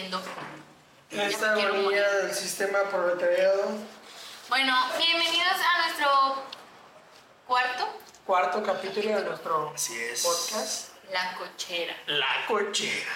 viviendo. 0.00 0.22
Esta 1.10 1.56
orilla 1.56 2.12
del 2.14 2.34
sistema 2.34 2.84
proletariado. 2.84 3.72
Bueno, 4.48 4.74
bienvenidos 4.96 5.52
a 5.52 5.86
nuestro 5.86 6.44
cuarto. 7.46 8.00
Cuarto 8.24 8.62
capítulo 8.62 9.16
de 9.16 9.24
nuestro 9.24 9.72
Así 9.74 9.98
es. 9.98 10.22
podcast. 10.22 10.90
La 11.12 11.36
cochera. 11.36 11.94
La 12.06 12.46
cochera. 12.46 13.10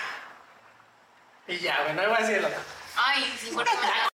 Y 1.47 1.59
ya, 1.59 1.83
bueno, 1.84 2.02
no 2.02 2.09
voy 2.09 2.19
a 2.19 2.27
decir 2.27 2.43
la 2.43 2.51
Ay, 2.96 3.37
sí, 3.38 3.51
porque 3.55 3.71
me 3.71 3.87
la... 3.87 4.09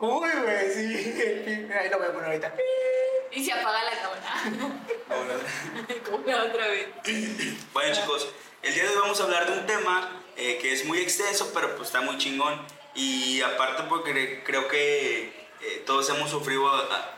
Uy, 0.00 0.30
güey, 0.42 0.72
sí. 0.72 1.68
Ahí 1.72 1.88
lo 1.90 1.98
voy 1.98 2.08
a 2.08 2.12
poner 2.12 2.26
ahorita. 2.26 2.54
Y 3.32 3.44
se 3.44 3.52
apaga 3.52 3.82
la 3.82 3.90
cámara. 3.90 4.82
Como 6.10 6.24
la 6.26 6.44
otra 6.44 6.66
vez. 6.68 6.88
Bueno 7.72 7.94
chicos, 7.94 8.28
el 8.62 8.74
día 8.74 8.82
de 8.84 8.88
hoy 8.90 8.96
vamos 9.02 9.20
a 9.20 9.24
hablar 9.24 9.46
de 9.50 9.58
un 9.60 9.66
tema 9.66 10.22
eh, 10.36 10.58
que 10.60 10.72
es 10.72 10.84
muy 10.84 10.98
extenso, 10.98 11.50
pero 11.54 11.74
pues 11.76 11.88
está 11.88 12.00
muy 12.00 12.18
chingón. 12.18 12.60
Y 12.94 13.40
aparte 13.42 13.84
porque 13.88 14.42
creo 14.44 14.66
que 14.68 15.48
eh, 15.60 15.82
todos 15.86 16.08
hemos 16.10 16.30
sufrido... 16.30 16.66
ah, 16.68 17.14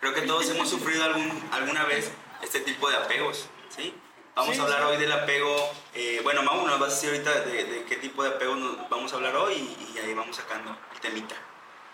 creo 0.00 0.14
que 0.14 0.22
todos 0.22 0.48
hemos 0.50 0.68
sufrido 0.68 1.04
algún, 1.04 1.48
alguna 1.52 1.84
vez 1.84 2.10
este 2.42 2.60
tipo 2.60 2.90
de 2.90 2.96
apegos, 2.96 3.46
¿sí? 3.74 3.94
Vamos 4.34 4.54
Sí, 4.56 4.60
a 4.60 4.64
hablar 4.64 4.80
sí. 4.80 4.86
hoy 4.86 4.96
del 4.96 5.12
apego... 5.12 5.72
eh, 5.94 6.20
bueno, 6.24 6.42
Mau 6.42 6.66
nos 6.66 6.80
vas 6.80 6.90
a 6.90 6.94
decir 6.94 7.10
ahorita 7.10 7.40
de, 7.42 7.64
de 7.64 7.84
qué 7.84 7.96
tipo 7.96 8.24
de 8.24 8.30
apego 8.30 8.56
nos 8.56 8.88
vamos 8.90 9.12
a 9.12 9.16
hablar 9.16 9.36
hoy 9.36 9.54
y, 9.54 9.92
y 9.94 9.98
ahí 10.00 10.12
vamos 10.14 10.34
sacando 10.36 10.76
el 10.92 11.00
temita. 11.00 11.36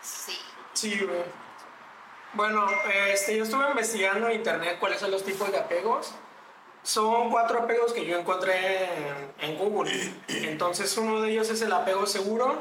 Sí. 0.00 0.38
Sí, 0.72 0.98
güey. 1.00 1.22
Bueno, 2.32 2.66
este, 3.08 3.36
yo 3.36 3.44
estuve 3.44 3.68
investigando 3.68 4.28
en 4.28 4.36
internet 4.36 4.76
cuáles 4.78 5.00
son 5.00 5.10
los 5.10 5.24
tipos 5.24 5.50
de 5.50 5.58
apegos. 5.58 6.12
Son 6.82 7.30
cuatro 7.30 7.60
apegos 7.60 7.92
que 7.92 8.06
yo 8.06 8.18
encontré 8.18 8.84
en, 8.84 9.34
en 9.40 9.58
Google. 9.58 10.14
Entonces, 10.28 10.96
uno 10.96 11.20
de 11.20 11.30
ellos 11.30 11.50
es 11.50 11.60
el 11.62 11.72
apego 11.72 12.06
seguro, 12.06 12.56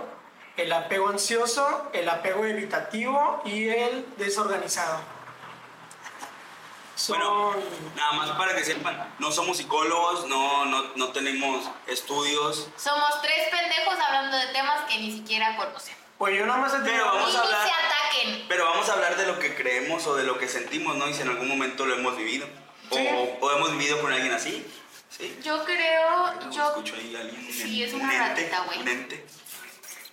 el 0.58 0.72
apego 0.74 1.08
ansioso, 1.08 1.90
el 1.94 2.10
apego 2.10 2.46
evitativo 2.46 3.42
y 3.46 3.70
el 3.70 4.06
desorganizado. 4.18 5.00
Son... 6.96 7.18
Bueno, 7.18 7.56
nada 7.96 8.12
más 8.12 8.32
para 8.32 8.54
que 8.54 8.66
sepan, 8.66 9.14
no 9.20 9.32
somos 9.32 9.56
psicólogos, 9.56 10.28
no, 10.28 10.66
no, 10.66 10.96
no 10.96 11.10
tenemos 11.14 11.70
estudios, 11.88 12.68
Somos 12.76 13.22
tres 13.22 13.48
pendejos 13.50 13.98
hablando 14.06 14.36
de 14.36 14.48
temas 14.48 14.82
que 14.90 14.98
ni 14.98 15.14
siquiera 15.14 15.56
conocen. 15.56 15.99
Pues 16.20 16.38
yo 16.38 16.46
nada 16.46 16.60
más 16.60 16.74
he 16.74 16.78
tenido- 16.80 16.92
Pero 16.94 17.06
vamos 17.06 17.36
a 17.36 17.42
hablar- 17.42 17.68
se 17.68 17.74
ataquen. 17.74 18.46
Pero 18.48 18.66
vamos 18.66 18.90
a 18.90 18.94
hablar 18.94 19.16
de 19.18 19.26
lo 19.26 19.40
que 19.40 19.56
creemos 19.56 20.06
o 20.06 20.16
de 20.16 20.24
lo 20.26 20.38
que 20.38 20.48
sentimos, 20.48 20.96
¿no? 20.98 21.08
Y 21.08 21.14
si 21.16 21.22
en 21.24 21.30
algún 21.30 21.48
momento 21.48 21.86
lo 21.86 21.96
hemos 21.96 22.16
vivido. 22.18 22.46
O, 22.92 22.96
Sí. 22.96 23.08
o 23.42 23.52
hemos 23.52 23.72
vivido 23.72 24.00
con 24.02 24.12
alguien 24.14 24.34
así. 24.34 24.70
¿Sí? 25.10 25.40
Yo 25.44 25.64
creo, 25.66 26.40
yo... 26.52 26.68
escucho 26.70 26.94
ahí 26.96 27.16
a 27.16 27.22
alguien. 27.22 27.52
Sí, 27.52 27.84
es 27.84 27.94
un 27.94 28.02
una 28.02 28.28
ratita, 28.30 28.60
güey. 28.66 28.80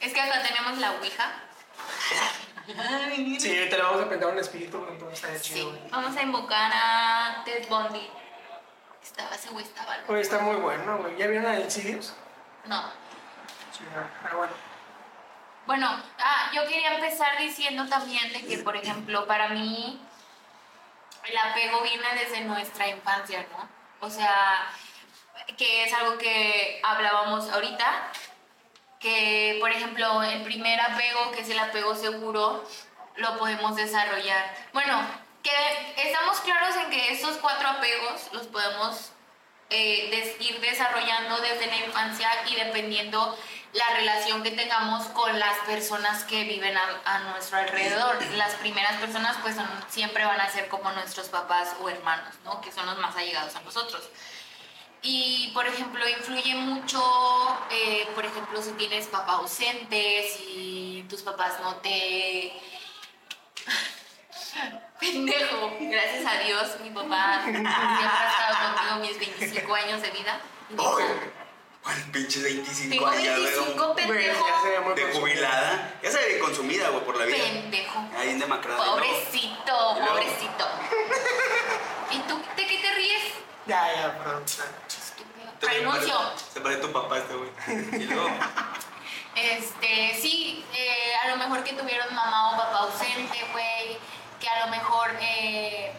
Es 0.00 0.12
que 0.14 0.20
acá 0.20 0.42
tenemos 0.42 0.78
la 0.78 0.92
ouija. 0.92 1.34
Sí, 3.38 3.48
te 3.70 3.76
le 3.76 3.82
vamos 3.82 4.02
a 4.02 4.08
pintar 4.10 4.28
un 4.32 4.38
espíritu, 4.40 4.84
entonces 4.90 5.40
Sí, 5.40 5.54
chido. 5.54 5.70
güey. 5.70 5.88
vamos 5.88 6.16
a 6.16 6.22
invocar 6.22 6.70
a 6.74 7.42
Ted 7.44 7.68
Bundy. 7.68 8.10
Estaba 9.00 9.34
ese 9.36 9.50
güey, 9.50 9.64
estaba. 9.64 9.96
Oye, 10.08 10.20
está 10.20 10.40
muy 10.40 10.56
bueno, 10.56 10.98
güey. 10.98 11.16
¿Ya 11.16 11.28
vieron 11.28 11.46
a 11.46 11.60
Insidious? 11.60 12.12
No. 12.64 12.82
Sí, 13.72 13.84
pero 14.24 14.38
bueno. 14.38 14.52
Bueno, 15.66 15.88
ah, 16.20 16.50
yo 16.54 16.64
quería 16.68 16.94
empezar 16.94 17.38
diciendo 17.38 17.86
también 17.88 18.32
de 18.32 18.46
que, 18.46 18.58
por 18.58 18.76
ejemplo, 18.76 19.26
para 19.26 19.48
mí 19.48 20.00
el 21.24 21.36
apego 21.36 21.82
viene 21.82 22.06
desde 22.14 22.42
nuestra 22.42 22.88
infancia, 22.88 23.44
¿no? 23.50 23.68
O 24.06 24.08
sea, 24.08 24.70
que 25.58 25.84
es 25.84 25.92
algo 25.92 26.18
que 26.18 26.80
hablábamos 26.84 27.50
ahorita, 27.50 28.12
que, 29.00 29.56
por 29.60 29.72
ejemplo, 29.72 30.22
el 30.22 30.42
primer 30.42 30.80
apego, 30.80 31.32
que 31.32 31.40
es 31.40 31.50
el 31.50 31.58
apego 31.58 31.96
seguro, 31.96 32.64
lo 33.16 33.36
podemos 33.36 33.74
desarrollar. 33.74 34.54
Bueno, 34.72 35.00
que 35.42 36.08
estamos 36.08 36.38
claros 36.40 36.76
en 36.76 36.90
que 36.90 37.12
estos 37.12 37.38
cuatro 37.38 37.68
apegos 37.68 38.28
los 38.32 38.46
podemos 38.46 39.10
eh, 39.70 40.36
ir 40.38 40.60
desarrollando 40.60 41.38
desde 41.38 41.66
la 41.66 41.76
infancia 41.76 42.30
y 42.48 42.54
dependiendo 42.54 43.36
la 43.72 43.90
relación 43.96 44.42
que 44.42 44.50
tengamos 44.52 45.06
con 45.08 45.38
las 45.38 45.58
personas 45.66 46.24
que 46.24 46.44
viven 46.44 46.74
a, 46.76 47.18
nuestro 47.30 47.58
alrededor. 47.58 48.22
Las 48.36 48.54
primeras 48.54 48.96
personas 48.96 49.36
pues 49.42 49.56
siempre 49.88 50.24
van 50.24 50.40
a 50.40 50.48
ser 50.50 50.68
como 50.68 50.90
nuestros 50.92 51.28
papás 51.28 51.74
o 51.80 51.88
hermanos, 51.88 52.34
¿no? 52.44 52.60
Que 52.60 52.72
son 52.72 52.86
los 52.86 52.98
más 52.98 53.14
allegados 53.16 53.54
a 53.56 53.60
nosotros. 53.60 54.08
Y, 55.02 55.50
por 55.54 55.66
ejemplo, 55.66 56.08
influye 56.08 56.54
mucho, 56.54 57.00
eh, 57.70 58.08
por 58.14 58.24
ejemplo, 58.24 58.60
si 58.62 58.72
tienes 58.72 59.06
papá 59.06 59.34
ausente, 59.34 60.28
si 60.28 61.06
tus 61.08 61.22
papás 61.22 61.60
no 61.60 61.76
te... 61.76 62.52
Pendejo, 64.98 65.76
gracias 65.78 66.24
a 66.26 66.38
Dios, 66.38 66.80
mi 66.82 66.88
papá 66.90 67.42
siempre 67.44 67.70
ha 67.70 68.30
estado 68.30 68.74
conmigo 68.74 68.96
mis 69.06 69.18
25 69.18 69.74
años 69.74 70.00
de 70.00 70.10
vida. 70.10 70.40
¡Ay! 71.86 71.94
¿Cuál 71.94 72.02
pinche 72.12 72.42
25 72.42 72.90
Tengo 72.90 73.06
años, 73.06 73.40
güey? 73.40 73.54
25 73.54 73.94
Güey, 73.94 74.06
pendejo. 74.06 74.46
ya 74.48 74.60
se 74.62 74.68
ve 74.70 74.80
muy 74.80 74.94
De 74.94 75.12
jubilada. 75.12 75.94
Ya 76.02 76.10
se 76.10 76.18
ve 76.18 76.38
consumida, 76.40 76.88
güey, 76.90 77.04
por 77.04 77.16
la 77.16 77.24
vida. 77.24 77.36
Pendejo. 77.38 77.98
Ahí 78.18 78.30
en 78.30 78.38
demacrada. 78.40 78.84
Pobrecito, 78.84 79.96
Y 79.96 79.98
luego- 80.00 80.06
pobrecito. 80.08 80.68
¿Y 82.10 82.18
tú 82.20 82.36
de 82.56 82.66
qué 82.66 82.78
te 82.78 82.94
ríes? 82.94 83.22
Ya, 83.66 83.94
ya, 83.94 84.18
perdón. 84.18 84.44
Renuncio. 85.60 86.18
Se 86.52 86.60
parece 86.60 86.80
tu 86.82 86.92
papá 86.92 87.18
este, 87.18 87.34
güey. 87.34 87.50
Y 88.02 88.04
luego... 88.06 88.28
Este, 89.36 90.18
sí, 90.18 90.64
eh, 90.74 91.12
a 91.22 91.28
lo 91.28 91.36
mejor 91.36 91.62
que 91.62 91.74
tuvieron 91.74 92.08
mamá 92.14 92.54
o 92.54 92.56
papá 92.56 92.78
ausente, 92.78 93.36
güey, 93.52 93.98
que 94.40 94.48
a 94.48 94.64
lo 94.64 94.70
mejor, 94.70 95.10
eh, 95.20 95.92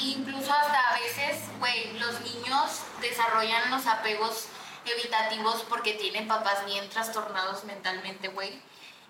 incluso 0.00 0.50
hasta 0.50 0.80
a 0.80 0.94
veces, 0.94 1.42
güey, 1.58 1.92
los 1.98 2.22
niños 2.22 2.80
desarrollan 3.02 3.70
los 3.70 3.86
apegos 3.86 4.46
evitativos 4.92 5.62
porque 5.68 5.94
tienen 5.94 6.28
papás 6.28 6.64
bien 6.66 6.88
trastornados 6.90 7.64
mentalmente, 7.64 8.28
güey, 8.28 8.60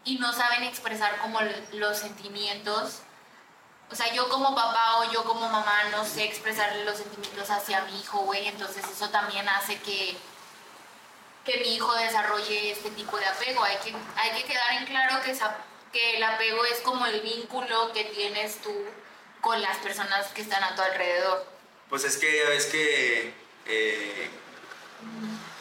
y 0.05 0.19
no 0.19 0.33
saben 0.33 0.62
expresar 0.65 1.19
como 1.19 1.41
los 1.73 1.99
sentimientos. 1.99 3.01
O 3.91 3.95
sea, 3.95 4.12
yo 4.12 4.29
como 4.29 4.55
papá 4.55 4.99
o 4.99 5.12
yo 5.12 5.25
como 5.25 5.49
mamá 5.49 5.85
no 5.91 6.05
sé 6.05 6.25
expresar 6.25 6.75
los 6.85 6.97
sentimientos 6.99 7.51
hacia 7.51 7.83
mi 7.83 8.01
hijo, 8.01 8.19
güey, 8.21 8.47
entonces 8.49 8.85
eso 8.89 9.09
también 9.11 9.49
hace 9.49 9.79
que 9.81 10.17
que 11.45 11.59
mi 11.59 11.75
hijo 11.75 11.93
desarrolle 11.97 12.71
este 12.73 12.91
tipo 12.93 13.19
de 13.19 13.27
apego. 13.27 13.62
Hay 13.62 13.77
que, 13.77 13.95
hay 14.17 14.31
que 14.31 14.45
quedar 14.49 14.73
en 14.79 14.87
claro 14.87 15.23
que, 15.23 15.33
esa- 15.33 15.55
que 15.93 16.17
el 16.17 16.23
apego 16.23 16.65
es 16.65 16.79
como 16.81 17.05
el 17.05 17.21
vínculo 17.21 17.93
que 17.93 18.05
tienes 18.05 18.62
tú 18.62 18.73
con 19.43 19.61
las 19.61 19.77
personas 19.79 20.27
que 20.29 20.41
están 20.41 20.65
a 20.65 20.75
tu 20.75 20.81
alrededor. 20.81 21.45
Pues 21.91 22.05
es 22.05 22.17
que 22.17 22.39
ya 22.39 22.49
ves 22.49 22.65
que 22.65 23.35
eh, 23.67 24.31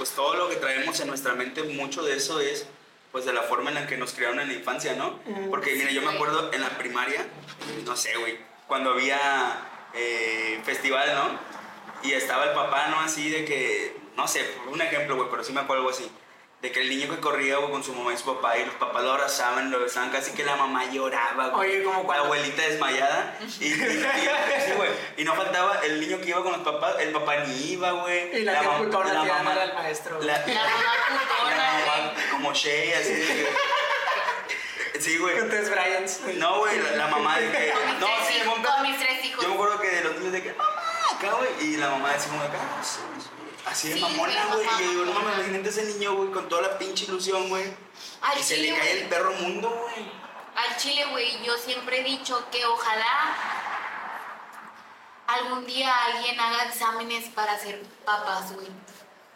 pues 0.03 0.15
todo 0.15 0.35
lo 0.35 0.49
que 0.49 0.57
traemos 0.57 0.99
en 0.99 1.07
nuestra 1.07 1.33
mente, 1.33 1.63
mucho 1.63 2.03
de 2.03 2.17
eso 2.17 2.41
es 2.41 2.67
pues 3.13 3.23
de 3.23 3.31
la 3.31 3.43
forma 3.43 3.69
en 3.69 3.75
la 3.75 3.87
que 3.87 3.95
nos 3.95 4.11
criaron 4.11 4.37
en 4.41 4.49
la 4.49 4.53
infancia, 4.53 4.97
¿no? 4.97 5.21
Mm. 5.25 5.49
Porque 5.49 5.75
mira, 5.75 5.91
yo 5.91 6.01
me 6.01 6.11
acuerdo 6.11 6.51
en 6.51 6.59
la 6.59 6.77
primaria, 6.77 7.25
no 7.85 7.95
sé, 7.95 8.13
güey, 8.17 8.37
cuando 8.67 8.91
había 8.91 9.89
eh, 9.93 10.59
festival, 10.65 11.09
¿no? 11.15 11.39
Y 12.05 12.11
estaba 12.11 12.43
el 12.43 12.51
papá, 12.51 12.87
¿no? 12.89 12.99
Así 12.99 13.29
de 13.29 13.45
que, 13.45 13.95
no 14.17 14.27
sé, 14.27 14.45
un 14.69 14.81
ejemplo, 14.81 15.15
güey, 15.15 15.29
pero 15.31 15.41
sí 15.41 15.53
me 15.53 15.61
acuerdo 15.61 15.83
algo 15.83 15.95
así. 15.95 16.11
De 16.63 16.71
que 16.71 16.79
el 16.79 16.87
niño 16.89 17.09
que 17.13 17.19
corría 17.19 17.57
güey, 17.57 17.69
con 17.71 17.83
su 17.83 17.93
mamá 17.93 18.13
y 18.13 18.17
su 18.17 18.23
papá 18.23 18.57
y 18.57 18.63
los 18.65 18.75
papás 18.75 19.03
lo 19.03 19.11
abrazaban, 19.11 19.69
lo 19.69 19.81
besaban, 19.81 20.09
casi 20.11 20.31
que 20.31 20.45
la 20.45 20.55
mamá 20.55 20.89
lloraba, 20.89 21.49
güey. 21.49 21.69
Oye, 21.71 21.83
¿cómo 21.83 21.99
La 21.99 22.05
cuándo? 22.05 22.23
abuelita 22.23 22.61
desmayada. 22.61 23.37
Y, 23.59 23.65
y- 23.65 23.67
y- 23.67 23.73
sí, 23.73 24.71
güey. 24.77 24.89
Y 25.17 25.25
no 25.25 25.35
faltaba 25.35 25.81
el 25.83 25.99
niño 25.99 26.21
que 26.21 26.29
iba 26.29 26.41
con 26.41 26.53
los 26.53 26.61
papás, 26.61 26.95
el 27.01 27.11
papá 27.11 27.35
ni 27.45 27.71
iba, 27.73 27.91
güey. 27.91 28.37
Y 28.39 28.43
la 28.45 28.61
putona 28.77 29.13
la 29.13 29.21
tirando 29.23 29.43
mamá- 29.43 29.61
al 29.61 29.73
maestro. 29.73 30.21
La, 30.21 30.37
La 30.39 30.45
mamá 30.45 31.55
la 31.57 31.73
mamá 31.73 32.13
como 32.31 32.53
Shay, 32.53 32.93
así 32.93 33.11
de 33.13 33.25
que- 33.27 35.01
Sí, 35.01 35.17
güey. 35.17 35.37
Con 35.37 35.49
tres 35.49 35.69
Bryans. 35.69 36.21
No, 36.35 36.59
güey, 36.59 36.79
la, 36.81 36.91
la 36.91 37.07
mamá 37.07 37.39
de 37.39 37.51
que. 37.51 37.73
No, 37.99 38.07
sí, 38.25 38.39
con 38.45 38.83
mis 38.83 38.97
tres 38.99 39.25
hijos. 39.25 39.43
Yo 39.43 39.49
me 39.49 39.55
acuerdo 39.55 39.79
que 39.81 39.89
de 39.89 40.01
los 40.05 40.15
niños 40.15 40.31
de 40.31 40.43
que, 40.43 40.53
mamá, 40.53 40.81
acá, 41.11 41.31
güey. 41.33 41.49
Y 41.73 41.75
la 41.75 41.89
mamá 41.89 42.13
decía 42.13 42.29
como 42.29 42.41
acá, 42.43 42.57
sí, 42.81 42.99
sí. 43.19 43.27
Así 43.65 43.89
de 43.89 43.95
Sí, 43.95 44.01
mamona, 44.01 44.45
güey. 44.47 44.65
Y 44.65 44.83
yo 44.83 44.89
digo, 44.91 45.05
no 45.05 45.13
mames, 45.13 45.35
imagínate 45.35 45.69
ese 45.69 45.83
niño, 45.85 46.15
güey, 46.15 46.31
con 46.31 46.49
toda 46.49 46.61
la 46.63 46.77
pinche 46.77 47.05
ilusión, 47.05 47.49
güey. 47.49 47.73
Y 48.39 48.43
se 48.43 48.57
le 48.57 48.75
cae 48.75 49.01
el 49.01 49.09
perro 49.09 49.33
mundo, 49.33 49.69
güey. 49.69 50.11
Al 50.55 50.77
chile, 50.77 51.05
güey, 51.11 51.43
yo 51.43 51.57
siempre 51.57 52.01
he 52.01 52.03
dicho 52.03 52.47
que 52.51 52.65
ojalá 52.65 53.35
algún 55.27 55.65
día 55.65 55.91
alguien 56.05 56.39
haga 56.39 56.65
exámenes 56.65 57.29
para 57.29 57.57
ser 57.57 57.81
papás, 58.05 58.53
güey. 58.53 58.67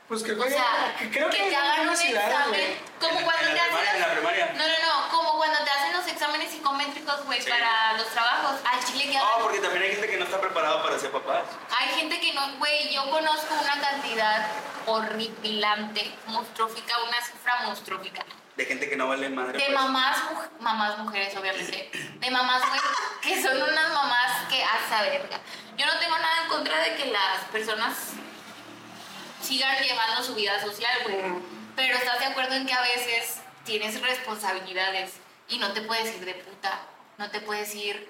Pues 0.08 0.24
que 0.24 0.32
O 0.32 0.50
sea, 0.50 0.96
que 0.98 1.10
creo 1.10 1.30
que, 1.30 1.36
te 1.38 1.44
hay 1.44 1.56
hagan 1.56 1.90
un 1.90 1.94
examen. 1.94 2.80
Como 3.00 3.20
En 3.20 3.26
cuando 3.26 3.48
en 3.48 3.56
la 3.56 3.62
te 3.64 3.68
primaria, 3.68 3.92
hacen 3.92 3.96
en 3.96 4.02
la 4.02 4.12
primaria. 4.14 4.54
No, 4.54 4.68
no, 4.68 4.74
no. 4.88 5.10
Como 5.10 5.38
cuando 5.38 5.60
te 5.66 5.70
hacen 5.70 5.94
los 5.94 6.08
exámenes 6.48 6.52
psicométricos, 6.52 7.26
güey, 7.26 7.42
Sí. 7.42 7.50
para 7.50 7.94
los 7.94 8.08
trabajos. 8.08 8.60
Al 8.72 8.84
chile 8.86 9.06
que 9.12 9.18
No, 9.18 9.26
porque 9.42 9.60
también 9.60 9.84
hay 9.84 9.92
gente 9.92 10.08
que 10.08 10.18
no 10.18 10.26
está 10.26 10.40
preparado 10.42 10.84
para 10.84 10.98
ser 11.00 11.12
papás. 11.12 11.44
Hay 11.80 11.88
gente 12.00 12.20
que 12.20 12.34
no, 12.34 12.58
güey, 12.58 12.94
yo 12.94 13.10
conozco 13.10 13.54
una 13.62 13.80
cantidad 13.82 14.48
horripilante, 14.86 16.12
monstrófica, 16.28 16.96
una 17.08 17.22
cifra 17.22 17.62
monstrófica. 17.66 18.24
De 18.56 18.66
gente 18.66 18.90
que 18.90 18.96
no 18.96 19.08
vale 19.08 19.30
madre. 19.30 19.60
De 19.60 19.66
pues. 19.66 19.76
mamás, 19.76 20.18
muj- 20.32 20.50
mamás 20.60 20.98
mujeres, 21.00 21.36
obviamente. 21.38 21.92
De 21.94 22.32
mamás, 22.32 22.68
güey, 22.68 22.82
que 23.22 23.42
son 23.42 23.62
unas 23.62 23.94
mamás 23.94 24.48
que 24.50 24.64
a 24.64 25.02
verga. 25.04 25.40
Yo 25.78 25.86
no 25.86 26.00
tengo 26.00 26.18
nada 26.18 26.44
en 26.44 26.50
contra 26.50 26.80
de 26.80 26.96
que 26.96 27.06
las 27.06 27.44
personas 27.52 27.94
sigan 29.44 29.78
llevando 29.84 30.24
su 30.24 30.34
vida 30.34 30.60
social, 30.60 30.98
güey. 31.04 31.18
Pero 31.76 31.96
estás 31.96 32.20
de 32.20 32.26
acuerdo 32.26 32.56
en 32.56 32.66
que 32.66 32.74
a 32.74 32.82
veces 32.82 33.42
tienes 33.64 34.02
responsabilidades 34.02 35.14
y 35.50 35.58
no 35.60 35.72
te 35.74 35.82
puedes 35.82 36.16
ir 36.16 36.26
de 36.26 36.34
puta. 36.36 36.82
No 37.18 37.30
te 37.32 37.40
puedes 37.42 37.74
ir, 37.74 38.08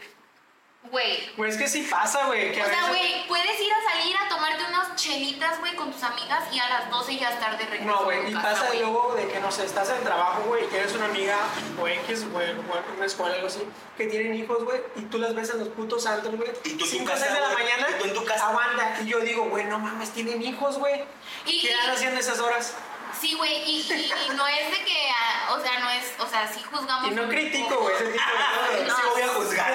güey. 0.84 1.30
Güey, 1.36 1.52
es 1.52 1.58
que 1.58 1.68
sí 1.68 1.88
pasa, 1.90 2.26
güey. 2.28 2.52
Que 2.54 2.62
O 2.62 2.66
sea, 2.66 2.74
veces- 2.76 2.88
güey, 2.90 3.28
puedes 3.28 3.60
ir 3.60 3.72
a 3.74 3.92
salir 3.92 4.16
a 4.18 4.30
tomarte 4.30 4.64
unas 4.66 4.96
chelitas, 4.96 5.60
güey, 5.60 5.76
con 5.76 5.92
tus 5.92 6.04
amigas 6.04 6.44
y 6.52 6.60
a 6.60 6.68
las 6.70 6.90
12 6.90 7.18
ya 7.18 7.30
estar 7.32 7.58
de 7.58 7.66
regreso. 7.66 7.86
No, 7.86 8.04
güey, 8.06 8.30
y 8.30 8.34
casa, 8.34 8.50
pasa 8.50 8.68
güey. 8.68 8.80
luego 8.80 9.16
de 9.16 9.28
que, 9.28 9.40
no 9.40 9.52
sé, 9.52 9.66
estás 9.66 9.90
en 9.90 9.98
el 9.98 10.04
trabajo, 10.04 10.44
güey, 10.48 10.64
y 10.66 10.68
tienes 10.68 10.94
una 10.94 11.06
amiga 11.06 11.38
o 11.82 11.88
X, 11.88 12.30
güey, 12.32 12.52
o 12.52 12.94
una 12.96 13.06
escuela, 13.06 13.36
algo 13.36 13.48
así, 13.48 13.60
que 13.98 14.08
tienen 14.08 14.36
hijos, 14.36 14.64
güey, 14.64 14.82
y 14.96 15.02
tú 15.04 15.18
las 15.20 15.34
ves 15.36 15.50
en 15.52 15.60
los 15.60 15.70
putos 15.70 16.04
santos, 16.04 16.36
güey. 16.36 16.50
Y 16.64 16.70
tú 16.70 16.70
en 16.72 16.78
tu 16.80 16.86
5 16.86 17.06
casa, 17.12 17.26
6 17.26 17.34
de 17.34 17.40
la 17.42 17.52
güey, 17.54 17.64
mañana, 17.64 17.88
y 17.90 18.00
tú 18.00 18.06
en 18.06 18.14
tu 18.14 18.26
casa. 18.26 18.48
aguanta. 18.50 18.98
Y 19.02 19.06
yo 19.08 19.20
digo, 19.20 19.46
güey, 19.46 19.66
no 19.66 19.80
mames, 19.80 20.12
tienen 20.12 20.42
hijos, 20.42 20.78
güey. 20.80 21.04
¿Qué 21.46 21.52
y- 21.52 21.68
están 21.68 21.92
haciendo 21.92 22.20
esas 22.20 22.40
horas? 22.40 22.76
Sí, 23.20 23.34
güey, 23.36 23.64
y, 23.64 23.82
y- 23.82 24.14
y 24.26 24.30
no 24.36 24.48
es 24.48 24.72
de 24.72 24.86
que, 24.86 25.10
ah, 25.12 25.54
o 25.58 25.62
sea, 25.62 25.80
no 25.80 25.90
es, 25.90 26.14
o 26.20 26.28
sea, 26.28 26.48
sí 26.52 26.62
juzgamos. 26.64 27.12
Y 27.12 27.16
no 27.16 27.28
critico, 27.30 27.80
güey, 27.80 27.96
ese 27.96 28.06
tipo 28.06 28.72
de 28.72 28.86
No. 28.86 28.96
Sí 28.96 29.02
voy 29.14 29.22
a 29.22 29.28
juzgar. 29.30 29.74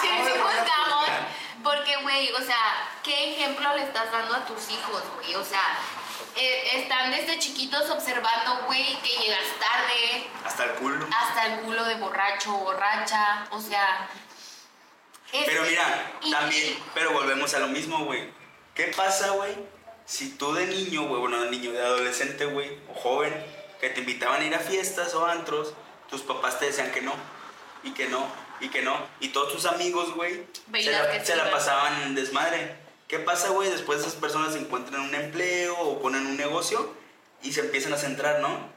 Sí, 0.00 0.08
sí 0.08 0.30
juzgamos. 0.40 1.06
Porque, 1.62 1.96
güey, 2.02 2.30
o 2.32 2.40
sea, 2.42 2.88
¿qué 3.02 3.32
ejemplo 3.34 3.74
le 3.76 3.82
estás 3.82 4.10
dando 4.12 4.34
a 4.34 4.44
tus 4.46 4.70
hijos, 4.70 5.02
güey? 5.16 5.34
O 5.34 5.44
sea, 5.44 5.78
eh, 6.36 6.70
están 6.80 7.10
desde 7.10 7.38
chiquitos 7.40 7.90
observando, 7.90 8.60
güey, 8.66 8.96
que 9.02 9.08
llegas 9.16 9.46
tarde, 9.58 10.28
Hasta 10.44 10.64
el 10.64 10.70
culo. 10.72 11.06
hasta 11.18 11.46
el 11.46 11.60
culo 11.62 11.84
de 11.84 11.94
borracho, 11.96 12.52
borracha, 12.52 13.46
o 13.50 13.60
sea. 13.60 14.08
es- 15.32 15.44
Pero 15.46 15.62
mira, 15.62 16.12
y- 16.22 16.30
también, 16.30 16.78
pero 16.94 17.12
volvemos 17.12 17.52
a 17.54 17.58
lo 17.58 17.68
mismo, 17.68 18.04
güey. 18.04 18.32
¿Qué 18.74 18.92
pasa, 18.96 19.30
güey? 19.30 19.56
Si 20.06 20.30
tú 20.30 20.54
de 20.54 20.66
niño, 20.66 21.08
güey, 21.08 21.20
bueno, 21.20 21.42
de 21.42 21.50
niño, 21.50 21.72
de 21.72 21.82
adolescente, 21.82 22.46
güey, 22.46 22.78
o 22.88 22.94
joven, 22.94 23.34
que 23.80 23.90
te 23.90 24.00
invitaban 24.00 24.40
a 24.40 24.46
ir 24.46 24.54
a 24.54 24.60
fiestas 24.60 25.14
o 25.14 25.26
antros, 25.26 25.74
tus 26.08 26.22
papás 26.22 26.58
te 26.58 26.66
decían 26.66 26.92
que 26.92 27.02
no, 27.02 27.12
y 27.82 27.90
que 27.90 28.08
no, 28.08 28.26
y 28.60 28.68
que 28.68 28.82
no, 28.82 28.96
y 29.20 29.28
todos 29.28 29.52
tus 29.52 29.66
amigos, 29.66 30.14
güey, 30.14 30.44
se 30.72 31.36
la, 31.36 31.50
pasaban 31.50 32.02
en 32.02 32.14
desmadre. 32.14 32.76
¿Qué 33.08 33.18
pasa, 33.18 33.50
güey? 33.50 33.70
Después 33.70 34.00
esas 34.00 34.14
personas 34.14 34.54
encuentran 34.56 35.02
un 35.02 35.14
empleo 35.14 35.78
o 35.78 36.00
ponen 36.00 36.26
un 36.26 36.36
negocio 36.36 36.92
y 37.42 37.52
se 37.52 37.60
empiezan 37.60 37.92
a 37.92 37.96
centrar, 37.96 38.40
¿no? 38.40 38.74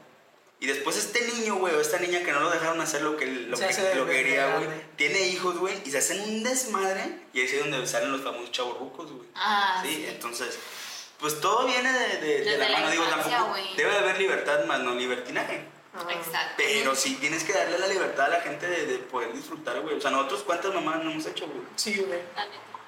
Y 0.60 0.66
después 0.66 0.96
este 0.96 1.26
niño, 1.26 1.56
güey, 1.56 1.74
o 1.74 1.80
esta 1.80 1.98
niña 1.98 2.22
que 2.22 2.32
no 2.32 2.40
lo 2.40 2.50
dejaron 2.50 2.80
hacer 2.80 3.00
lo 3.00 3.16
que, 3.16 3.24
lo 3.24 3.56
Se 3.56 3.68
que, 3.68 3.94
lo 3.94 4.06
quería, 4.06 4.56
güey, 4.56 4.68
tiene 4.96 5.28
hijos, 5.28 5.56
güey, 5.56 5.74
y 5.86 5.90
se 5.90 5.98
hacen 5.98 6.20
un 6.20 6.42
desmadre, 6.42 7.22
y 7.32 7.40
ahí 7.40 7.46
es 7.46 7.58
donde 7.60 7.86
salen 7.86 8.12
los 8.12 8.20
famosos 8.20 8.52
chavorrucos, 8.52 9.10
güey. 9.10 9.28
Ah, 9.34 9.82
sí, 9.82 9.94
sí. 9.94 10.06
entonces, 10.06 10.58
pues 11.20 11.40
todo 11.40 11.66
viene 11.66 11.92
de, 11.92 12.08
de- 12.08 12.18
de 12.18 12.44
Desde 12.44 12.58
la 12.58 12.68
la 12.68 12.78
mano, 12.78 12.90
digo, 12.90 13.04
tampoco. 13.04 13.46
güey. 13.50 13.76
Debe 13.76 13.90
de 13.92 13.98
haber 13.98 14.18
libertad, 14.18 14.64
más 14.64 14.80
no 14.80 14.94
libertinaje. 14.94 15.64
Exacto. 16.08 16.54
Pero 16.56 16.94
sí 16.94 17.16
tienes 17.16 17.44
que 17.44 17.52
darle 17.52 17.78
la 17.78 17.86
libertad 17.88 18.26
a 18.26 18.28
la 18.28 18.40
gente 18.40 18.66
de, 18.66 18.86
de 18.86 18.98
poder 18.98 19.32
disfrutar, 19.32 19.80
güey. 19.80 19.96
O 19.96 20.00
sea, 20.00 20.10
nosotros, 20.10 20.42
¿cuántas 20.44 20.72
mamás 20.72 21.02
no 21.02 21.10
hemos 21.10 21.26
hecho, 21.26 21.46
güey? 21.46 21.60
Sí, 21.76 21.96
güey. 22.06 22.20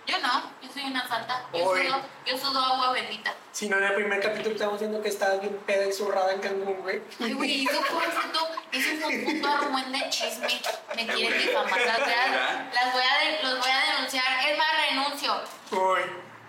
Yo 0.06 0.18
no, 0.18 0.50
yo 0.60 0.68
soy 0.72 0.82
una 0.84 1.06
santa. 1.06 1.44
Yo 1.52 1.64
Oye. 1.64 1.86
sudo, 1.86 2.02
yo 2.26 2.36
sudo 2.38 2.58
agua 2.58 2.92
bendita. 2.92 3.32
Si 3.52 3.68
no, 3.68 3.76
en 3.78 3.84
el 3.84 3.94
primer 3.94 4.20
capítulo 4.20 4.54
estamos 4.54 4.80
viendo 4.80 5.00
que 5.00 5.08
estabas 5.08 5.40
bien 5.40 5.56
peda 5.64 5.86
y 5.86 5.92
zurrada 5.92 6.32
en 6.32 6.40
Cancún, 6.40 6.80
güey. 6.82 7.00
Ay, 7.20 7.32
güey, 7.34 7.64
eso 7.64 7.80
fue 7.82 7.98
un 7.98 8.12
puto, 8.12 8.48
eso 8.72 8.88
fue 9.00 9.14
un 9.16 9.24
puto 9.24 9.48
argüen 9.48 9.92
de 9.92 10.10
chisme. 10.10 10.48
Me 10.96 11.06
quieren 11.06 11.38
difamar. 11.40 11.80
Las 11.80 11.98
voy 12.00 12.12
a, 12.14 12.70
las 12.72 12.92
voy 12.92 13.02
a, 13.02 13.42
los 13.42 13.58
voy 13.60 13.70
a 13.70 13.94
denunciar. 13.94 14.24
Es 14.50 14.58
más, 14.58 14.68
renuncio. 14.90 15.34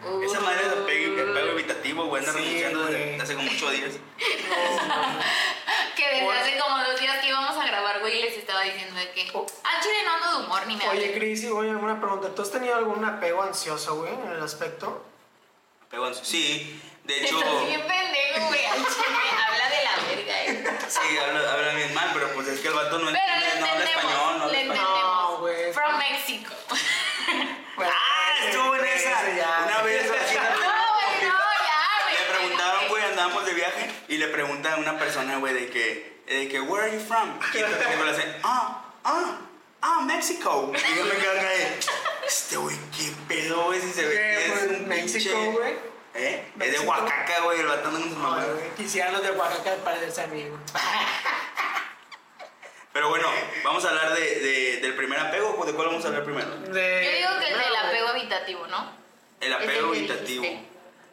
Uy. 0.05 0.25
Esa 0.25 0.39
madre 0.41 0.63
de 0.69 0.81
apego, 0.83 1.31
apego 1.31 1.51
evitativo, 1.51 2.05
güey, 2.05 2.21
anda 2.25 2.33
Sí, 2.33 2.39
renunciando 2.39 2.85
desde 2.85 3.21
hace 3.21 3.35
como 3.35 3.51
ocho 3.51 3.69
días. 3.71 3.91
Que 5.95 6.07
desde 6.07 6.31
hace 6.31 6.57
como 6.59 6.83
dos 6.83 6.99
días 6.99 7.17
que 7.19 7.27
íbamos 7.27 7.55
a 7.57 7.65
grabar, 7.67 7.99
güey, 7.99 8.21
les 8.21 8.37
estaba 8.37 8.61
diciendo 8.61 8.95
de 8.99 9.11
que 9.11 9.29
Oh. 9.33 9.45
al 9.63 9.81
chile 9.81 9.95
no 10.05 10.13
ando 10.13 10.39
de 10.39 10.45
humor 10.45 10.67
ni 10.67 10.75
me 10.75 10.87
Oye. 10.89 11.13
Cris, 11.13 11.43
y 11.43 11.49
oye, 11.49 11.69
una 11.75 11.99
pregunta. 11.99 12.29
¿Tú 12.35 12.41
has 12.41 12.51
tenido 12.51 12.75
algún 12.75 13.03
apego 13.05 13.41
ansioso, 13.43 13.95
güey, 13.95 14.13
en 14.13 14.31
el 14.31 14.41
aspecto? 14.43 15.05
Apego 15.87 16.05
ansioso. 16.05 16.29
Sí, 16.29 16.81
de 17.03 17.23
hecho, 17.23 17.37
Estás 17.39 17.67
bien 17.67 17.81
pendejo, 17.81 18.47
güey. 18.47 18.65
Habla 18.65 19.69
de 19.69 19.83
la 19.83 19.95
verga, 20.15 20.43
eh. 20.45 20.77
sí, 20.87 21.17
habla, 21.17 21.53
habla 21.53 21.73
bien 21.75 21.93
mal, 21.93 22.09
pero 22.13 22.29
pues 22.33 22.47
es 22.47 22.59
que 22.59 22.67
el 22.69 22.73
vato 22.73 22.97
no 22.99 23.09
entiende, 23.09 23.59
no 23.59 23.65
habla 23.65 23.83
entendemos. 23.85 23.89
español, 24.03 24.37
no 24.37 24.43
habla 24.43 24.59
español. 24.59 24.85
entendemos. 24.85 25.31
No, 25.31 25.37
güey. 25.39 25.73
From 25.73 25.97
Mexico. 25.97 26.53
Ah, 27.77 28.12
estuvo 28.47 28.75
en 28.75 28.85
esa. 28.85 29.21
Una 29.65 29.81
vez 29.83 30.11
así. 30.11 30.35
No, 30.63 30.93
güey, 30.95 31.27
no, 31.27 31.37
ya. 31.63 32.19
Le 32.19 32.33
preguntaban, 32.35 32.87
güey, 32.89 33.03
andábamos 33.03 33.45
de 33.45 33.53
viaje 33.53 33.91
y 34.07 34.17
le 34.17 34.27
pregunta 34.27 34.73
a 34.73 34.77
una 34.77 34.97
persona, 34.97 35.37
güey, 35.37 35.53
de 35.53 35.69
que, 35.69 36.21
de 36.27 36.47
que, 36.47 36.59
where 36.61 36.85
are 36.87 36.93
you 36.97 37.03
from? 37.05 37.39
Y 37.53 37.57
le 37.57 37.65
hace, 37.65 38.35
ah, 38.43 38.83
ah, 39.03 39.37
ah, 39.81 40.01
México. 40.05 40.71
Y 40.73 40.97
yo 40.97 41.05
me 41.05 41.11
quedo 41.15 41.31
acá 41.31 41.49
de, 41.49 41.79
este 42.27 42.57
güey, 42.57 42.75
qué 42.95 43.11
pedo, 43.27 43.65
güey, 43.65 43.81
si 43.81 43.91
se 43.91 44.05
ve 44.05 44.15
¿Qué, 44.15 44.21
que 44.21 44.45
es 44.45 44.65
güey? 44.67 44.75
un 44.81 44.87
México, 44.87 45.51
güey? 45.51 45.93
¿Eh? 46.15 46.45
Es 46.59 46.71
de. 46.71 46.79
Oaxaca, 46.87 47.39
güey, 47.43 47.59
el 47.59 47.67
sus 47.67 47.77
Ay, 47.85 48.15
mamás. 48.15 48.45
güey. 48.47 48.69
Quisieran 48.77 49.13
los 49.13 49.23
de 49.23 49.31
Oaxaca 49.31 49.75
parecerse 49.83 50.21
a 50.21 50.27
mí, 50.27 50.43
güey. 50.43 50.61
Pero 52.93 53.09
bueno, 53.09 53.27
vamos 53.63 53.83
a 53.85 53.89
hablar 53.89 54.13
de, 54.13 54.21
de- 54.39 54.77
del 54.81 54.95
primer 54.95 55.19
apego, 55.19 55.55
¿o 55.59 55.65
¿de 55.65 55.73
cuál 55.73 55.87
vamos 55.87 56.05
a 56.05 56.09
hablar 56.09 56.23
primero? 56.23 56.47
De- 56.57 57.05
Yo 57.05 57.11
digo 57.17 57.39
que 57.39 57.47
el 57.51 57.57
del 57.59 57.73
No, 57.73 57.79
apego 57.87 58.09
evitativo, 58.11 58.67
¿no? 58.67 58.91
El 59.41 59.51
Es 59.53 59.59
el 59.59 59.63
apego 59.69 59.91
dijiste. 59.93 60.67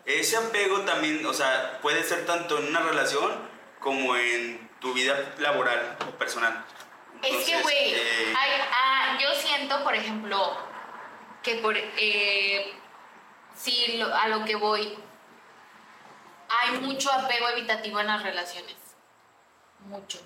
Ese 0.05 0.37
apego 0.37 0.81
también, 0.83 1.25
o 1.25 1.33
sea, 1.33 1.79
puede 1.81 2.03
ser 2.05 2.27
tanto 2.27 2.59
en 2.59 2.69
una 2.69 2.81
relación 2.81 3.49
como 3.81 4.15
en 4.17 4.69
tu 4.81 4.93
vida 4.93 5.35
laboral 5.39 5.97
o 6.07 6.11
personal. 6.19 6.65
Es 7.23 7.45
que, 7.47 7.63
güey, 7.63 7.95
eh, 7.95 8.35
ah, 8.37 9.19
yo 9.21 9.33
siento, 9.35 9.83
por 9.85 9.95
ejemplo, 9.95 10.57
que 11.43 11.57
por, 11.57 11.77
eh, 11.77 12.73
si 13.57 13.97
lo- 13.99 14.15
a 14.15 14.29
lo 14.29 14.45
que 14.45 14.57
voy, 14.57 14.99
hay 16.49 16.79
mucho 16.79 17.11
apego 17.13 17.49
evitativo 17.51 18.01
en 18.01 18.07
las 18.07 18.23
relaciones. 18.23 18.77
Mucho. 19.81 20.19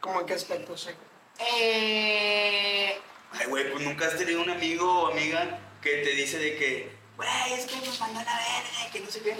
¿Cómo 0.00 0.20
en 0.20 0.26
qué 0.26 0.34
aspecto, 0.34 0.76
sí? 0.76 0.90
Eh, 1.38 2.98
Ay, 3.32 3.46
güey, 3.46 3.70
pues 3.72 3.84
nunca 3.84 4.06
has 4.06 4.16
tenido 4.16 4.42
un 4.42 4.50
amigo 4.50 5.02
o 5.02 5.12
amiga 5.12 5.58
que 5.82 5.98
te 5.98 6.10
dice 6.10 6.38
de 6.38 6.56
que, 6.56 6.90
güey, 7.16 7.52
es 7.52 7.66
que 7.66 7.76
nos 7.84 7.98
mandó 8.00 8.20
a 8.20 8.24
la 8.24 8.36
verga, 8.36 8.92
que 8.92 9.00
no 9.00 9.10
sé 9.10 9.20
qué. 9.20 9.36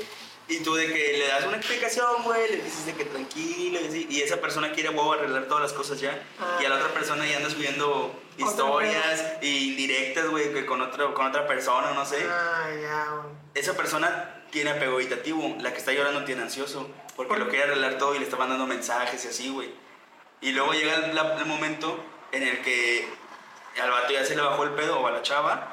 Y 0.48 0.60
tú 0.60 0.74
de 0.74 0.86
que 0.86 1.18
le 1.18 1.28
das 1.28 1.44
una 1.44 1.58
explicación, 1.58 2.22
güey, 2.24 2.50
le 2.50 2.62
dices 2.62 2.86
de 2.86 2.94
que 2.94 3.04
tranquilo, 3.04 3.80
y, 3.80 3.86
así, 3.86 4.06
y 4.08 4.22
esa 4.22 4.40
persona 4.40 4.72
quiere, 4.72 4.88
huevo, 4.88 5.12
arreglar 5.12 5.46
todas 5.46 5.62
las 5.62 5.72
cosas 5.72 6.00
ya. 6.00 6.22
Ah. 6.40 6.58
Y 6.60 6.64
a 6.64 6.70
la 6.70 6.76
otra 6.76 6.88
persona 6.88 7.26
ya 7.26 7.36
anda 7.36 7.50
subiendo 7.50 8.18
historias 8.38 9.34
y 9.42 9.72
indirectas, 9.72 10.28
güey, 10.28 10.52
que 10.52 10.64
con, 10.64 10.80
otro, 10.80 11.12
con 11.14 11.26
otra 11.26 11.46
persona, 11.46 11.92
no 11.92 12.04
sé. 12.06 12.24
Ah, 12.28 12.70
ya, 12.80 13.10
güey. 13.10 13.34
Esa 13.54 13.76
persona 13.76 14.42
tiene 14.50 14.70
apego 14.70 14.98
evitativo, 14.98 15.56
la 15.60 15.72
que 15.72 15.78
está 15.78 15.92
llorando 15.92 16.24
tiene 16.24 16.42
ansioso, 16.42 16.88
porque 17.14 17.28
¿Por 17.28 17.38
lo 17.38 17.48
quiere 17.48 17.64
arreglar 17.64 17.98
todo 17.98 18.14
y 18.14 18.18
le 18.18 18.24
está 18.24 18.36
mandando 18.36 18.66
mensajes 18.66 19.24
y 19.24 19.28
así, 19.28 19.50
güey. 19.50 19.70
Y 20.40 20.52
luego 20.52 20.72
llega 20.72 20.94
el, 20.96 21.14
la- 21.14 21.34
el 21.36 21.46
momento 21.46 22.02
en 22.32 22.42
el 22.42 22.62
que 22.62 23.08
al 23.82 23.90
vato 23.90 24.12
ya 24.12 24.24
se 24.24 24.34
le 24.36 24.42
bajó 24.42 24.64
el 24.64 24.70
pedo 24.70 25.00
o 25.00 25.06
a 25.06 25.10
la 25.10 25.22
chava, 25.22 25.72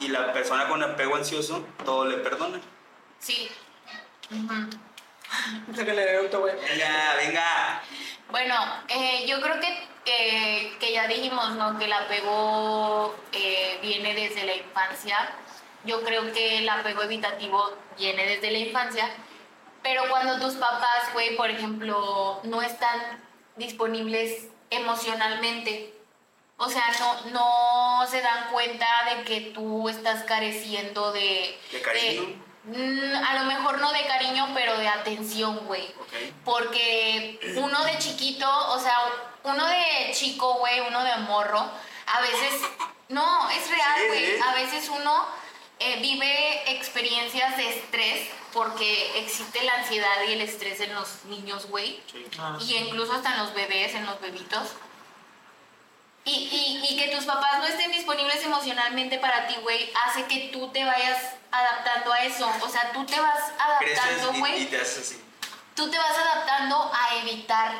y 0.00 0.08
la 0.08 0.32
persona 0.32 0.68
con 0.68 0.82
apego 0.82 1.16
ansioso 1.16 1.64
todo 1.84 2.04
le 2.06 2.18
perdona. 2.18 2.60
sí. 3.18 3.50
Auto, 6.20 6.40
güey. 6.40 6.54
Venga, 6.56 7.14
venga. 7.16 7.82
Bueno, 8.30 8.54
eh, 8.88 9.26
yo 9.26 9.40
creo 9.40 9.58
que, 9.60 9.86
que, 10.04 10.76
que 10.80 10.92
ya 10.92 11.06
dijimos, 11.06 11.50
¿no? 11.52 11.78
Que 11.78 11.84
el 11.86 11.92
apego 11.92 13.14
eh, 13.32 13.78
viene 13.82 14.14
desde 14.14 14.44
la 14.44 14.54
infancia. 14.54 15.30
Yo 15.84 16.02
creo 16.02 16.32
que 16.32 16.58
el 16.58 16.68
apego 16.68 17.02
evitativo 17.02 17.72
viene 17.98 18.24
desde 18.26 18.50
la 18.50 18.58
infancia. 18.58 19.10
Pero 19.82 20.02
cuando 20.08 20.38
tus 20.40 20.54
papás, 20.54 21.12
güey, 21.12 21.36
por 21.36 21.50
ejemplo, 21.50 22.40
no 22.44 22.62
están 22.62 23.22
disponibles 23.58 24.48
emocionalmente, 24.70 25.94
o 26.56 26.68
sea, 26.68 26.84
no, 26.98 27.30
no 27.30 28.06
se 28.08 28.20
dan 28.20 28.50
cuenta 28.50 28.86
de 29.08 29.22
que 29.22 29.40
tú 29.52 29.88
estás 29.88 30.24
careciendo 30.24 31.12
de... 31.12 31.58
De 31.70 31.80
cariño. 31.80 32.48
Mm, 32.64 33.14
a 33.14 33.34
lo 33.34 33.44
mejor 33.44 33.80
no 33.80 33.92
de 33.92 34.04
cariño, 34.06 34.48
pero 34.54 34.76
de 34.76 34.88
atención, 34.88 35.56
güey. 35.66 35.94
Porque 36.44 37.38
uno 37.56 37.84
de 37.84 37.96
chiquito, 37.98 38.48
o 38.72 38.78
sea, 38.80 38.96
uno 39.44 39.66
de 39.66 40.10
chico, 40.12 40.54
güey, 40.54 40.80
uno 40.80 41.02
de 41.04 41.16
morro, 41.18 41.60
a 41.60 42.20
veces, 42.20 42.60
no, 43.08 43.48
es 43.50 43.70
real, 43.70 44.06
güey, 44.08 44.26
sí. 44.26 44.40
a 44.44 44.54
veces 44.54 44.88
uno 44.88 45.26
eh, 45.80 46.00
vive 46.00 46.72
experiencias 46.72 47.56
de 47.56 47.68
estrés 47.68 48.28
porque 48.52 49.18
existe 49.20 49.62
la 49.62 49.74
ansiedad 49.74 50.22
y 50.26 50.32
el 50.32 50.40
estrés 50.40 50.80
en 50.80 50.94
los 50.94 51.24
niños, 51.26 51.66
güey. 51.66 52.00
Sí. 52.10 52.24
Ah, 52.38 52.58
Y 52.60 52.76
incluso 52.76 53.12
hasta 53.12 53.32
en 53.34 53.38
los 53.38 53.54
bebés, 53.54 53.94
en 53.94 54.06
los 54.06 54.20
bebitos. 54.20 54.68
Y, 56.24 56.30
y, 56.30 56.86
y 56.92 56.96
que 56.96 57.14
tus 57.14 57.24
papás 57.24 57.58
no 57.58 57.66
estén 57.66 57.90
disponibles 57.90 58.42
emocionalmente 58.44 59.18
para 59.18 59.46
ti, 59.46 59.54
güey, 59.62 59.90
hace 60.04 60.24
que 60.24 60.50
tú 60.52 60.68
te 60.68 60.84
vayas 60.84 61.34
adaptando 61.50 62.12
a 62.12 62.24
eso. 62.24 62.50
O 62.62 62.68
sea, 62.68 62.92
tú 62.92 63.06
te 63.06 63.18
vas 63.18 63.52
adaptando, 63.58 64.32
y, 64.32 64.36
y 64.36 64.40
güey. 64.40 64.66
te 64.66 64.80
haces 64.80 64.98
así. 64.98 65.24
Tú 65.74 65.90
te 65.90 65.96
vas 65.96 66.16
adaptando 66.16 66.90
a 66.92 67.16
evitar 67.22 67.72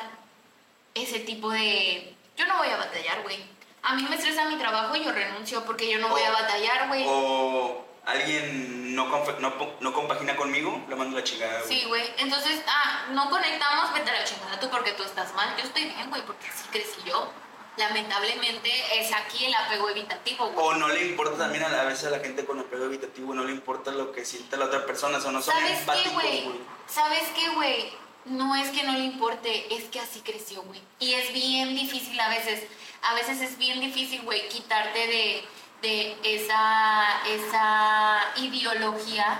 ese 0.95 1.21
tipo 1.21 1.51
de... 1.51 2.15
Yo 2.37 2.47
no 2.47 2.59
voy 2.59 2.69
a 2.69 2.77
batallar, 2.77 3.23
güey. 3.23 3.45
A 3.83 3.95
mí 3.95 4.07
me 4.09 4.17
estresa 4.17 4.45
mi 4.45 4.57
trabajo 4.57 4.95
y 4.97 5.05
yo 5.05 5.13
renuncio 5.13 5.65
porque 5.65 5.91
yo 5.91 5.99
no 5.99 6.09
voy 6.09 6.23
a 6.23 6.31
batallar, 6.31 6.89
güey. 6.89 7.05
O 7.07 7.88
alguien 8.09 8.95
no, 8.95 9.07
no, 9.39 9.53
no 9.81 9.93
compagina 9.93 10.35
conmigo, 10.35 10.85
le 10.89 10.97
mando 10.97 11.17
la 11.17 11.25
chingada, 11.25 11.61
güey. 11.61 11.69
Sí, 11.69 11.85
güey. 11.87 12.03
Entonces, 12.17 12.63
ah, 12.67 13.07
no 13.11 13.29
conectamos, 13.29 13.93
vete 13.93 14.11
a 14.11 14.15
la 14.15 14.25
chingada 14.25 14.59
tú 14.59 14.69
porque 14.71 14.93
tú 14.93 15.03
estás 15.03 15.35
mal. 15.35 15.55
Yo 15.59 15.65
estoy 15.65 15.85
bien, 15.85 16.09
güey, 16.09 16.23
porque 16.23 16.49
así 16.49 16.67
crecí 16.71 17.01
yo. 17.07 17.31
Lamentablemente 17.77 18.71
es 18.99 19.13
aquí 19.13 19.45
el 19.45 19.55
apego 19.55 19.91
evitativo, 19.91 20.51
güey. 20.51 20.67
O 20.67 20.75
no 20.75 20.89
le 20.89 21.07
importa 21.07 21.37
también 21.37 21.63
a, 21.65 21.69
la, 21.69 21.83
a 21.83 21.85
veces 21.85 22.07
a 22.07 22.11
la 22.11 22.19
gente 22.19 22.45
con 22.45 22.59
apego 22.59 22.87
evitativo, 22.87 23.35
no 23.35 23.45
le 23.45 23.53
importa 23.53 23.93
lo 23.93 24.11
que 24.11 24.25
siente 24.25 24.57
la 24.57 24.65
otra 24.65 24.85
persona, 24.85 25.19
o 25.19 25.31
no 25.31 25.43
son 25.43 25.55
¿Sabes 25.55 25.71
qué, 25.71 25.79
empáticos, 25.79 26.15
güey? 26.15 26.45
güey. 26.45 26.59
¿Sabes 26.89 27.23
qué, 27.37 27.49
güey? 27.51 27.93
No 28.25 28.57
es 28.57 28.71
que 28.71 28.83
no 28.83 28.93
le 28.93 29.05
importe, 29.05 29.73
es 29.73 29.85
que 29.85 30.01
así 30.01 30.21
creció, 30.23 30.63
güey. 30.63 30.83
Y 30.99 31.13
es 31.13 31.33
bien 31.33 31.75
difícil 31.77 32.19
a 32.19 32.29
veces. 32.31 32.65
A 33.03 33.15
veces 33.15 33.41
es 33.43 33.59
bien 33.59 33.81
difícil, 33.81 34.23
güey, 34.23 34.49
quitarte 34.49 34.99
de, 34.99 35.45
de 35.83 36.19
esa, 36.25 37.21
esa 37.27 38.21
ideología 38.37 39.39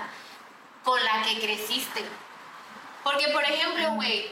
con 0.83 1.03
la 1.03 1.21
que 1.23 1.39
creciste. 1.39 2.03
Porque, 3.03 3.27
por 3.29 3.43
ejemplo, 3.43 3.91
güey. 3.93 4.31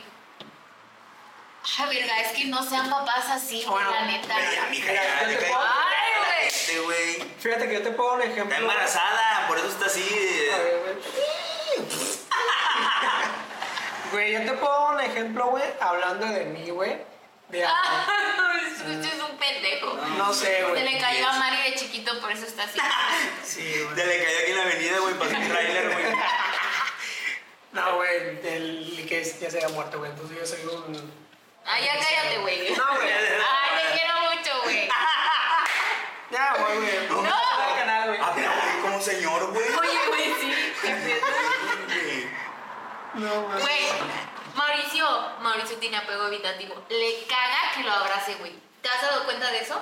Ay, 1.80 1.96
verga, 1.98 2.20
es 2.22 2.32
que 2.32 2.46
no 2.46 2.64
sean 2.64 2.90
papás 2.90 3.30
así, 3.30 3.64
Bueno, 3.68 3.92
la 3.92 4.06
neta. 4.06 4.36
Pero 4.38 4.70
mija, 4.70 4.94
ya, 4.94 5.28
te 5.28 5.36
puedo- 5.36 5.60
Ay, 5.60 6.78
güey. 6.86 7.22
Fíjate 7.40 7.68
que 7.68 7.74
yo 7.74 7.84
te 7.84 7.92
pongo 7.92 8.14
un 8.14 8.22
ejemplo. 8.22 8.44
Está 8.46 8.58
embarazada, 8.58 9.48
por 9.48 9.58
eso 9.58 9.68
está 9.68 9.86
así. 9.88 10.02
de- 10.02 10.54
A 10.54 10.58
ver, 10.58 10.80
güey. 10.84 11.88
Güey, 14.12 14.32
yo 14.32 14.40
te 14.46 14.54
pongo 14.54 14.90
un 14.92 15.02
ejemplo, 15.02 15.48
güey, 15.48 15.64
hablando 15.82 16.26
de 16.28 16.46
mí, 16.46 16.70
güey. 16.70 16.98
De 17.50 17.66
Usted 17.66 19.04
es 19.14 19.22
un 19.30 19.38
pendejo. 19.38 19.98
No 20.18 20.34
sé, 20.34 20.46
Se 20.58 20.64
güey. 20.64 20.84
le 20.84 21.00
cayó 21.00 21.28
a 21.28 21.34
Mari 21.34 21.70
de 21.72 21.76
chiquito, 21.76 22.20
por 22.20 22.32
eso 22.32 22.46
está 22.46 22.64
así. 22.64 22.80
Sí, 23.44 23.82
güey. 23.84 23.96
De 23.96 24.06
le 24.06 24.24
cayó 24.24 24.38
aquí 24.40 24.52
en 24.52 24.58
la 24.58 24.64
avenida, 24.64 25.00
güey, 25.00 25.14
pasó 25.16 25.36
un 25.38 25.48
trailer, 25.48 25.94
güey. 25.94 26.06
No, 27.74 27.96
güey, 27.98 28.42
del 28.42 29.06
que 29.08 29.24
ya 29.24 29.52
se 29.52 29.58
había 29.58 29.70
muerto, 29.70 30.00
güey. 30.00 30.10
Entonces 30.10 30.38
yo 30.38 30.46
soy 30.46 30.66
un. 30.66 31.14
Ay, 31.66 31.84
ya 31.86 31.94
cállate, 32.00 32.38
güey. 32.40 32.72
No, 32.76 32.96
güey. 32.96 33.12
Ay, 33.12 33.84
te 33.94 34.00
quiero 34.00 34.14
mucho, 34.22 34.62
güey. 34.64 34.90
Ya, 36.32 36.56
güey, 36.60 36.78
güey. 36.80 37.08
No. 37.10 37.24
canal, 37.78 38.08
güey. 38.10 38.20
Ah, 38.22 38.32
pero 38.36 38.52
güey, 38.52 38.82
como 38.82 39.02
señor, 39.02 39.52
güey. 39.52 39.64
Oye, 39.64 40.00
güey, 40.10 40.34
sí. 40.42 40.54
No, 43.14 43.42
güey. 43.44 43.62
Güey, 43.62 43.80
Mauricio, 44.56 45.08
Mauricio 45.40 45.78
tiene 45.78 45.98
apego 45.98 46.28
evitativo. 46.28 46.76
Le 46.90 47.26
caga 47.28 47.72
que 47.76 47.84
lo 47.84 47.92
abrace, 47.92 48.36
güey. 48.36 48.54
¿Te 48.82 48.90
has 48.90 49.02
dado 49.02 49.24
cuenta 49.26 49.52
de 49.52 49.60
eso? 49.60 49.82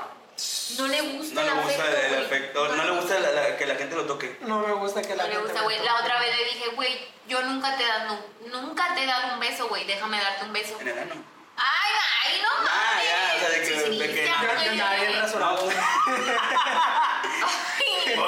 No 0.78 0.88
le 0.88 1.02
gusta 1.02 1.34
No 1.36 1.42
le 1.44 1.48
el 1.48 1.56
gusta 1.64 1.84
afecto, 1.84 1.98
el 2.02 2.10
güey. 2.14 2.26
afecto, 2.26 2.68
no 2.76 2.84
le 2.84 2.92
gusta 2.92 3.20
la- 3.20 3.32
la- 3.32 3.58
que 3.58 3.66
la 3.66 3.76
gente 3.76 3.96
lo 3.96 4.06
toque. 4.06 4.38
No 4.42 4.60
me 4.60 4.74
gusta 4.74 5.02
que 5.02 5.16
la 5.16 5.24
No 5.24 5.30
le 5.30 5.36
gente 5.36 5.42
gusta, 5.48 5.60
me 5.60 5.64
güey. 5.66 5.78
toque. 5.78 5.90
La 5.90 5.96
otra 6.02 6.20
vez 6.20 6.36
le 6.38 6.44
dije, 6.46 6.68
güey, 6.76 7.08
yo 7.28 7.42
nunca 7.44 7.78
te 7.78 7.84
he 7.84 7.88
dado, 7.88 8.20
nunca 8.52 8.94
te 8.96 9.04
he 9.04 9.06
dado 9.06 9.34
un 9.34 9.40
beso, 9.40 9.68
güey. 9.70 9.86
Déjame 9.86 10.20
darte 10.20 10.44
un 10.46 10.54
beso. 10.54 10.78
En 10.82 10.88
el 10.90 11.00
ano. 11.00 11.14
Ay, 11.58 11.92
ay, 12.26 12.42
no 12.42 12.50
Ah, 12.50 12.64
mames. 12.64 13.06
ya, 13.08 13.36
o 13.36 13.40
sea, 13.40 13.50
de 13.50 13.60
que- 13.62 13.66
Sí, 13.86 13.98
de 14.00 14.08
que- 14.14 14.26
ya, 14.26 14.98
Yo, 15.06 15.14
yo 15.14 15.22
rasurado. 15.22 15.70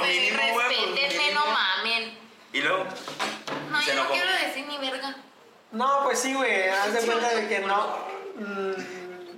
Ay, 0.04 0.30
respétenme, 0.30 1.32
no 1.34 1.46
mamen. 1.46 2.18
Y 2.54 2.62
luego, 2.62 2.86
No, 3.70 3.82
yo 3.82 3.94
no 3.96 4.10
quiero 4.10 4.32
decir 4.32 4.66
ni 4.68 4.78
verga. 4.78 5.16
No, 5.72 6.04
pues 6.06 6.20
sí, 6.20 6.34
güey. 6.34 6.70
Haz 6.70 6.94
de 6.94 7.02
cuenta 7.02 7.30
de 7.36 7.48
que 7.50 7.60
no. 7.60 7.98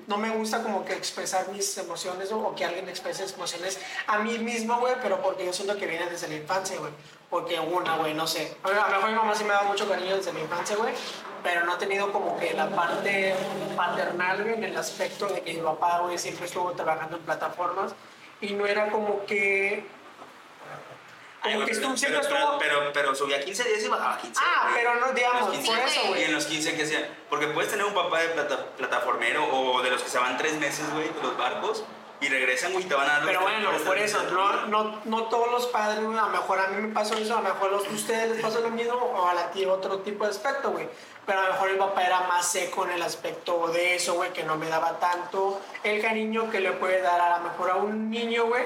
No 0.09 0.17
me 0.17 0.31
gusta 0.31 0.63
como 0.63 0.83
que 0.83 0.93
expresar 0.93 1.47
mis 1.49 1.77
emociones 1.77 2.31
o, 2.31 2.55
que 2.55 2.65
alguien 2.65 2.89
exprese 2.89 3.23
emociones 3.23 3.79
a 4.07 4.17
mí 4.17 4.39
mismo, 4.39 4.79
güey, 4.79 4.95
pero 5.03 5.21
porque 5.21 5.45
yo 5.45 5.53
siento 5.53 5.77
que 5.77 5.85
viene 5.85 6.09
desde 6.09 6.27
la 6.27 6.35
infancia, 6.35 6.77
güey. 6.79 6.91
Porque 7.29 7.59
una, 7.59 7.95
güey, 7.95 8.15
no 8.15 8.25
sé. 8.25 8.57
A 8.63 8.69
lo 8.69 8.95
mejor 8.95 9.09
mi 9.11 9.15
mamá 9.15 9.35
sí 9.35 9.43
me 9.43 9.51
da 9.51 9.61
mucho 9.61 9.87
cariño 9.87 10.17
desde 10.17 10.33
la 10.33 10.39
infancia, 10.39 10.75
güey, 10.77 10.95
pero 11.43 11.63
no 11.63 11.75
he 11.75 11.77
tenido 11.77 12.11
como 12.11 12.39
que 12.39 12.53
la 12.53 12.67
parte 12.71 13.35
paternal, 13.77 14.41
güey, 14.41 14.55
en 14.55 14.63
el 14.63 14.77
aspecto 14.77 15.27
de 15.27 15.41
que 15.41 15.53
mi 15.53 15.61
papá, 15.61 15.99
güey, 15.99 16.17
siempre 16.17 16.47
estuvo 16.47 16.71
trabajando 16.71 17.17
en 17.17 17.23
plataformas 17.23 17.93
y 18.41 18.53
no 18.53 18.65
era 18.65 18.89
como 18.89 19.25
que. 19.25 19.85
Como 21.53 21.65
que 21.65 21.71
estuvo, 21.71 21.97
siempre 21.97 22.21
estuvo. 22.21 22.57
pero, 22.59 22.91
pero, 22.93 23.15
subía 23.15 23.43
15 23.43 23.63
días 23.63 23.83
y 23.83 23.87
bajaba 23.87 24.17
15. 24.17 24.41
Ah, 24.43 24.69
pero 24.73 24.95
no, 24.95 25.11
digamos, 25.13 25.41
Los 25.41 25.51
15, 25.51 25.71
por 25.71 25.79
eso, 25.79 26.01
güey. 26.07 26.21
Y 26.21 26.23
en 26.25 26.33
los 26.33 26.45
15, 26.45 26.75
¿qué 26.75 26.83
hacía? 26.83 27.09
Porque 27.29 27.47
puedes 27.47 27.69
tener 27.71 27.85
un 27.85 27.93
papá 27.93 28.19
de 28.19 28.29
plata- 28.29 28.65
plataformero 28.77 29.45
o 29.51 29.81
de 29.81 29.89
los 29.91 30.01
que 30.01 30.09
se 30.09 30.17
van 30.19 30.37
tres 30.37 30.53
meses, 30.55 30.91
güey, 30.93 31.07
de 31.09 31.21
los 31.21 31.37
barcos 31.37 31.83
y 32.21 32.27
regresan, 32.27 32.73
güey, 32.73 32.83
y 32.83 32.87
te 32.87 32.95
van 32.95 33.09
a 33.09 33.13
dar 33.13 33.25
Pero 33.25 33.41
bueno, 33.41 33.69
por 33.85 33.97
eso, 33.97 34.21
no, 34.23 34.65
no, 34.67 35.01
no 35.05 35.23
todos 35.25 35.49
los 35.51 35.67
padres, 35.67 35.99
a 35.99 36.01
lo 36.01 36.11
mejor 36.27 36.59
a 36.59 36.67
mí 36.67 36.81
me 36.81 36.93
pasó 36.93 37.13
eso, 37.15 37.37
a 37.37 37.41
lo 37.41 37.47
mejor 37.53 37.73
a 37.73 37.77
ustedes 37.77 38.29
les 38.31 38.41
pasó 38.41 38.59
lo 38.59 38.69
mismo, 38.69 38.93
o 38.95 39.27
a 39.27 39.33
la 39.33 39.51
tía 39.51 39.71
otro 39.71 39.99
tipo 39.99 40.25
de 40.25 40.31
aspecto, 40.31 40.71
güey. 40.71 40.89
Pero 41.25 41.39
a 41.41 41.43
lo 41.45 41.53
mejor 41.53 41.71
mi 41.71 41.77
papá 41.77 42.03
era 42.03 42.21
más 42.21 42.51
seco 42.51 42.85
en 42.85 42.91
el 42.91 43.01
aspecto 43.03 43.67
de 43.69 43.95
eso, 43.95 44.15
güey, 44.15 44.33
que 44.33 44.43
no 44.43 44.57
me 44.57 44.67
daba 44.67 44.99
tanto 44.99 45.61
el 45.83 46.01
cariño 46.01 46.49
que 46.49 46.59
le 46.59 46.71
puede 46.73 47.01
dar 47.01 47.21
a 47.21 47.37
lo 47.37 47.43
mejor 47.45 47.69
a 47.69 47.75
un 47.75 48.09
niño, 48.09 48.47
güey. 48.47 48.65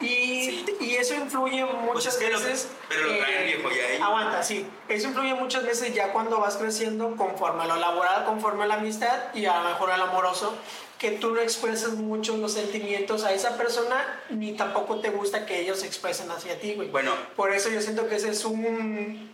Y, 0.00 0.06
Sí. 0.06 0.66
y 0.80 0.96
eso 0.96 1.14
influye 1.14 1.64
muchas 1.64 2.14
es 2.14 2.20
que 2.20 2.30
lo- 2.30 2.38
veces. 2.38 2.68
pero 2.88 3.04
lo 3.04 3.16
traen 3.18 3.46
viejo 3.46 3.70
ya 3.70 3.86
ahí. 3.94 4.00
Aguanta, 4.02 4.42
sí. 4.42 4.66
Eso 4.88 5.08
influye 5.08 5.34
muchas 5.34 5.64
veces 5.64 5.94
ya 5.94 6.12
cuando 6.12 6.38
vas 6.38 6.56
creciendo 6.56 7.16
conforme 7.16 7.62
a 7.62 7.66
lo 7.66 7.76
laboral, 7.76 8.24
conforme 8.24 8.64
a 8.64 8.66
la 8.66 8.74
amistad 8.74 9.32
y 9.34 9.46
a 9.46 9.58
lo 9.62 9.68
mejor 9.68 9.90
al 9.90 10.00
amoroso, 10.02 10.54
que 10.98 11.12
tú 11.12 11.34
no 11.34 11.40
expresas 11.40 11.92
mucho 11.94 12.36
los 12.38 12.52
sentimientos 12.54 13.24
a 13.24 13.32
esa 13.32 13.56
persona 13.58 14.20
ni 14.30 14.52
tampoco 14.56 15.00
te 15.00 15.10
gusta 15.10 15.44
que 15.46 15.60
ellos 15.60 15.80
se 15.80 15.86
expresen 15.86 16.30
hacia 16.30 16.58
ti, 16.58 16.74
güey. 16.74 16.88
Bueno. 16.88 17.12
Por 17.36 17.52
eso 17.52 17.68
yo 17.70 17.80
siento 17.82 18.08
que 18.08 18.16
ese 18.16 18.30
es 18.30 18.44
un, 18.44 19.30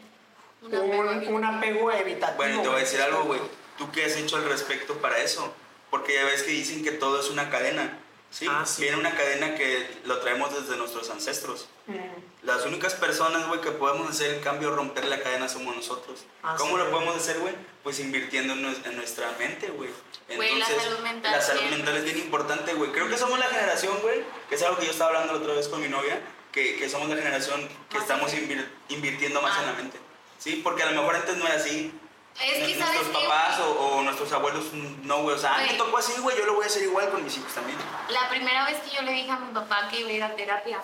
Un 0.63 0.75
apego 0.75 1.35
un, 1.37 1.45
apego 1.45 1.93
evitativo. 1.93 2.37
Bueno, 2.37 2.55
te 2.63 2.69
voy 2.69 2.69
a 2.69 2.71
güey. 2.73 2.85
decir 2.85 3.01
algo, 3.03 3.25
güey. 3.25 3.41
¿Tú 3.79 3.91
qué 3.91 4.05
has 4.05 4.17
hecho 4.17 4.37
al 4.37 4.45
respecto 4.45 4.95
para 4.99 5.19
eso? 5.19 5.53
Porque 5.91 6.15
ya 6.15 6.25
ves 6.25 6.43
que 6.45 6.51
dicen 6.53 6.83
que 6.85 6.93
todo 6.93 7.21
es 7.21 7.31
una 7.31 7.51
cadena. 7.51 7.99
¿Sí? 8.33 8.47
Ah, 8.51 8.65
sí. 8.67 8.83
Viene 8.83 8.97
una 8.97 9.15
cadena 9.15 9.55
que 9.55 9.89
lo 10.07 10.19
traemos 10.19 10.53
desde 10.53 10.77
nuestros 10.77 11.09
ancestros. 11.11 11.69
Mm, 11.87 11.97
Las 12.43 12.67
únicas 12.67 12.95
personas, 12.95 13.47
güey, 13.47 13.61
que 13.61 13.71
podemos 13.71 14.11
hacer 14.11 14.35
el 14.35 14.41
cambio, 14.41 14.75
romper 14.75 15.05
la 15.05 15.21
cadena, 15.21 15.49
somos 15.49 15.77
nosotros. 15.77 16.25
Ah, 16.43 16.57
¿Cómo 16.59 16.73
sí. 16.73 16.79
lo 16.79 16.91
podemos 16.91 17.15
hacer, 17.17 17.39
güey? 17.39 17.55
Pues 17.85 18.01
invirtiendo 18.01 18.55
en, 18.55 18.63
nues- 18.65 18.85
en 18.85 18.97
nuestra 18.97 19.31
mente, 19.39 19.69
güey. 19.69 19.91
Güey, 20.35 20.59
la 20.59 20.67
salud 20.67 20.99
mental, 21.05 21.31
La 21.33 21.41
salud 21.41 21.61
sí. 21.63 21.69
mental 21.71 21.97
es 21.99 22.05
bien 22.05 22.19
importante, 22.19 22.75
güey. 22.75 22.91
Creo 22.91 23.09
que 23.09 23.17
somos 23.17 23.39
la 23.39 23.47
generación, 23.47 23.97
güey, 24.03 24.23
que 24.49 24.57
es 24.57 24.63
algo 24.63 24.77
que 24.79 24.87
yo 24.87 24.91
estaba 24.93 25.11
hablando 25.11 25.35
la 25.35 25.39
otra 25.41 25.55
vez 25.55 25.69
con 25.69 25.81
mi 25.81 25.89
novia, 25.89 26.21
que, 26.51 26.77
que 26.77 26.89
somos 26.89 27.09
la 27.09 27.17
generación 27.17 27.69
que 27.89 27.95
Más 27.99 28.03
estamos 28.05 28.33
en- 28.33 28.49
invir- 28.49 28.69
invirtiendo 28.89 29.41
más 29.41 29.53
Ah. 29.57 29.61
en 29.61 29.67
la 29.67 29.73
mente. 29.75 29.99
Sí, 30.39 30.61
porque 30.65 30.83
a 30.83 30.91
lo 30.91 31.01
mejor 31.01 31.15
antes 31.15 31.37
no 31.37 31.47
era 31.47 31.55
así. 31.57 31.93
Es 32.41 32.67
que, 32.67 32.79
¿sabes 32.79 32.79
nuestros 32.79 33.07
qué, 33.09 33.29
papás 33.29 33.61
o, 33.61 33.71
o 33.71 34.03
nuestros 34.03 34.33
abuelos 34.33 34.73
no, 34.73 35.23
güey. 35.23 35.37
O 35.37 35.39
sea, 35.39 35.57
a 35.57 35.59
mí 35.59 35.69
me 35.71 35.75
tocó 35.75 35.99
así, 35.99 36.13
güey, 36.21 36.37
yo 36.37 36.47
lo 36.47 36.55
voy 36.55 36.65
a 36.65 36.67
hacer 36.67 36.83
igual 36.83 37.11
con 37.11 37.23
mis 37.23 37.37
hijos 37.37 37.53
también. 37.53 37.79
La 38.09 38.29
primera 38.29 38.65
vez 38.65 38.79
que 38.81 38.97
yo 38.97 39.03
le 39.03 39.13
dije 39.13 39.31
a 39.31 39.37
mi 39.37 39.53
papá 39.53 39.89
que 39.89 40.01
iba 40.01 40.09
a 40.09 40.13
ir 40.13 40.23
a 40.23 40.35
terapia, 40.35 40.81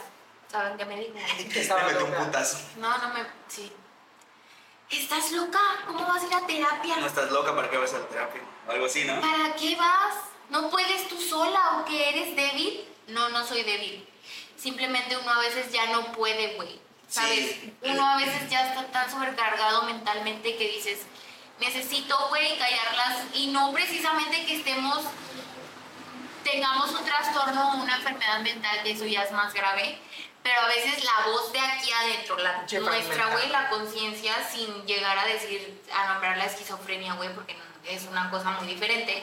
¿saben 0.50 0.76
qué 0.76 0.84
me 0.84 0.96
dijo? 0.98 1.14
que 1.52 1.60
estaba 1.60 1.82
Me 1.84 2.02
un 2.02 2.12
putazo. 2.12 2.58
No, 2.76 2.96
no 2.98 3.14
me... 3.14 3.26
Sí. 3.48 3.72
¿Estás 4.90 5.32
loca? 5.32 5.60
¿Cómo 5.86 6.06
vas 6.06 6.22
a 6.22 6.26
ir 6.26 6.34
a 6.34 6.46
terapia? 6.46 6.96
No 6.96 7.06
estás 7.06 7.30
loca 7.30 7.54
para 7.54 7.68
que 7.68 7.76
vas 7.76 7.92
a 7.94 7.98
la 7.98 8.06
terapia. 8.06 8.40
O 8.66 8.70
algo 8.70 8.86
así, 8.86 9.04
¿no? 9.04 9.20
¿Para 9.20 9.54
qué 9.54 9.76
vas? 9.76 10.14
¿No 10.50 10.70
puedes 10.70 11.08
tú 11.08 11.20
sola 11.20 11.78
o 11.78 11.84
que 11.84 12.08
eres 12.08 12.34
débil? 12.34 12.88
No, 13.08 13.28
no 13.28 13.44
soy 13.46 13.64
débil. 13.64 14.08
Simplemente 14.56 15.16
uno 15.16 15.30
a 15.30 15.38
veces 15.40 15.70
ya 15.72 15.86
no 15.92 16.12
puede, 16.12 16.54
güey. 16.56 16.80
¿Sabes? 17.06 17.56
Sí. 17.60 17.74
Uno 17.82 18.06
a 18.06 18.16
veces 18.16 18.50
ya 18.50 18.68
está 18.68 18.86
tan 18.90 19.10
sobrecargado 19.10 19.82
mentalmente 19.82 20.56
que 20.56 20.68
dices, 20.68 21.00
necesito, 21.60 22.16
güey, 22.28 22.58
callarlas. 22.58 23.24
Y 23.34 23.48
no 23.48 23.72
precisamente 23.72 24.44
que 24.46 24.56
estemos 24.56 25.04
tengamos 26.44 26.90
un 26.90 27.04
trastorno 27.04 27.72
o 27.72 27.76
una 27.76 27.96
enfermedad 27.96 28.40
mental, 28.40 28.82
que 28.82 28.92
eso 28.92 29.04
ya 29.04 29.22
es 29.22 29.32
más 29.32 29.52
grave, 29.52 29.98
pero 30.42 30.60
a 30.60 30.66
veces 30.68 31.04
la 31.04 31.26
voz 31.26 31.52
de 31.52 31.60
aquí 31.60 31.90
adentro, 31.92 32.38
la, 32.38 32.64
nuestra, 32.80 33.26
güey, 33.26 33.48
la 33.48 33.68
conciencia, 33.68 34.32
sin 34.50 34.86
llegar 34.86 35.18
a 35.18 35.26
decir, 35.26 35.82
a 35.94 36.12
nombrar 36.12 36.38
la 36.38 36.46
esquizofrenia, 36.46 37.14
güey, 37.14 37.34
porque 37.34 37.56
es 37.84 38.04
una 38.04 38.30
cosa 38.30 38.52
muy 38.52 38.66
diferente. 38.66 39.22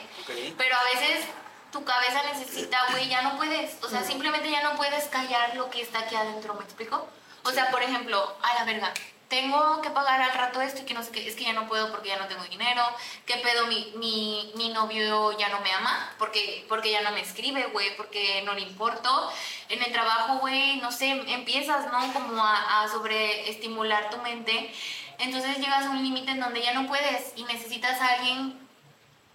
Pero 0.56 0.76
a 0.76 0.84
veces 0.84 1.24
tu 1.72 1.84
cabeza 1.84 2.22
necesita, 2.32 2.78
güey, 2.90 3.08
ya 3.08 3.22
no 3.22 3.36
puedes. 3.36 3.82
O 3.82 3.88
sea, 3.88 4.04
simplemente 4.04 4.50
ya 4.50 4.62
no 4.62 4.76
puedes 4.76 5.04
callar 5.06 5.56
lo 5.56 5.68
que 5.70 5.82
está 5.82 6.00
aquí 6.00 6.14
adentro, 6.14 6.54
¿me 6.54 6.64
explico? 6.64 7.08
O 7.42 7.50
sea, 7.50 7.70
por 7.70 7.82
ejemplo, 7.82 8.36
a 8.42 8.54
la 8.54 8.64
verga, 8.64 8.92
tengo 9.28 9.82
que 9.82 9.90
pagar 9.90 10.20
al 10.20 10.32
rato 10.32 10.60
esto 10.60 10.82
y 10.82 10.84
que 10.84 10.94
no 10.94 11.02
sé 11.02 11.10
qué, 11.10 11.26
es 11.26 11.34
que 11.34 11.44
ya 11.44 11.52
no 11.52 11.66
puedo 11.66 11.90
porque 11.90 12.08
ya 12.08 12.18
no 12.18 12.26
tengo 12.26 12.44
dinero. 12.44 12.82
¿Qué 13.24 13.36
pedo? 13.38 13.66
Mi, 13.66 13.92
mi, 13.96 14.52
mi 14.54 14.68
novio 14.68 15.36
ya 15.38 15.48
no 15.48 15.60
me 15.60 15.72
ama 15.72 16.14
porque, 16.18 16.64
porque 16.68 16.90
ya 16.90 17.02
no 17.02 17.10
me 17.10 17.20
escribe, 17.20 17.66
güey, 17.72 17.96
porque 17.96 18.42
no 18.42 18.54
le 18.54 18.60
importo. 18.60 19.32
En 19.68 19.82
el 19.82 19.92
trabajo, 19.92 20.38
güey, 20.38 20.76
no 20.76 20.92
sé, 20.92 21.10
empiezas, 21.10 21.90
¿no? 21.90 22.12
Como 22.12 22.42
a, 22.42 22.82
a 22.82 22.88
sobreestimular 22.88 24.10
tu 24.10 24.18
mente. 24.18 24.72
Entonces 25.18 25.58
llegas 25.58 25.86
a 25.86 25.90
un 25.90 26.02
límite 26.02 26.32
en 26.32 26.40
donde 26.40 26.62
ya 26.62 26.74
no 26.74 26.86
puedes 26.86 27.32
y 27.36 27.44
necesitas 27.44 28.00
a 28.00 28.14
alguien 28.14 28.58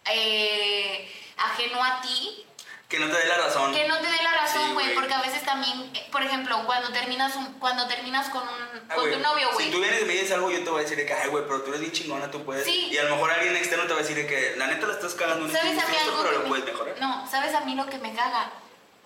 eh, 0.05 1.11
ajeno 1.37 1.83
a 1.83 2.01
ti 2.01 2.45
Que 2.91 2.99
no 2.99 3.07
te 3.07 3.17
dé 3.17 3.25
la 3.25 3.37
razón. 3.37 3.73
que 3.73 3.87
no 3.87 3.97
te 3.99 4.07
dé 4.07 4.21
la 4.21 4.33
razón, 4.33 4.73
güey, 4.73 4.93
porque 4.93 5.13
a 5.13 5.21
veces 5.21 5.43
también, 5.45 5.89
eh, 5.95 6.07
por 6.11 6.21
ejemplo, 6.21 6.61
cuando 6.65 6.91
terminas 6.91 7.33
un, 7.37 7.53
cuando 7.57 7.87
terminas 7.87 8.27
con 8.29 8.41
un 8.43 8.81
Ah, 8.89 8.95
con 8.95 9.09
tu 9.09 9.17
novio, 9.19 9.49
güey. 9.53 9.67
Si 9.67 9.71
tú 9.71 9.79
vienes 9.79 10.01
y 10.01 10.05
me 10.05 10.11
dices 10.13 10.33
algo, 10.33 10.51
yo 10.51 10.61
te 10.61 10.69
voy 10.69 10.79
a 10.79 10.83
decir 10.83 10.97
de 10.97 11.05
que, 11.05 11.13
ay, 11.13 11.29
güey, 11.29 11.45
pero 11.45 11.61
tú 11.61 11.69
eres 11.69 11.79
bien 11.79 11.93
chingona, 11.93 12.29
tú 12.29 12.43
puedes. 12.43 12.65
Sí. 12.65 12.89
Y 12.91 12.97
a 12.97 13.03
lo 13.03 13.15
mejor 13.15 13.31
alguien 13.31 13.55
externo 13.55 13.85
te 13.85 13.93
va 13.93 13.99
a 13.99 14.01
decir 14.01 14.17
de 14.17 14.27
que, 14.27 14.55
la 14.57 14.67
neta 14.67 14.85
la 14.87 14.93
estás 14.93 15.13
cagando 15.15 15.45
en 15.45 15.51
¿Sabes 15.53 15.81
a 15.81 15.87
mí 15.87 15.95
algo 16.03 16.17
pero 16.21 16.31
lo 16.33 16.39
me- 16.41 16.49
puedes 16.49 16.65
mejorar. 16.65 16.95
No, 16.99 17.25
¿sabes 17.31 17.55
a 17.55 17.61
mí 17.61 17.75
lo 17.75 17.85
que 17.85 17.97
me 17.99 18.13
caga? 18.13 18.51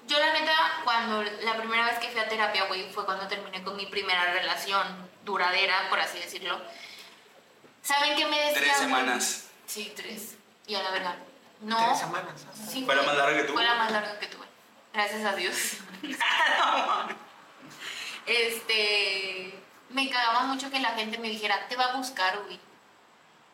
Yo 0.08 0.18
la 0.20 0.34
neta, 0.34 0.54
cuando 0.84 1.22
la 1.22 1.56
primera 1.56 1.86
vez 1.86 2.00
que 2.00 2.10
fui 2.10 2.20
a 2.20 2.28
terapia, 2.28 2.64
güey, 2.66 2.92
fue 2.92 3.06
cuando 3.06 3.28
terminé 3.28 3.64
con 3.64 3.76
mi 3.76 3.86
primera 3.86 4.34
relación 4.34 4.84
duradera, 5.24 5.88
por 5.90 6.00
así 6.00 6.18
decirlo. 6.18 6.60
¿Saben 7.84 8.16
qué 8.16 8.26
me 8.26 8.38
decían? 8.40 8.64
Tres 8.64 8.78
semanas. 8.78 9.44
Sí, 9.68 9.94
tres. 9.96 10.36
Y 10.68 10.74
a 10.76 10.82
la 10.82 10.90
verdad. 10.92 11.16
No. 11.62 11.78
Tres 11.86 12.00
semanas. 12.00 12.46
Sí, 12.70 12.86
Fue 12.86 12.96
la 12.96 13.04
más 13.04 13.16
larga 13.16 13.38
que 13.38 13.44
tuvo. 13.44 13.56
Fue 13.56 13.64
la 13.64 13.76
más 13.76 13.92
larga 13.92 14.20
que 14.20 14.28
tuve. 14.28 14.46
Gracias 14.94 15.26
a 15.26 15.36
Dios. 15.36 15.78
este. 18.26 19.60
Me 19.90 20.10
cagaba 20.10 20.44
mucho 20.44 20.70
que 20.70 20.80
la 20.80 20.90
gente 20.90 21.18
me 21.18 21.30
dijera, 21.30 21.68
te 21.68 21.76
va 21.76 21.86
a 21.86 21.96
buscar, 21.96 22.44
güey. 22.44 22.60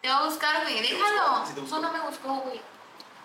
Te 0.02 0.08
va 0.08 0.18
a 0.18 0.26
buscar, 0.26 0.64
güey. 0.64 0.82
¿Te 0.82 0.94
Déjalo. 0.94 1.44
Tú 1.54 1.82
no 1.82 1.92
me 1.92 2.00
buscó, 2.00 2.36
güey. 2.36 2.62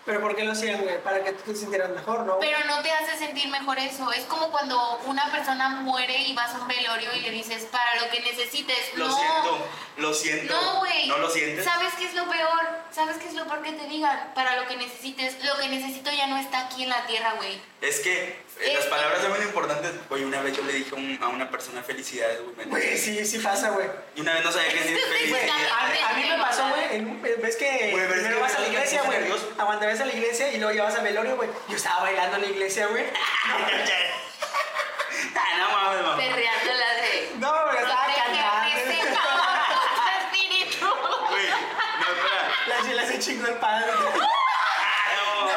Pero 0.06 0.20
¿por 0.20 0.36
qué 0.36 0.44
lo 0.44 0.52
hacían, 0.52 0.82
güey? 0.82 1.02
Para 1.02 1.24
que 1.24 1.32
tú 1.32 1.50
te 1.50 1.58
sintieras 1.58 1.90
mejor, 1.90 2.20
¿no? 2.20 2.38
Pero 2.38 2.58
no 2.68 2.80
te 2.80 2.92
hace 2.92 3.18
sentir 3.18 3.48
mejor 3.48 3.76
eso. 3.80 4.12
Es 4.12 4.24
como 4.26 4.52
cuando 4.52 5.00
una 5.04 5.32
persona 5.32 5.68
muere 5.68 6.16
y 6.22 6.32
vas 6.32 6.54
a 6.54 6.60
un 6.60 6.68
velorio 6.68 7.12
y 7.12 7.22
le 7.22 7.30
dices, 7.32 7.64
para 7.64 7.96
lo 7.96 8.08
que 8.08 8.20
necesites. 8.20 8.94
Lo 8.94 9.08
no. 9.08 9.16
siento, 9.16 9.66
lo 9.96 10.14
siento. 10.14 10.54
No, 10.54 10.78
güey. 10.78 11.08
¿No 11.08 11.18
lo 11.18 11.28
sientes? 11.28 11.64
¿Sabes 11.64 11.92
qué 11.98 12.04
es 12.04 12.14
lo 12.14 12.30
peor? 12.30 12.68
¿Sabes 12.92 13.16
qué 13.16 13.26
es 13.26 13.34
lo 13.34 13.46
peor 13.46 13.62
que 13.62 13.72
te 13.72 13.88
digan? 13.88 14.32
Para 14.36 14.54
lo 14.54 14.68
que 14.68 14.76
necesites. 14.76 15.44
Lo 15.44 15.58
que 15.58 15.68
necesito 15.68 16.12
ya 16.12 16.28
no 16.28 16.38
está 16.38 16.66
aquí 16.66 16.84
en 16.84 16.90
la 16.90 17.04
tierra, 17.06 17.34
güey. 17.38 17.60
Es 17.80 17.98
que 17.98 18.45
eh, 18.60 18.72
las 18.74 18.86
palabras 18.86 19.20
son 19.22 19.30
muy 19.32 19.40
importantes. 19.40 19.92
Oye, 20.10 20.24
una 20.24 20.40
vez 20.40 20.56
yo 20.56 20.62
le 20.64 20.72
dije 20.72 20.90
a, 20.92 20.94
un- 20.98 21.18
a 21.22 21.28
una 21.28 21.50
persona 21.50 21.82
felicidades, 21.82 22.40
güey. 22.68 22.96
sí, 22.96 23.24
sí 23.26 23.38
pasa, 23.38 23.70
güey. 23.70 23.86
Y 24.14 24.20
una 24.22 24.34
vez 24.34 24.44
no 24.44 24.52
sabía 24.52 24.68
qué 24.70 24.80
decir 24.80 24.98
felicidades. 24.98 25.50
a, 25.72 25.86
mí- 25.88 25.98
a 26.08 26.12
mí 26.14 26.28
me 26.30 26.38
pasó, 26.42 26.68
güey, 26.68 26.96
en 26.96 27.06
un- 27.08 27.22
ves 27.22 27.56
que 27.56 27.88
es 27.90 27.94
primero 27.94 28.36
que 28.36 28.40
vas 28.42 28.54
a 28.54 28.60
la 28.60 28.68
iglesia, 28.68 29.02
güey. 29.02 29.18
Aguanta, 29.58 29.86
vas 29.86 30.00
a 30.00 30.04
la 30.06 30.12
iglesia 30.12 30.52
y 30.52 30.58
luego 30.58 30.74
ya 30.74 30.84
vas 30.84 30.94
al 30.94 31.02
velorio, 31.04 31.36
güey. 31.36 31.48
Yo 31.68 31.76
estaba 31.76 32.00
bailando 32.02 32.36
en 32.36 32.42
la 32.42 32.48
iglesia, 32.48 32.86
güey. 32.86 33.04
ah, 35.36 35.58
no 35.58 35.70
mames, 35.70 36.02
mamá. 36.02 36.16
Perreando 36.16 36.72
la 36.74 36.94
de... 36.94 37.30
No, 37.38 37.52
güey, 37.64 37.76
estaba 37.76 38.06
cantando. 38.14 38.76
Señor, 38.86 39.06
espíritu. 40.22 40.86
Güey, 41.30 41.46
no, 41.48 42.06
espera. 42.12 42.52
La 42.68 42.76
chela 42.82 43.06
se 43.06 43.18
chingó 43.18 43.46
el 43.46 43.54
padre. 43.54 43.86
Ah, 43.92 45.12
no. 45.16 45.46
No, 45.46 45.52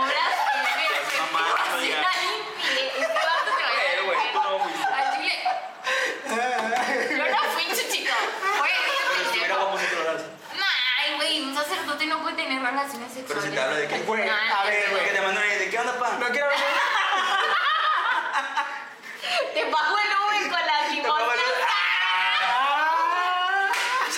no 0.00 0.06
blasfemes. 0.06 0.90
Estás 1.02 1.32
mamando, 1.32 1.84
ya. 1.84 2.00
Este 2.00 3.04
vato 3.04 3.50
te 3.56 3.62
va 3.62 3.68
a 3.68 3.72
Eh, 3.82 4.00
güey, 4.04 4.18
tú 4.32 4.40
no 4.42 4.58
fuiste. 4.60 4.84
Al 4.84 5.16
chile, 5.16 5.34
Yo 7.10 7.24
no 7.28 7.42
fui 7.52 7.64
chico. 7.90 8.14
Fue 8.58 8.68
Pero 8.68 9.14
si 9.14 9.20
ese 9.20 9.30
hubiera 9.30 9.54
pendejo. 9.54 9.64
vamos 9.64 9.80
a 9.80 9.84
controlar. 9.86 10.18
Ay, 11.02 11.14
güey, 11.16 11.40
un 11.42 11.54
sacerdote 11.54 12.06
no 12.06 12.20
puede 12.22 12.36
tener 12.36 12.62
relaciones 12.62 13.09
Pero 13.28 13.42
si 13.42 13.48
te 13.50 13.60
habla 13.60 13.76
de 13.76 13.86
que, 13.88 13.98
Güey, 14.00 14.22
Ay, 14.22 14.28
a 14.30 14.64
ver, 14.64 14.84
Que 14.84 14.90
güey. 14.90 15.12
te 15.12 15.20
mandan 15.20 15.44
ahí 15.44 15.58
de 15.58 15.70
qué 15.70 15.78
onda, 15.78 15.98
pa. 15.98 16.10
No 16.18 16.28
quiero 16.28 16.48
ver. 16.48 16.56
Te 19.54 19.64
pago 19.66 19.96
el 19.98 20.06
Uber 20.06 20.50
con 20.50 20.60
Te 20.60 20.90
limosnas. 20.94 21.36
el- 21.36 21.40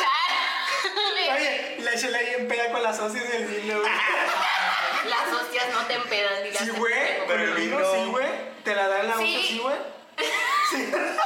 Ah. 0.04 1.34
Oye, 1.34 1.76
y 1.78 1.82
la 1.82 1.96
chela 1.96 2.18
ahí 2.18 2.34
en 2.38 2.48
peda 2.48 2.70
con 2.72 2.82
las 2.82 2.96
socias 2.96 3.28
del 3.28 3.46
vino, 3.46 3.80
güey. 3.80 3.92
Las 5.06 5.32
hostias 5.32 5.68
no 5.70 5.80
te 5.86 5.94
empedan 5.94 6.42
ni 6.44 6.50
las 6.50 6.58
Sí, 6.62 6.70
te 6.70 6.78
güey. 6.78 6.92
el 6.92 7.22
Pero 7.26 7.42
el 7.42 7.52
vino, 7.54 7.78
vino- 7.78 7.92
sí, 7.92 8.04
güey. 8.10 8.26
Te 8.64 8.74
la 8.74 8.88
dan 8.88 9.08
la 9.08 9.16
Sí. 9.16 9.36
hoja, 9.36 9.46
sí, 9.48 9.58
güey. 9.58 9.76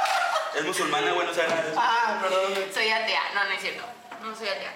Es 0.55 0.63
musulmana, 0.65 1.11
güey, 1.11 1.27
no 1.27 1.33
sabe 1.33 1.49
nada 1.49 1.61
de 1.61 1.69
eso. 1.71 1.79
Ah, 1.79 2.17
perdón. 2.21 2.53
Soy 2.73 2.89
atea. 2.89 3.21
No, 3.35 3.43
no 3.43 3.51
es 3.51 3.61
cierto. 3.61 3.83
No 4.21 4.35
soy 4.35 4.47
atea. 4.49 4.73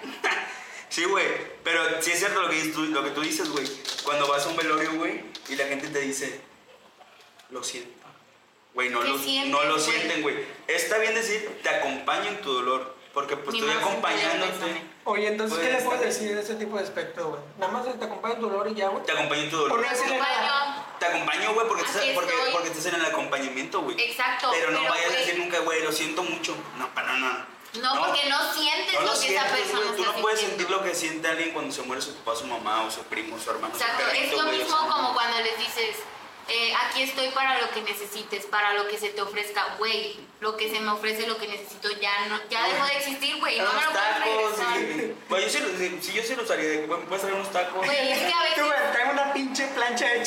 Sí, 0.92 1.04
güey, 1.04 1.24
pero 1.64 1.82
sí 2.02 2.10
es 2.10 2.18
cierto 2.18 2.42
lo 2.42 2.50
que, 2.50 2.56
dices 2.56 2.74
tú, 2.74 2.82
lo 2.84 3.02
que 3.02 3.10
tú 3.12 3.22
dices, 3.22 3.48
güey. 3.48 3.66
Cuando 4.04 4.26
vas 4.28 4.44
a 4.44 4.50
un 4.50 4.56
velorio, 4.56 4.92
güey, 4.96 5.24
y 5.48 5.56
la 5.56 5.64
gente 5.64 5.88
te 5.88 6.00
dice, 6.00 6.38
lo 7.48 7.64
siento. 7.64 7.90
Güey, 8.74 8.90
no, 8.90 9.00
¿Qué 9.00 9.08
lo, 9.08 9.18
sientes, 9.18 9.50
no 9.50 9.64
lo 9.64 9.74
güey? 9.78 9.84
sienten, 9.84 10.20
güey. 10.20 10.36
Está 10.68 10.98
bien 10.98 11.14
decir, 11.14 11.60
te 11.62 11.68
acompaño 11.70 12.28
en 12.28 12.42
tu 12.42 12.52
dolor, 12.52 12.94
porque 13.14 13.38
pues 13.38 13.54
Mi 13.54 13.60
estoy 13.60 13.74
acompañándote. 13.74 14.82
Oye, 15.04 15.28
entonces, 15.28 15.58
¿qué 15.60 15.72
le 15.72 15.80
puedes 15.80 16.02
decir 16.02 16.34
de 16.34 16.42
ese 16.42 16.56
tipo 16.56 16.76
de 16.76 16.84
aspecto, 16.84 17.30
güey? 17.30 17.40
Nada 17.58 17.72
más 17.72 17.84
te 17.98 18.04
acompaña 18.04 18.34
el 18.34 18.42
dolor 18.42 18.68
y 18.70 18.74
ya, 18.74 18.88
güey. 18.88 19.02
Te 19.06 19.12
acompaño 19.12 19.42
en 19.44 19.50
tu 19.50 19.56
dolor. 19.56 19.80
nada. 19.80 19.92
Acompaño. 19.94 20.84
Te 20.98 21.06
acompaño, 21.06 21.54
güey, 21.54 21.68
porque, 21.68 21.82
estás- 21.84 22.02
Aquí 22.02 22.12
porque, 22.14 22.34
estoy. 22.34 22.52
porque 22.52 22.68
estás 22.68 22.86
en 22.86 22.94
el 22.96 23.04
acompañamiento, 23.06 23.80
güey. 23.80 23.98
Exacto, 23.98 24.50
Pero 24.52 24.70
no 24.70 24.78
pero, 24.80 24.90
vayas 24.92 25.10
a 25.10 25.16
decir 25.16 25.38
nunca, 25.38 25.58
güey, 25.60 25.82
lo 25.82 25.90
siento 25.90 26.22
mucho. 26.22 26.54
No, 26.78 26.92
para 26.94 27.16
nada. 27.16 27.48
No, 27.74 28.04
porque 28.04 28.28
no 28.28 28.52
sientes 28.52 28.92
No 28.94 29.00
lo, 29.00 29.06
lo 29.06 29.12
que 29.12 29.18
sientes, 29.18 29.42
esa 29.44 29.54
persona 29.56 29.80
güey. 29.86 29.96
Tú 29.96 30.04
no 30.04 30.12
puedes 30.20 30.40
sentir 30.40 30.68
lo 30.70 30.82
que 30.82 30.94
siente 30.94 31.28
alguien 31.28 31.52
cuando 31.52 31.72
se 31.74 31.82
muere 31.82 32.02
su 32.02 32.14
papá, 32.16 32.38
su 32.38 32.46
mamá, 32.46 32.82
o 32.82 32.90
su 32.90 33.02
primo, 33.04 33.38
su 33.38 33.50
hermano. 33.50 33.74
su 33.74 33.80
Exacto, 33.82 34.04
es 34.08 34.10
perrito, 34.18 34.36
lo 34.36 34.42
güey, 34.44 34.60
o 34.60 34.64
mismo 34.64 34.78
sea. 34.78 34.88
como 34.88 35.14
cuando 35.14 35.40
les 35.40 35.56
dices, 35.58 35.96
eh, 36.48 36.74
aquí 36.84 37.02
estoy 37.04 37.28
para 37.30 37.58
lo 37.62 37.70
que 37.70 37.80
necesites, 37.80 38.44
para 38.46 38.74
lo 38.74 38.86
que 38.88 38.98
se 38.98 39.08
te 39.10 39.22
ofrezca, 39.22 39.76
güey, 39.78 40.20
lo 40.40 40.54
que 40.56 40.70
se 40.70 40.80
me 40.80 40.90
ofrece, 40.90 41.26
lo 41.26 41.38
que 41.38 41.48
necesito 41.48 41.88
ya 41.92 42.26
no, 42.26 42.38
ya 42.50 42.62
dejó 42.68 42.84
de 42.84 42.96
existir, 42.98 43.36
güey, 43.40 43.58
no 43.58 43.64
me 43.64 43.70
unos 43.70 43.84
lo 43.86 43.90
puedes 43.92 44.08
tacos. 44.10 44.24
regresar. 44.58 44.80
y- 44.80 45.16
Güey, 45.30 45.44
yo 45.44 45.48
sí, 45.50 45.58
lo- 45.60 45.78
si, 45.78 46.02
si 46.02 46.12
yo 46.12 46.22
sí 46.24 46.34
lo 46.36 46.42
usaría, 46.42 46.68
de 46.68 46.80
que, 46.82 46.86
me 46.88 46.96
puedes 46.96 47.22
traer 47.22 47.36
unos 47.36 47.50
tacos. 47.52 47.86
Güey, 47.86 48.12
es 48.12 48.18
que 48.18 48.26
a 48.26 48.36
Tú, 48.38 48.42
veces, 48.42 48.64
güey, 48.66 48.92
traigo 48.92 49.12
una 49.12 49.32
pinche 49.32 49.66
plancha 49.68 50.06
de. 50.08 50.20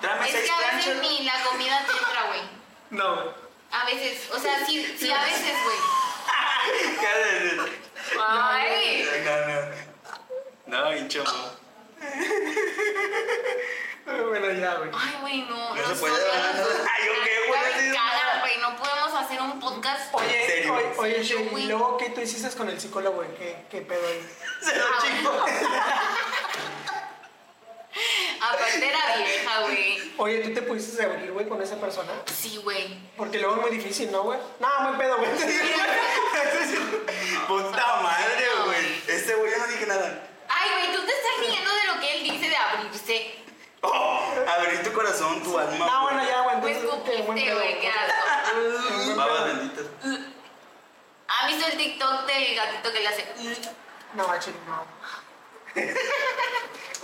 Tráeme 0.00 0.28
es 0.28 0.34
que 0.34 0.50
a 0.50 0.58
veces 0.76 0.84
planchas. 0.94 0.96
ni 1.02 1.22
la 1.24 1.42
comida 1.44 1.84
te 1.86 1.92
entra, 1.92 2.26
güey. 2.28 2.40
No, 2.90 3.14
güey. 3.14 3.43
A 3.74 3.84
veces, 3.86 4.30
o 4.32 4.38
sea, 4.38 4.64
sí, 4.66 4.94
sí 4.98 5.10
a 5.10 5.22
veces, 5.24 5.54
güey. 5.64 5.76
Cállate. 6.96 7.72
Ay. 8.26 9.06
No, 10.66 10.76
no. 10.76 10.82
No, 10.90 10.96
hincho. 10.96 11.24
Bueno, 14.06 14.50
ya, 14.52 14.74
güey. 14.74 14.90
Ay, 14.94 15.16
güey, 15.20 15.42
no. 15.42 15.56
No 15.56 15.74
se 15.74 15.80
nosotros- 15.82 16.00
puede, 16.00 16.24
¿verdad? 16.24 16.66
Ay, 16.92 17.06
¿yo 17.06 17.12
qué, 17.24 17.48
güey? 17.48 17.60
Güey, 18.40 18.58
no 18.58 18.76
podemos 18.76 19.14
hacer 19.14 19.40
un 19.40 19.58
podcast. 19.58 20.12
¿En 20.14 20.20
Oye, 20.20 20.46
serio? 20.46 20.74
oye, 20.74 20.94
oye. 20.98 21.62
¿y 21.62 21.66
luego 21.66 21.96
qué 21.96 22.10
tú 22.10 22.20
hiciste 22.20 22.50
con 22.56 22.68
el 22.68 22.78
psicólogo, 22.80 23.16
güey? 23.16 23.34
¿Qué, 23.36 23.64
qué 23.70 23.80
pedo 23.80 24.06
ahí? 24.06 24.28
Se 24.62 24.76
lo 24.76 24.84
Ah, 24.84 24.98
chingo. 25.02 25.44
Aparte 28.40 28.88
era 28.88 29.16
vieja, 29.16 29.60
güey. 29.62 30.12
Oye, 30.16 30.38
¿tú 30.40 30.54
te 30.54 30.62
pudiste 30.62 31.02
abrir, 31.02 31.30
güey, 31.32 31.48
con 31.48 31.62
esa 31.62 31.76
persona? 31.76 32.12
Sí, 32.26 32.60
güey. 32.62 32.98
Porque 33.16 33.38
luego 33.38 33.56
es 33.56 33.60
muy 33.62 33.70
difícil, 33.70 34.10
¿no, 34.10 34.22
güey? 34.22 34.38
No, 34.58 34.68
muy 34.88 34.98
pedo, 34.98 35.16
güey. 35.18 35.30
Puta 37.46 38.00
madre, 38.02 38.46
güey. 38.64 39.02
Este 39.06 39.34
güey, 39.34 39.52
yo 39.52 39.58
no 39.58 39.66
dije 39.68 39.86
nada. 39.86 40.28
Ay, 40.48 40.70
güey, 40.72 40.96
tú 40.96 41.06
te 41.06 41.12
estás 41.12 41.38
riendo 41.40 41.70
de 41.74 41.84
lo 41.86 42.00
que 42.00 42.16
él 42.16 42.22
dice 42.24 42.48
de 42.48 42.56
abrirse. 42.56 43.34
Oh, 43.82 44.20
abrir 44.48 44.82
tu 44.82 44.92
corazón, 44.92 45.42
tu 45.42 45.58
alma. 45.58 45.86
No, 45.86 46.02
bueno, 46.02 46.24
ya, 46.24 46.40
güey. 46.42 46.60
Pues 46.60 46.78
cupiste, 46.78 47.22
güey, 47.54 47.80
qué 47.80 47.88
asco. 47.88 48.54
Pedo. 49.14 49.44
benditas. 49.44 49.84
¿Han 51.26 51.48
visto 51.48 51.66
el 51.66 51.76
TikTok 51.76 52.26
del 52.26 52.54
gatito 52.56 52.92
que 52.92 53.00
le 53.00 53.08
hace? 53.08 53.26
No, 54.14 54.38
chile, 54.38 54.56
no. 54.66 54.84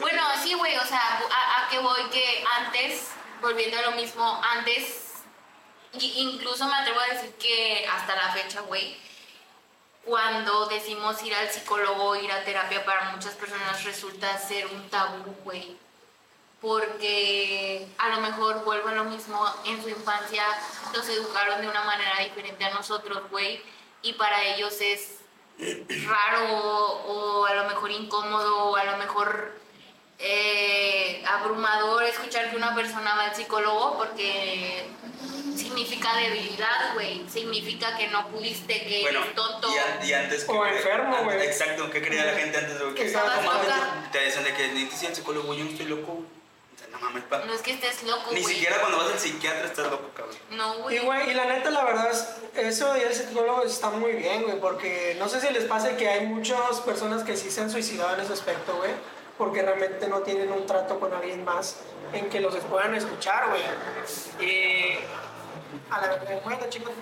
Bueno, 0.00 0.22
sí, 0.42 0.54
güey, 0.54 0.76
o 0.76 0.84
sea, 0.86 1.20
a, 1.30 1.66
a 1.66 1.68
qué 1.68 1.78
voy 1.78 2.02
que 2.10 2.42
antes, 2.58 3.08
volviendo 3.40 3.78
a 3.78 3.82
lo 3.82 3.92
mismo, 3.92 4.40
antes, 4.42 5.22
incluso 5.92 6.66
me 6.66 6.74
atrevo 6.74 7.00
a 7.00 7.14
decir 7.14 7.34
que 7.38 7.86
hasta 7.86 8.14
la 8.16 8.32
fecha, 8.32 8.60
güey, 8.62 8.96
cuando 10.04 10.66
decimos 10.66 11.22
ir 11.22 11.34
al 11.34 11.50
psicólogo, 11.50 12.16
ir 12.16 12.32
a 12.32 12.42
terapia, 12.44 12.84
para 12.84 13.10
muchas 13.12 13.34
personas 13.34 13.84
resulta 13.84 14.38
ser 14.38 14.66
un 14.66 14.88
tabú, 14.88 15.34
güey. 15.44 15.76
porque 16.60 17.86
a 17.98 18.08
lo 18.10 18.20
mejor 18.20 18.64
vuelvo 18.64 18.88
a 18.88 18.92
lo 18.92 19.04
mismo, 19.04 19.42
en 19.64 19.82
su 19.82 19.88
infancia 19.88 20.44
los 20.94 21.08
educaron 21.08 21.60
de 21.62 21.68
una 21.68 21.84
manera 21.84 22.18
diferente 22.22 22.64
a 22.64 22.70
nosotros, 22.74 23.22
güey, 23.30 23.62
y 24.02 24.12
para 24.14 24.42
ellos 24.44 24.78
es 24.80 25.16
raro 26.06 26.46
o, 27.06 27.46
a 27.46 27.54
lo 27.54 27.64
mejor 27.64 27.90
incómodo 27.90 28.70
o 28.70 28.76
a 28.76 28.84
lo 28.84 28.96
mejor 28.98 29.59
eh, 30.22 31.22
abrumador 31.26 32.02
escuchar 32.04 32.50
que 32.50 32.56
una 32.56 32.74
persona 32.74 33.16
va 33.16 33.24
al 33.24 33.34
psicólogo 33.34 33.96
porque 33.96 34.86
significa 35.56 36.14
debilidad, 36.16 36.94
güey. 36.94 37.24
Significa 37.28 37.96
que 37.96 38.08
no 38.08 38.28
pudiste, 38.28 38.82
que 38.82 39.06
eres 39.06 39.34
tonto. 39.34 39.68
Y, 40.02 40.12
antes 40.12 40.44
que. 40.44 40.52
O 40.52 40.66
enfermo, 40.66 41.24
güey. 41.24 41.40
Exacto, 41.42 41.90
¿qué 41.90 42.02
creía 42.02 42.26
la 42.26 42.34
gente 42.34 42.58
antes 42.58 42.78
de 42.78 42.94
que 42.94 43.06
estabas 43.06 43.40
Te 44.12 44.18
decían 44.18 44.44
de 44.44 44.54
que 44.54 44.68
ni 44.68 44.84
te 44.84 45.06
el 45.06 45.14
psicólogo, 45.14 45.54
yo 45.54 45.64
no 45.64 45.70
estoy 45.70 45.86
loco. 45.86 46.22
No 46.92 46.98
mames, 46.98 47.24
pa. 47.24 47.38
No 47.46 47.54
es 47.54 47.62
que 47.62 47.72
estés 47.72 48.02
loco, 48.02 48.32
Ni 48.32 48.42
siquiera 48.42 48.80
cuando 48.80 48.98
vas 48.98 49.12
al 49.12 49.18
psiquiatra 49.18 49.66
estás 49.66 49.90
loco, 49.90 50.10
cabrón. 50.14 50.36
No, 50.50 50.78
güey. 50.78 50.96
Y, 50.96 50.98
güey, 50.98 51.30
y 51.30 51.34
la 51.34 51.44
neta, 51.44 51.70
la 51.70 51.84
verdad, 51.84 52.10
es, 52.10 52.26
eso 52.56 52.92
de 52.92 53.00
ir 53.00 53.06
al 53.06 53.14
psicólogo 53.14 53.62
está 53.62 53.90
muy 53.90 54.12
bien, 54.12 54.42
güey, 54.42 54.58
porque 54.60 55.16
no 55.18 55.28
sé 55.28 55.40
si 55.40 55.52
les 55.52 55.64
pasa 55.64 55.96
que 55.96 56.08
hay 56.08 56.26
muchas 56.26 56.80
personas 56.80 57.22
que 57.22 57.36
sí 57.36 57.50
se 57.50 57.60
han 57.60 57.70
suicidado 57.70 58.14
en 58.16 58.20
ese 58.22 58.32
aspecto, 58.32 58.76
güey, 58.76 58.90
porque 59.40 59.62
realmente 59.62 60.06
no 60.06 60.20
tienen 60.20 60.52
un 60.52 60.66
trato 60.66 61.00
con 61.00 61.14
alguien 61.14 61.42
más 61.46 61.78
en 62.12 62.28
que 62.28 62.40
los 62.40 62.54
puedan 62.56 62.94
escuchar, 62.94 63.48
güey. 63.48 63.62
Y 64.38 64.98
a 65.90 65.98
la 65.98 66.08
verdad, 66.08 66.68
chicos, 66.68 66.92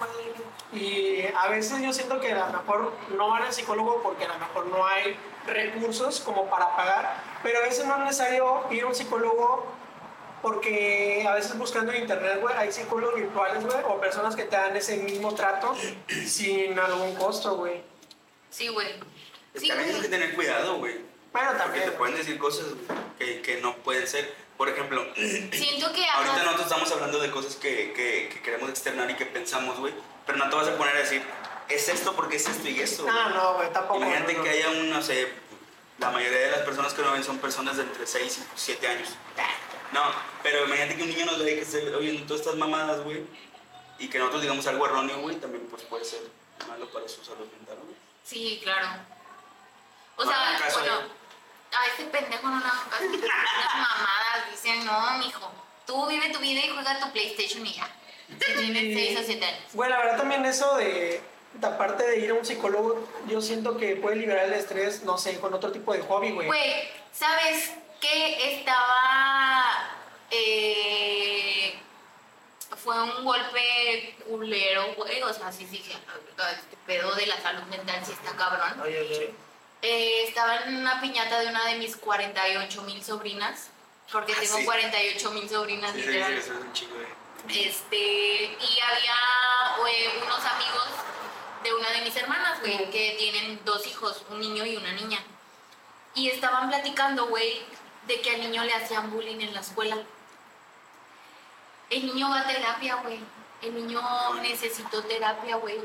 y 0.73 1.25
a 1.37 1.49
veces 1.49 1.83
yo 1.83 1.93
siento 1.93 2.21
que 2.21 2.31
a 2.31 2.47
lo 2.47 2.59
mejor 2.61 2.93
no 3.17 3.31
van 3.31 3.43
al 3.43 3.53
psicólogo 3.53 4.01
porque 4.05 4.25
a 4.25 4.29
lo 4.29 4.39
mejor 4.39 4.67
no 4.67 4.87
hay 4.87 5.17
recursos 5.49 6.21
como 6.21 6.49
para 6.49 6.77
pagar, 6.77 7.13
pero 7.43 7.59
a 7.59 7.63
veces 7.63 7.85
no 7.87 7.95
es 7.95 8.05
necesario 8.05 8.67
ir 8.71 8.85
a 8.85 8.87
un 8.87 8.95
psicólogo 8.95 9.67
porque 10.41 11.27
a 11.29 11.35
veces 11.35 11.59
buscando 11.59 11.91
en 11.91 12.03
internet, 12.03 12.41
güey, 12.41 12.55
hay 12.57 12.71
psicólogos 12.71 13.17
virtuales, 13.17 13.65
güey, 13.65 13.79
o 13.85 14.01
personas 14.01 14.37
que 14.37 14.45
te 14.45 14.55
dan 14.55 14.77
ese 14.77 14.99
mismo 14.99 15.35
trato 15.35 15.75
sin 16.25 16.79
algún 16.79 17.17
costo, 17.17 17.57
güey. 17.57 17.83
Sí, 18.49 18.69
güey. 18.69 18.95
Sí, 19.57 19.67
también 19.67 19.97
hay 19.97 20.03
que 20.03 20.09
tener 20.09 20.37
cuidado, 20.37 20.79
güey. 20.79 21.08
Bueno, 21.33 21.51
también. 21.53 21.85
Porque 21.85 21.91
te 21.91 21.91
pueden 21.93 22.17
decir 22.17 22.39
cosas 22.39 22.67
que, 23.19 23.43
que 23.43 23.61
no 23.61 23.77
pueden 23.77 24.07
ser. 24.07 24.35
Por 24.57 24.69
ejemplo, 24.69 25.07
siento 25.15 25.93
que 25.93 26.05
ahorita 26.05 26.43
nosotros 26.43 26.63
estamos 26.63 26.91
hablando 26.91 27.21
de 27.21 27.31
cosas 27.31 27.55
que, 27.55 27.93
que, 27.93 28.29
que 28.33 28.43
queremos 28.43 28.69
externar 28.69 29.09
y 29.09 29.15
que 29.15 29.25
pensamos, 29.25 29.79
güey, 29.79 29.95
pero 30.27 30.37
no 30.37 30.51
te 30.51 30.57
vas 30.57 30.67
a 30.67 30.77
poner 30.77 30.97
a 30.97 30.99
decir, 30.99 31.23
es 31.69 31.89
esto 31.89 32.13
porque 32.15 32.37
es 32.37 32.49
esto 32.49 32.69
y 32.69 32.81
esto. 32.81 33.07
Ah, 33.09 33.31
no, 33.33 33.55
güey, 33.55 33.73
tampoco. 33.73 34.01
Imagínate 34.01 34.37
que 34.37 34.49
haya 34.49 34.71
un, 34.71 34.91
no 34.91 35.01
sé, 35.01 35.29
la 35.99 36.11
mayoría 36.11 36.39
de 36.39 36.51
las 36.51 36.61
personas 36.63 36.93
que 36.93 37.03
lo 37.03 37.13
ven 37.13 37.23
son 37.23 37.39
personas 37.39 37.77
de 37.77 37.85
entre 37.85 38.05
6 38.07 38.39
y 38.39 38.43
7 38.57 38.89
años. 38.89 39.11
No, 39.93 40.03
pero 40.43 40.67
imagínate 40.67 40.97
que 40.97 41.03
un 41.03 41.09
niño 41.09 41.27
nos 41.27 41.39
ve 41.39 41.55
que 41.55 41.63
esté 41.63 41.95
oyendo 41.95 42.27
todas 42.27 42.41
estas 42.41 42.57
mamadas, 42.57 43.03
güey, 43.03 43.23
y 43.99 44.09
que 44.09 44.19
nosotros 44.19 44.43
digamos 44.43 44.67
algo 44.67 44.87
erróneo, 44.87 45.21
güey, 45.21 45.37
también 45.37 45.67
pues 45.71 45.83
puede 45.85 46.05
ser 46.05 46.21
malo 46.67 46.91
para 46.91 47.09
su 47.09 47.25
salud 47.25 47.47
mental, 47.53 47.77
güey. 47.85 47.97
Sí, 48.25 48.61
claro. 48.63 48.89
O 50.19 50.25
sea, 50.25 50.59
bueno, 50.73 50.95
a 51.73 51.87
este 51.87 52.05
pendejo 52.05 52.49
no 52.49 52.59
le 52.59 52.65
las 52.65 53.75
mamadas, 53.75 54.51
dicen, 54.51 54.85
no, 54.85 55.19
mijo, 55.19 55.49
tú 55.87 56.07
vive 56.07 56.31
tu 56.31 56.41
vida 56.41 56.61
y 56.65 56.71
juega 56.71 56.99
tu 56.99 57.13
PlayStation 57.13 57.65
y 57.65 57.75
ya. 57.75 57.89
Si 58.29 58.53
tienes 58.53 58.95
6 58.95 59.21
o 59.21 59.23
7 59.23 59.45
años. 59.45 59.61
Bueno, 59.75 59.95
la 59.97 60.03
verdad 60.03 60.19
también 60.19 60.45
eso 60.45 60.77
de, 60.77 61.23
aparte 61.63 62.05
de 62.05 62.19
ir 62.19 62.31
a 62.31 62.35
un 62.35 62.45
psicólogo, 62.45 63.09
yo 63.29 63.41
siento 63.41 63.77
que 63.77 63.95
puede 63.95 64.17
liberar 64.17 64.47
el 64.47 64.55
estrés, 64.55 65.05
no 65.05 65.19
sé, 65.19 65.39
con 65.39 65.55
otro 65.55 65.71
tipo 65.71 65.93
de 65.93 66.01
hobby, 66.01 66.33
güey. 66.33 66.49
Güey, 66.49 66.89
¿sabes 67.13 67.71
qué? 68.01 68.57
Estaba... 68.57 69.95
Eh, 70.31 71.79
fue 72.77 73.01
un 73.03 73.25
golpe 73.25 74.17
culero, 74.29 74.95
güey, 74.95 75.23
o 75.23 75.33
sea, 75.33 75.53
sí, 75.53 75.67
sí, 75.71 75.79
este 75.79 76.77
pedo 76.87 77.15
de 77.15 77.27
la 77.27 77.41
salud 77.41 77.63
mental 77.65 78.05
sí 78.05 78.13
está 78.13 78.37
cabrón. 78.37 78.81
Oye, 78.81 79.01
oye. 79.01 79.48
Eh, 79.81 80.25
estaba 80.27 80.57
en 80.65 80.77
una 80.77 81.01
piñata 81.01 81.39
de 81.41 81.49
una 81.49 81.65
de 81.67 81.79
mis 81.79 81.97
48 81.97 82.83
mil 82.83 83.03
sobrinas, 83.03 83.71
porque 84.11 84.33
ah, 84.33 84.41
tengo 84.41 84.65
48 84.65 85.31
mil 85.31 85.49
sobrinas 85.49 85.93
sí, 85.93 85.99
literal. 85.99 86.43
Sí, 86.43 86.51
un 86.51 86.73
chico, 86.73 86.95
Este, 87.49 87.97
y 87.97 88.81
había 88.81 89.15
eh, 89.89 90.21
unos 90.25 90.45
amigos 90.45 90.89
de 91.63 91.75
una 91.75 91.91
de 91.91 92.01
mis 92.03 92.17
hermanas, 92.17 92.61
güey, 92.61 92.91
que 92.91 93.15
tienen 93.19 93.61
dos 93.65 93.87
hijos, 93.87 94.25
un 94.31 94.41
niño 94.41 94.67
y 94.67 94.77
una 94.77 94.93
niña. 94.93 95.19
Y 96.15 96.29
estaban 96.31 96.69
platicando, 96.69 97.27
güey, 97.27 97.63
de 98.09 98.21
que 98.21 98.31
al 98.31 98.41
niño 98.41 98.65
le 98.65 98.75
hacían 98.75 99.13
bullying 99.13 99.41
en 99.41 99.55
la 99.55 99.61
escuela. 99.61 99.97
El 101.91 102.07
niño 102.07 102.29
va 102.31 102.41
a 102.41 102.47
terapia, 102.47 102.97
güey. 102.97 103.21
El 103.63 103.75
niño 103.75 104.01
necesitó 104.43 105.03
terapia, 105.05 105.57
güey 105.57 105.79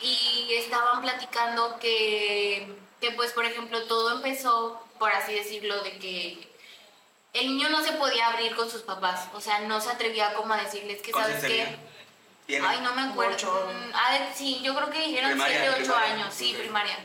y 0.00 0.54
estaban 0.54 1.02
platicando 1.02 1.78
que, 1.78 2.76
que, 3.00 3.12
pues, 3.12 3.32
por 3.32 3.44
ejemplo, 3.44 3.82
todo 3.84 4.16
empezó, 4.16 4.82
por 4.98 5.10
así 5.12 5.34
decirlo, 5.34 5.82
de 5.82 5.98
que 5.98 6.48
el 7.32 7.46
niño 7.48 7.68
no 7.68 7.82
se 7.82 7.92
podía 7.92 8.28
abrir 8.28 8.54
con 8.54 8.70
sus 8.70 8.82
papás, 8.82 9.28
o 9.34 9.40
sea, 9.40 9.60
no 9.60 9.80
se 9.80 9.90
atrevía 9.90 10.34
como 10.34 10.54
a 10.54 10.62
decirles 10.62 11.02
que, 11.02 11.12
¿sabes 11.12 11.44
qué? 11.44 11.76
Ay, 12.62 12.80
no 12.80 12.94
me 12.94 13.02
acuerdo. 13.02 13.36
Mm, 13.66 13.90
ah, 13.94 14.18
sí, 14.34 14.60
yo 14.62 14.74
creo 14.74 14.90
que 14.90 15.00
dijeron 15.00 15.32
7, 15.36 15.70
8 15.82 15.96
años, 15.96 16.32
sí, 16.32 16.54
primaria 16.58 16.96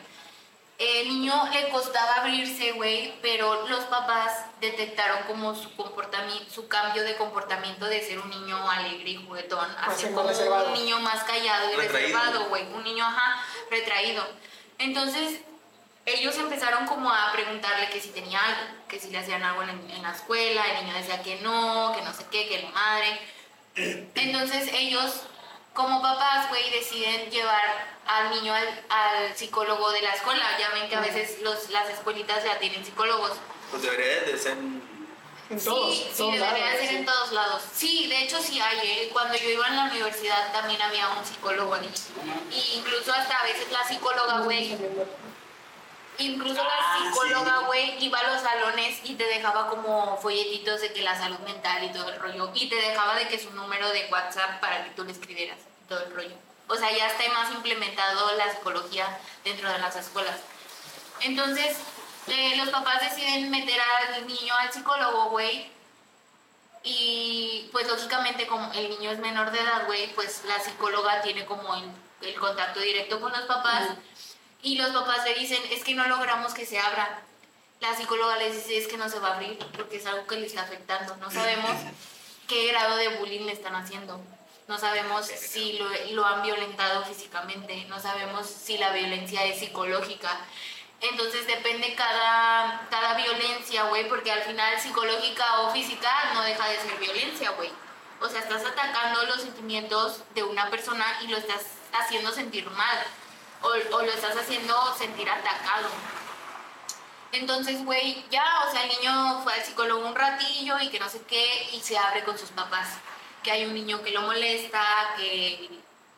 el 0.82 1.10
niño 1.10 1.34
le 1.54 1.70
costaba 1.70 2.16
abrirse, 2.16 2.72
güey, 2.72 3.14
pero 3.22 3.68
los 3.68 3.84
papás 3.86 4.46
detectaron 4.60 5.20
como 5.28 5.54
su 5.54 5.76
comportamiento, 5.76 6.52
su 6.52 6.68
cambio 6.68 7.04
de 7.04 7.16
comportamiento 7.18 7.86
de 7.86 8.02
ser 8.02 8.18
un 8.18 8.30
niño 8.32 8.58
alegre 8.70 9.12
y 9.12 9.26
juguetón 9.28 9.70
a 9.78 9.94
ser 9.94 10.12
como 10.12 10.30
un 10.30 10.74
niño 10.74 11.00
más 11.02 11.24
callado 11.24 11.72
y 11.72 11.76
reservado, 11.76 12.46
güey, 12.50 12.66
un 12.74 12.84
niño, 12.84 13.06
ajá, 13.06 13.44
retraído. 13.70 14.26
Entonces, 14.80 15.42
ellos 16.08 16.36
empezaron 16.38 16.88
como 16.88 17.12
a 17.12 17.32
preguntarle 17.32 17.90
que 17.90 18.02
si 18.02 18.10
tenía 18.10 18.44
algo, 18.44 18.62
que 18.88 19.00
si 19.00 19.12
le 19.12 19.20
hacían 19.20 19.44
algo 19.44 19.62
en, 19.62 20.02
la 20.02 20.12
escuela, 20.12 20.64
el 20.66 20.86
niño 20.86 20.98
decía 20.98 21.22
que 21.22 21.42
no, 21.42 21.94
que 21.96 22.02
no 22.02 22.12
sé 22.12 22.26
qué, 22.32 22.48
que 22.48 22.64
la 22.64 22.70
madre. 22.70 23.20
Entonces 24.16 24.72
ellos 24.74 25.22
como 25.74 26.02
papás, 26.02 26.50
güey, 26.50 26.70
deciden 26.70 27.30
llevar 27.30 27.88
al 28.06 28.30
niño 28.32 28.54
al, 28.54 29.36
psicólogo 29.36 29.92
de 29.92 30.02
la 30.02 30.14
escuela. 30.14 30.44
Ya 30.60 30.70
ven 30.72 30.90
que 30.90 30.96
a 30.96 31.02
veces 31.02 31.42
los, 31.42 31.70
las 31.70 31.90
escuelitas 31.90 32.44
ya 32.44 32.60
tienen 32.60 32.84
psicólogos. 32.84 33.32
Pues 33.70 33.84
debería 33.84 34.22
de 34.22 34.38
ser 34.38 34.58
en 35.52 35.62
todos, 35.62 35.94
sí, 35.94 36.10
sí, 36.14 36.32
debería 36.32 36.78
ser 36.78 36.94
en 36.96 37.06
todos 37.06 37.32
lados. 37.34 37.62
Sí, 37.74 38.08
de 38.08 38.24
hecho 38.24 38.42
sí 38.42 38.60
hay. 38.60 38.80
¿eh? 38.88 39.10
Cuando 39.12 39.38
yo 39.38 39.50
iba 39.50 39.68
en 39.68 39.76
la 39.76 39.84
universidad 39.86 40.52
también 40.54 40.82
había 40.82 41.10
un 41.10 41.26
psicólogo 41.26 41.74
ahí. 41.74 41.90
Y 42.52 42.78
incluso 42.78 43.12
hasta 43.14 43.38
a 43.38 43.44
veces 43.44 43.70
la 43.72 43.86
psicóloga, 43.86 44.40
güey, 44.42 44.78
Incluso 46.22 46.64
la 46.64 46.70
ah, 46.70 47.00
psicóloga, 47.04 47.60
güey, 47.68 48.04
iba 48.04 48.20
a 48.20 48.32
los 48.32 48.42
salones 48.42 49.00
y 49.04 49.16
te 49.16 49.24
dejaba 49.26 49.70
como 49.70 50.18
folletitos 50.18 50.82
de 50.82 50.94
que 50.94 51.02
la 51.02 51.18
salud 51.18 51.40
mental 51.40 51.84
y 51.84 51.92
todo 51.92 52.10
el 52.10 52.20
rollo. 52.20 52.52
Y 52.54 52.70
te 52.70 52.76
dejaba 52.76 53.16
de 53.16 53.28
que 53.28 53.40
su 53.40 53.52
número 53.52 53.90
de 53.90 54.08
WhatsApp 54.12 54.60
para 54.60 54.84
que 54.84 54.92
tú 54.92 55.04
le 55.04 55.12
escribieras 55.12 55.58
todo 55.90 56.04
el 56.06 56.14
rollo. 56.14 56.36
O 56.68 56.76
sea, 56.76 56.90
ya 56.96 57.08
está 57.08 57.24
más 57.34 57.52
implementado 57.52 58.36
la 58.36 58.52
psicología 58.52 59.20
dentro 59.44 59.72
de 59.72 59.80
las 59.80 59.96
escuelas. 59.96 60.40
Entonces, 61.22 61.78
eh, 62.28 62.56
los 62.58 62.70
papás 62.70 63.02
deciden 63.02 63.50
meter 63.50 63.80
al 63.80 64.28
niño 64.28 64.54
al 64.56 64.72
psicólogo, 64.72 65.32
güey. 65.32 65.70
Y 66.84 67.70
pues 67.72 67.88
lógicamente 67.88 68.48
como 68.48 68.72
el 68.74 68.90
niño 68.90 69.12
es 69.12 69.20
menor 69.20 69.52
de 69.52 69.60
edad, 69.60 69.86
güey, 69.86 70.14
pues 70.14 70.44
la 70.46 70.60
psicóloga 70.60 71.22
tiene 71.22 71.46
como 71.46 71.76
el, 71.76 72.36
contacto 72.40 72.80
directo 72.80 73.20
con 73.20 73.32
los 73.32 73.42
papás 73.42 73.90
y 74.64 74.76
los 74.76 74.92
papás 74.92 75.26
le 75.26 75.34
dicen, 75.36 75.62
es 75.72 75.84
que 75.84 75.96
no 75.96 76.08
logramos 76.08 76.54
que 76.54 76.66
se 76.66 76.80
abra. 76.80 77.22
La 77.80 77.96
psicóloga 77.96 78.38
les 78.38 78.56
dice, 78.56 78.78
es 78.78 78.88
que 78.88 78.98
no 78.98 79.10
se 79.10 79.20
va 79.20 79.30
a 79.30 79.36
abrir 79.36 79.58
porque 79.76 79.98
es 79.98 80.06
algo 80.06 80.28
que 80.28 80.36
le 80.36 80.46
está 80.46 80.62
afectando. 80.62 81.16
No 81.18 81.32
sabemos 81.32 81.72
qué 82.48 82.68
grado 82.68 82.96
de 82.98 83.18
bullying 83.18 83.46
le 83.46 83.54
están 83.54 83.76
haciendo. 83.76 84.22
No 84.68 84.78
sabemos 84.78 85.26
si 85.26 85.74
lo, 85.74 85.90
lo 86.12 86.26
han 86.26 86.44
violentado 86.44 87.04
físicamente. 87.06 87.86
No 87.86 88.00
sabemos 88.00 88.46
si 88.46 88.78
la 88.78 88.92
violencia 88.92 89.44
es 89.46 89.60
psicológica. 89.60 90.46
Entonces 91.02 91.48
depende 91.48 91.96
cada, 91.96 92.88
cada 92.92 93.16
violencia, 93.16 93.86
güey, 93.86 94.08
porque 94.08 94.32
al 94.32 94.44
final 94.44 94.80
psicológica 94.80 95.62
o 95.62 95.72
física 95.72 96.12
no 96.36 96.44
deja 96.44 96.68
de 96.70 96.78
ser 96.78 96.96
violencia, 97.00 97.50
güey. 97.52 97.72
O 98.22 98.30
sea, 98.30 98.42
estás 98.42 98.64
atacando 98.64 99.24
los 99.24 99.42
sentimientos 99.42 100.22
de 100.36 100.44
una 100.44 100.70
persona 100.70 101.04
y 101.24 101.28
lo 101.28 101.38
estás 101.38 101.64
haciendo 101.92 102.32
sentir 102.32 102.70
mal 102.70 103.04
o, 103.62 103.68
o 103.68 104.02
lo 104.02 104.12
estás 104.12 104.36
haciendo 104.38 104.96
sentir 104.98 105.30
atacado. 105.30 105.90
Entonces, 107.32 107.84
güey, 107.86 108.26
ya, 108.30 108.44
o 108.68 108.72
sea, 108.72 108.84
el 108.84 108.90
niño 108.90 109.42
fue 109.44 109.54
al 109.54 109.64
psicólogo 109.64 110.06
un 110.06 110.16
ratillo 110.16 110.80
y 110.80 110.90
que 110.90 111.00
no 111.00 111.08
sé 111.08 111.22
qué, 111.24 111.70
y 111.72 111.80
se 111.80 111.98
abre 111.98 112.24
con 112.24 112.38
sus 112.38 112.50
papás. 112.50 112.90
Que 113.44 113.52
hay 113.52 113.66
un 113.66 113.74
niño 113.74 114.02
que 114.02 114.12
lo 114.12 114.22
molesta, 114.22 114.84
que 115.16 115.70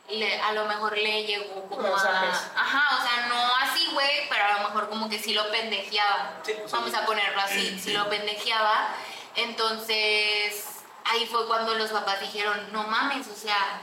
le, 0.10 0.42
a 0.42 0.52
lo 0.54 0.66
mejor 0.66 0.98
le 0.98 1.24
llegó 1.24 1.68
como 1.70 1.96
a... 1.96 2.02
Ajá, 2.02 2.98
o 2.98 3.04
sea, 3.04 3.28
no 3.28 3.56
así, 3.58 3.88
güey, 3.94 4.28
pero 4.28 4.44
a 4.44 4.54
lo 4.58 4.68
mejor 4.70 4.90
como 4.90 5.08
que 5.08 5.20
sí 5.20 5.34
lo 5.34 5.50
pendejeaba. 5.52 6.42
Vamos 6.72 6.94
a 6.94 7.06
ponerlo 7.06 7.42
así, 7.42 7.80
sí 7.80 7.94
lo 7.94 8.10
pendejeaba. 8.10 8.90
Entonces, 9.36 10.82
ahí 11.06 11.28
fue 11.28 11.48
cuando 11.48 11.76
los 11.76 11.92
papás 11.92 12.20
dijeron, 12.22 12.72
no 12.72 12.84
mames, 12.84 13.28
o 13.28 13.36
sea, 13.36 13.82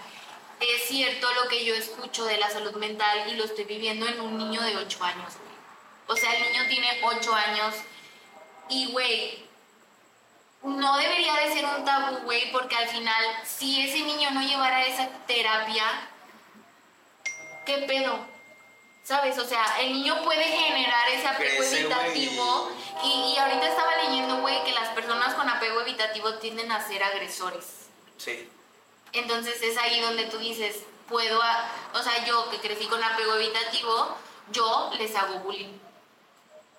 es 0.60 0.88
cierto 0.88 1.26
lo 1.42 1.48
que 1.48 1.64
yo 1.64 1.74
escucho 1.74 2.24
de 2.24 2.36
la 2.36 2.50
salud 2.50 2.74
mental 2.76 3.28
y 3.28 3.36
lo 3.36 3.44
estoy 3.44 3.64
viviendo 3.64 4.06
en 4.06 4.20
un 4.20 4.36
niño 4.36 4.60
de 4.62 4.76
8 4.76 5.04
años. 5.04 5.32
O 6.06 6.16
sea, 6.16 6.34
el 6.34 6.42
niño 6.42 6.68
tiene 6.68 7.00
8 7.02 7.34
años 7.34 7.74
y, 8.68 8.92
güey, 8.92 9.44
no 10.62 10.96
debería 10.98 11.34
de 11.36 11.52
ser 11.54 11.64
un 11.64 11.84
tabú, 11.84 12.18
güey, 12.24 12.52
porque 12.52 12.76
al 12.76 12.88
final, 12.88 13.24
si 13.44 13.80
ese 13.80 14.00
niño 14.00 14.30
no 14.32 14.42
llevara 14.42 14.84
esa 14.84 15.08
terapia, 15.26 15.84
¿qué 17.64 17.78
pedo? 17.86 18.18
¿Sabes? 19.02 19.38
O 19.38 19.44
sea, 19.46 19.80
el 19.80 19.92
niño 19.94 20.22
puede 20.22 20.44
generar 20.44 21.08
ese 21.08 21.26
apego 21.26 21.58
Crece, 21.58 21.80
evitativo. 21.80 22.70
Y, 23.02 23.32
y 23.34 23.38
ahorita 23.38 23.68
estaba 23.68 23.96
leyendo, 24.04 24.40
güey, 24.40 24.62
que 24.64 24.72
las 24.72 24.88
personas 24.90 25.34
con 25.34 25.48
apego 25.48 25.80
evitativo 25.80 26.34
tienden 26.34 26.70
a 26.70 26.86
ser 26.86 27.02
agresores. 27.02 27.88
Sí. 28.18 28.48
Entonces 29.12 29.60
es 29.62 29.76
ahí 29.78 30.00
donde 30.00 30.24
tú 30.26 30.38
dices, 30.38 30.76
puedo, 31.08 31.42
a- 31.42 31.68
o 31.94 32.02
sea, 32.02 32.24
yo 32.24 32.48
que 32.50 32.58
crecí 32.58 32.86
con 32.86 33.02
apego 33.02 33.34
evitativo, 33.34 34.16
yo 34.52 34.90
les 34.98 35.14
hago 35.16 35.34
bullying. 35.40 35.78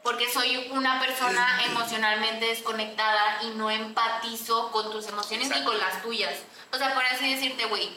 Porque 0.04 0.32
soy 0.32 0.70
una 0.72 1.00
persona 1.00 1.64
emocionalmente 1.66 2.46
desconectada 2.48 3.44
y 3.44 3.48
no 3.52 3.70
empatizo 3.70 4.72
con 4.72 4.90
tus 4.92 5.08
emociones 5.08 5.50
ni 5.50 5.64
con 5.64 5.78
las 5.78 6.02
tuyas. 6.02 6.34
O 6.74 6.78
sea, 6.78 6.94
por 6.96 7.06
así 7.06 7.32
decirte, 7.36 7.66
güey, 7.66 7.92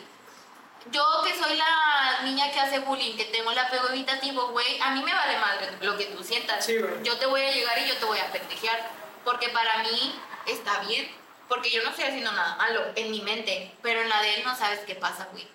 yo 0.90 1.02
que 1.24 1.34
soy 1.38 1.56
la 1.56 2.20
niña 2.24 2.50
que 2.52 2.60
hace 2.60 2.80
bullying, 2.80 3.16
que 3.16 3.24
tengo 3.26 3.52
el 3.52 3.58
apego 3.58 3.88
evitativo, 3.88 4.48
güey, 4.48 4.78
a 4.82 4.90
mí 4.90 5.02
me 5.02 5.14
vale 5.14 5.38
madre 5.38 5.70
lo 5.80 5.96
que 5.96 6.04
tú 6.06 6.22
sientas. 6.22 6.66
Sí. 6.66 6.76
Yo 7.04 7.16
te 7.16 7.24
voy 7.24 7.40
a 7.40 7.50
llegar 7.52 7.78
y 7.78 7.86
yo 7.88 7.96
te 7.96 8.04
voy 8.04 8.18
a 8.18 8.30
pendejear. 8.30 8.90
Porque 9.24 9.48
para 9.48 9.78
mí 9.78 10.14
está 10.46 10.80
bien. 10.80 11.10
Porque 11.48 11.70
yo 11.70 11.83
no 11.83 11.90
estoy 11.90 12.04
haciendo 12.04 12.33
nada 12.33 12.57
malo 12.57 12.83
en 12.94 13.11
mi 13.11 13.20
mente. 13.20 13.72
Pero 13.83 14.00
en 14.00 14.09
la 14.09 14.22
de 14.22 14.35
él 14.35 14.44
no 14.44 14.57
sabes 14.57 14.80
qué 14.80 14.94
pasa, 14.94 15.28
güey. 15.33 15.46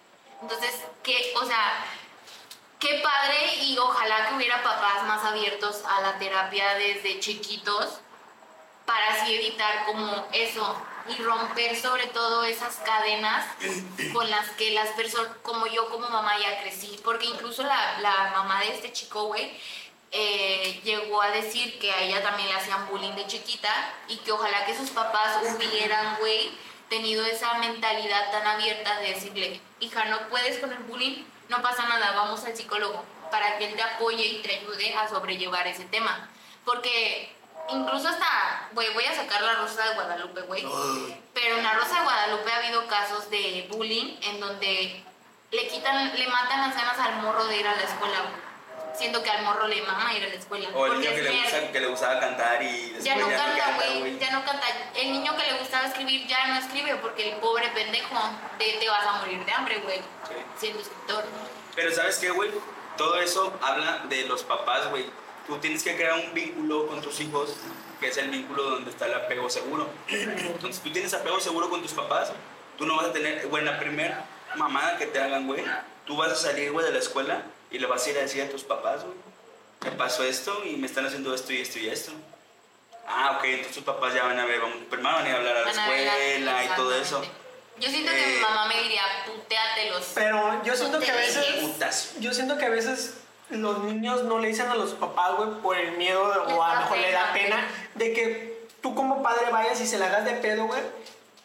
Entonces, 0.42 0.74
¿qué? 1.04 1.34
O 1.36 1.46
sea, 1.46 1.84
qué 2.80 3.02
padre 3.04 3.56
y 3.64 3.78
ojalá 3.78 4.30
que 4.30 4.36
hubiera 4.36 4.64
papás 4.64 5.04
más 5.04 5.24
abiertos 5.26 5.84
a 5.86 6.02
la 6.02 6.18
terapia 6.18 6.76
desde 6.76 7.20
chiquitos 7.20 8.00
para 8.86 9.14
así 9.14 9.36
evitar 9.36 9.86
como 9.86 10.28
eso 10.32 10.76
y 11.08 11.22
romper 11.22 11.80
sobre 11.80 12.08
todo 12.08 12.44
esas 12.44 12.78
cadenas 12.78 13.46
con 14.14 14.30
las 14.30 14.50
que 14.52 14.72
las 14.72 14.90
personas, 14.90 15.32
como 15.42 15.68
yo 15.68 15.90
como 15.90 16.10
mamá 16.10 16.38
ya 16.40 16.62
crecí, 16.62 17.00
porque 17.04 17.26
incluso 17.26 17.64
la, 17.64 18.00
la 18.00 18.32
mamá 18.32 18.62
de 18.62 18.74
este 18.74 18.92
chico, 18.92 19.26
güey, 19.26 19.60
eh, 20.12 20.82
llegó 20.84 21.22
a 21.22 21.30
decir 21.30 21.78
que 21.80 21.92
a 21.92 22.02
ella 22.02 22.24
también 22.24 22.50
le 22.50 22.56
hacían 22.56 22.88
bullying 22.90 23.14
de 23.14 23.28
chiquita 23.28 23.70
y 24.08 24.18
que 24.18 24.32
ojalá 24.32 24.66
que 24.66 24.76
sus 24.76 24.90
papás 24.90 25.38
hubieran, 25.44 26.18
güey, 26.20 26.52
tenido 26.90 27.24
esa 27.26 27.54
mentalidad 27.56 28.32
tan 28.32 28.46
abierta 28.48 29.00
de 29.00 29.14
decirle, 29.14 29.62
hija, 29.80 30.06
no 30.06 30.28
puedes 30.30 30.58
con 30.60 30.72
el 30.72 30.80
bullying, 30.80 31.24
no 31.48 31.62
pasa 31.62 31.88
nada, 31.88 32.12
vamos 32.14 32.44
al 32.46 32.56
psicólogo 32.56 33.04
para 33.30 33.58
que 33.58 33.68
él 33.68 33.76
te 33.76 33.84
apoye 33.84 34.26
y 34.26 34.42
te 34.42 34.56
ayude 34.56 34.96
a 34.96 35.08
sobrellevar 35.08 35.68
ese 35.68 35.86
tema. 35.86 36.30
Porque 36.66 37.36
incluso 37.70 38.10
hasta, 38.10 38.70
güey, 38.74 38.92
voy 38.94 39.06
a 39.06 39.16
sacar 39.16 39.42
la 39.44 39.56
Rosa 39.56 39.88
de 39.88 39.94
Guadalupe, 39.96 40.42
güey. 40.42 40.66
Pero 41.34 41.58
en 41.58 41.64
la 41.64 41.74
Rosa 41.74 42.00
de 42.00 42.04
Guadalupe 42.04 42.52
ha 42.52 42.58
habido 42.58 42.88
casos 42.88 43.30
de 43.30 43.68
bullying 43.72 44.18
en 44.24 44.40
donde 44.40 45.04
le 45.52 45.68
quitan, 45.68 46.18
le 46.18 46.28
matan 46.28 46.62
las 46.62 46.76
ganas 46.76 47.00
al 47.00 47.22
morro 47.22 47.46
de 47.46 47.58
ir 47.58 47.68
a 47.68 47.76
la 47.76 47.84
escuela. 47.84 48.49
Siento 49.00 49.24
que 49.24 49.30
al 49.30 49.44
morro 49.46 49.66
le 49.66 49.82
mama 49.84 50.14
ir 50.14 50.26
a 50.26 50.28
la 50.28 50.34
escuela. 50.34 50.68
O 50.74 50.86
el 50.88 51.00
niño 51.00 51.10
que 51.16 51.22
le, 51.22 51.32
gusta, 51.42 51.72
que 51.72 51.80
le 51.80 51.88
gustaba 51.88 52.20
cantar 52.20 52.62
y 52.62 52.90
después 52.90 53.06
Ya 53.06 53.16
no 53.16 53.28
canta, 53.30 53.76
güey. 53.78 54.00
güey, 54.00 54.20
ya 54.20 54.32
no 54.32 54.44
canta. 54.44 54.68
El 54.94 55.12
niño 55.14 55.38
que 55.38 55.44
le 55.54 55.58
gustaba 55.58 55.88
escribir 55.88 56.28
ya 56.28 56.48
no 56.48 56.56
escribe 56.60 56.96
porque 56.98 57.32
el 57.32 57.40
pobre 57.40 57.70
pendejo 57.70 58.16
de 58.60 58.74
te 58.74 58.90
vas 58.90 59.06
a 59.06 59.14
morir 59.20 59.46
de 59.46 59.52
hambre, 59.54 59.78
güey, 59.80 60.00
Sí. 60.00 60.34
siendo 60.58 60.82
escritor. 60.82 61.24
Pero 61.76 61.96
¿sabes 61.96 62.18
qué, 62.18 62.30
güey? 62.32 62.52
Todo 62.98 63.22
eso 63.22 63.58
habla 63.62 64.00
de 64.10 64.26
los 64.26 64.44
papás, 64.44 64.90
güey. 64.90 65.06
Tú 65.48 65.58
tienes 65.60 65.82
que 65.82 65.96
crear 65.96 66.16
un 66.16 66.34
vínculo 66.34 66.86
con 66.88 67.02
tus 67.02 67.22
hijos, 67.22 67.56
que 68.02 68.10
es 68.10 68.18
el 68.18 68.30
vínculo 68.30 68.64
donde 68.64 68.92
está 68.92 69.06
el 69.06 69.14
apego 69.14 69.50
seguro. 69.50 69.88
Entonces, 70.10 70.82
tú 70.84 70.92
tienes 70.92 71.14
apego 71.14 71.40
seguro 71.40 71.70
con 71.70 71.82
tus 71.82 71.94
papás, 71.94 72.34
tú 72.78 72.86
no 72.86 72.98
vas 72.98 73.06
a 73.08 73.14
tener, 73.14 73.48
güey, 73.48 73.64
la 73.64 73.80
primera 73.80 74.26
mamada 74.56 74.98
que 74.98 75.06
te 75.06 75.22
hagan, 75.22 75.48
güey, 75.48 75.64
tú 76.06 76.18
vas 76.18 76.34
a 76.34 76.36
salir, 76.36 76.74
güey, 76.74 76.86
de 76.86 76.92
la 76.92 77.00
escuela 77.00 77.44
y 77.72 77.80
le 77.80 77.88
vas 77.88 78.06
a 78.06 78.10
ir 78.10 78.18
a 78.18 78.22
decir 78.22 78.42
a 78.44 78.50
tus 78.50 78.64
papás, 78.64 79.04
güey, 79.04 79.16
me 79.82 79.92
pasó 79.92 80.24
esto 80.24 80.64
y 80.66 80.76
me 80.76 80.88
están 80.88 81.06
haciendo 81.06 81.34
esto 81.34 81.54
y 81.54 81.62
esto 81.62 81.80
y 81.80 81.90
esto. 81.90 82.12
Ah, 83.08 83.38
ok, 83.38 83.44
entonces 83.46 83.76
tus 83.76 83.84
papás 83.84 84.14
ya 84.14 84.24
van 84.24 84.38
a 84.40 84.46
ver, 84.46 84.60
vamos, 84.62 84.78
primero 84.90 85.16
van 85.16 85.26
a 85.26 85.30
ir 85.30 85.36
a 85.36 85.38
hablar 85.38 85.58
a 85.58 85.62
la 85.66 85.72
escuela 85.72 86.64
y 86.64 86.68
todo 86.76 86.96
eso. 86.96 87.22
Yo 87.80 87.90
siento 87.90 88.12
que 88.12 88.24
Eh, 88.24 88.36
mi 88.36 88.42
mamá 88.42 88.68
me 88.68 88.82
diría, 88.84 89.02
puteatelos. 89.26 90.12
Pero 90.14 90.64
yo 90.64 90.76
siento 90.76 91.00
que 91.00 91.10
a 91.10 91.16
veces. 91.16 91.46
Putas. 91.62 92.14
Yo 92.20 92.34
siento 92.34 92.58
que 92.58 92.66
a 92.66 92.70
veces 92.70 93.16
los 93.50 93.80
niños 93.84 94.24
no 94.24 94.40
le 94.40 94.50
dicen 94.50 94.68
a 94.68 94.76
los 94.76 94.92
papás, 94.92 95.38
güey, 95.38 95.50
por 95.62 95.78
el 95.78 95.94
miedo 95.94 96.22
o 96.24 96.64
a 96.64 96.76
lo 96.76 96.82
mejor 96.82 96.98
le 96.98 97.12
da 97.12 97.32
pena. 97.34 97.56
pena 97.56 97.68
de 97.96 98.14
que 98.14 98.68
tú 98.82 98.94
como 98.94 99.24
padre 99.24 99.50
vayas 99.50 99.80
y 99.80 99.88
se 99.88 99.98
la 99.98 100.08
hagas 100.08 100.26
de 100.26 100.34
pedo, 100.34 100.66
güey. 100.66 100.82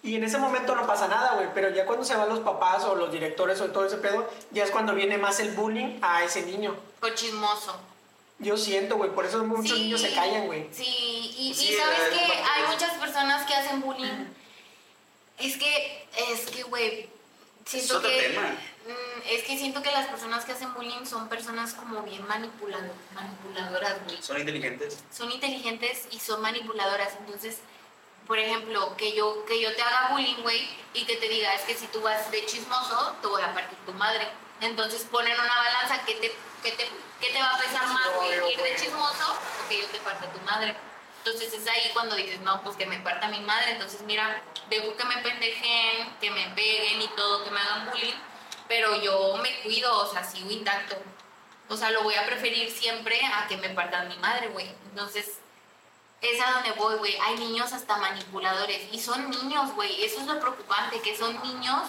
Y 0.04 0.14
en 0.16 0.22
ese 0.24 0.36
momento 0.38 0.76
no 0.76 0.86
pasa 0.86 1.08
nada, 1.08 1.34
güey. 1.34 1.48
Pero 1.54 1.70
ya 1.70 1.86
cuando 1.86 2.04
se 2.04 2.14
van 2.14 2.28
los 2.28 2.40
papás 2.40 2.84
o 2.84 2.94
los 2.94 3.10
directores 3.10 3.60
o 3.62 3.70
todo 3.70 3.86
ese 3.86 3.96
pedo, 3.96 4.30
ya 4.52 4.62
es 4.64 4.70
cuando 4.70 4.94
viene 4.94 5.16
más 5.18 5.40
el 5.40 5.50
bullying 5.52 5.98
a 6.02 6.22
ese 6.22 6.42
niño. 6.42 6.76
O 7.00 7.08
chismoso. 7.08 7.74
Yo 8.38 8.56
siento, 8.58 8.96
güey. 8.96 9.10
Por 9.10 9.24
eso 9.24 9.42
muchos 9.44 9.76
Sí, 9.76 9.84
niños 9.84 10.00
se 10.02 10.12
callan, 10.12 10.46
güey. 10.46 10.68
Sí, 10.72 10.84
y, 10.84 11.48
y 11.50 11.54
Sí, 11.54 11.74
sabes 11.74 11.98
es 11.98 12.18
que 12.18 12.24
hay 12.24 12.62
muchas 12.70 12.92
personas 12.98 13.46
que 13.46 13.54
hacen 13.54 13.80
bullying. 13.80 14.26
Es 15.38 15.56
que, 15.56 16.06
es 16.30 16.50
que, 16.50 16.62
güey, 16.64 17.08
siento 17.64 17.96
otro 17.98 18.10
que... 18.10 18.20
tema. 18.28 18.42
mm, 18.86 19.22
Es 19.30 19.42
que 19.44 19.56
siento 19.56 19.82
que 19.82 19.90
las 19.90 20.06
personas 20.08 20.44
que 20.44 20.52
hacen 20.52 20.74
bullying 20.74 21.06
son 21.06 21.28
personas 21.28 21.72
como 21.74 22.02
bien 22.02 22.26
manipulado- 22.28 22.92
manipuladoras, 23.14 24.04
güey. 24.04 24.20
Son 24.22 24.38
inteligentes. 24.38 24.98
Son 25.10 25.30
inteligentes 25.32 26.08
y 26.10 26.18
son 26.20 26.42
manipuladoras. 26.42 27.08
Entonces, 27.20 27.58
por 28.26 28.38
ejemplo, 28.38 28.96
que 28.96 29.12
yo, 29.12 29.44
que 29.44 29.60
yo 29.60 29.74
te 29.74 29.82
haga 29.82 30.08
bullying, 30.12 30.42
güey, 30.42 30.68
y 30.94 31.04
que 31.04 31.16
te 31.16 31.28
diga, 31.28 31.54
es 31.54 31.62
que 31.62 31.74
si 31.74 31.86
tú 31.88 32.00
vas 32.00 32.30
de 32.30 32.44
chismoso, 32.46 33.16
te 33.20 33.26
voy 33.26 33.42
a 33.42 33.52
partir 33.52 33.76
tu 33.84 33.92
madre. 33.92 34.26
Entonces 34.60 35.06
ponen 35.10 35.38
una 35.38 35.56
balanza 35.56 36.04
que 36.04 36.14
te, 36.14 36.32
que 36.62 36.72
te, 36.72 36.88
que 37.20 37.32
te 37.32 37.38
va 37.38 37.50
a 37.50 37.58
pesar 37.58 37.86
más, 37.88 38.14
güey, 38.16 38.52
ir 38.52 38.62
de 38.62 38.76
chismoso 38.76 39.32
o 39.32 39.68
que 39.68 39.80
yo 39.80 39.86
te 39.88 39.98
parta 39.98 40.30
tu 40.32 40.40
madre. 40.40 40.74
Entonces 41.18 41.52
es 41.52 41.66
ahí 41.66 41.90
cuando 41.92 42.16
dices, 42.16 42.40
no, 42.40 42.62
pues 42.62 42.76
que 42.76 42.86
me 42.86 42.98
parta 43.00 43.28
mi 43.28 43.40
madre. 43.40 43.72
Entonces, 43.72 44.02
mira, 44.02 44.42
dejo 44.68 44.96
que 44.96 45.04
me 45.04 45.18
pendejen, 45.18 46.16
que 46.20 46.30
me 46.30 46.48
peguen 46.50 47.02
y 47.02 47.08
todo, 47.08 47.44
que 47.44 47.50
me 47.50 47.60
hagan 47.60 47.90
bullying, 47.90 48.14
pero 48.68 49.00
yo 49.00 49.36
me 49.42 49.60
cuido, 49.62 49.96
o 49.98 50.12
sea, 50.12 50.22
sigo 50.22 50.50
intacto. 50.50 50.96
O 51.68 51.76
sea, 51.76 51.90
lo 51.90 52.02
voy 52.02 52.14
a 52.14 52.26
preferir 52.26 52.70
siempre 52.70 53.18
a 53.24 53.46
que 53.48 53.56
me 53.56 53.70
partan 53.70 54.08
mi 54.08 54.16
madre, 54.18 54.48
güey. 54.48 54.70
Entonces, 54.90 55.38
es 56.32 56.40
a 56.40 56.52
donde 56.52 56.72
voy, 56.72 56.96
güey. 56.96 57.16
Hay 57.18 57.36
niños 57.36 57.72
hasta 57.72 57.96
manipuladores. 57.96 58.92
Y 58.92 59.00
son 59.00 59.28
niños, 59.30 59.74
güey. 59.74 60.04
Eso 60.04 60.20
es 60.20 60.26
lo 60.26 60.38
preocupante, 60.40 61.00
que 61.00 61.16
son 61.16 61.40
niños 61.42 61.82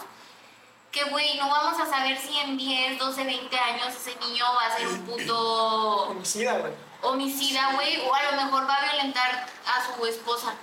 que, 0.91 1.03
güey, 1.09 1.37
no 1.37 1.49
vamos 1.49 1.77
a 1.79 1.85
saber 1.85 2.17
si 2.17 2.37
en 2.39 2.55
10, 2.55 2.97
12, 2.97 3.23
20 3.25 3.57
años 3.57 3.87
ese 3.93 4.15
niño 4.25 4.45
va 4.55 4.67
a 4.67 4.77
ser 4.77 4.87
un 4.87 5.01
puto 5.05 6.03
Homicida, 6.09 6.57
güey. 6.59 6.71
homicida, 7.01 7.73
güey. 7.73 7.99
O 8.07 8.13
a 8.15 8.31
lo 8.31 8.41
mejor 8.43 8.65
va 8.69 8.75
a 8.75 8.83
violentar 8.93 9.45
a 9.67 9.93
su 9.95 10.05
esposa. 10.05 10.53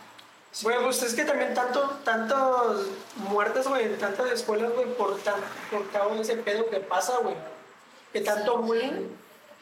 Güey, 0.62 0.82
pues 0.82 1.02
es 1.02 1.12
que 1.14 1.24
también 1.26 1.52
tanto, 1.52 1.98
tantos 2.04 2.86
muertes, 3.16 3.66
güey, 3.68 3.84
en 3.84 3.98
tantas 3.98 4.30
escuelas, 4.30 4.72
güey, 4.72 4.86
por, 4.94 5.18
tan, 5.20 5.34
por 5.70 5.90
causa 5.90 6.14
de 6.14 6.22
ese 6.22 6.36
pedo 6.36 6.68
que 6.70 6.80
pasa, 6.80 7.18
güey. 7.18 7.34
Que 8.12 8.22
tanto 8.22 8.56
Sí. 8.56 8.62
bullying 8.62 9.08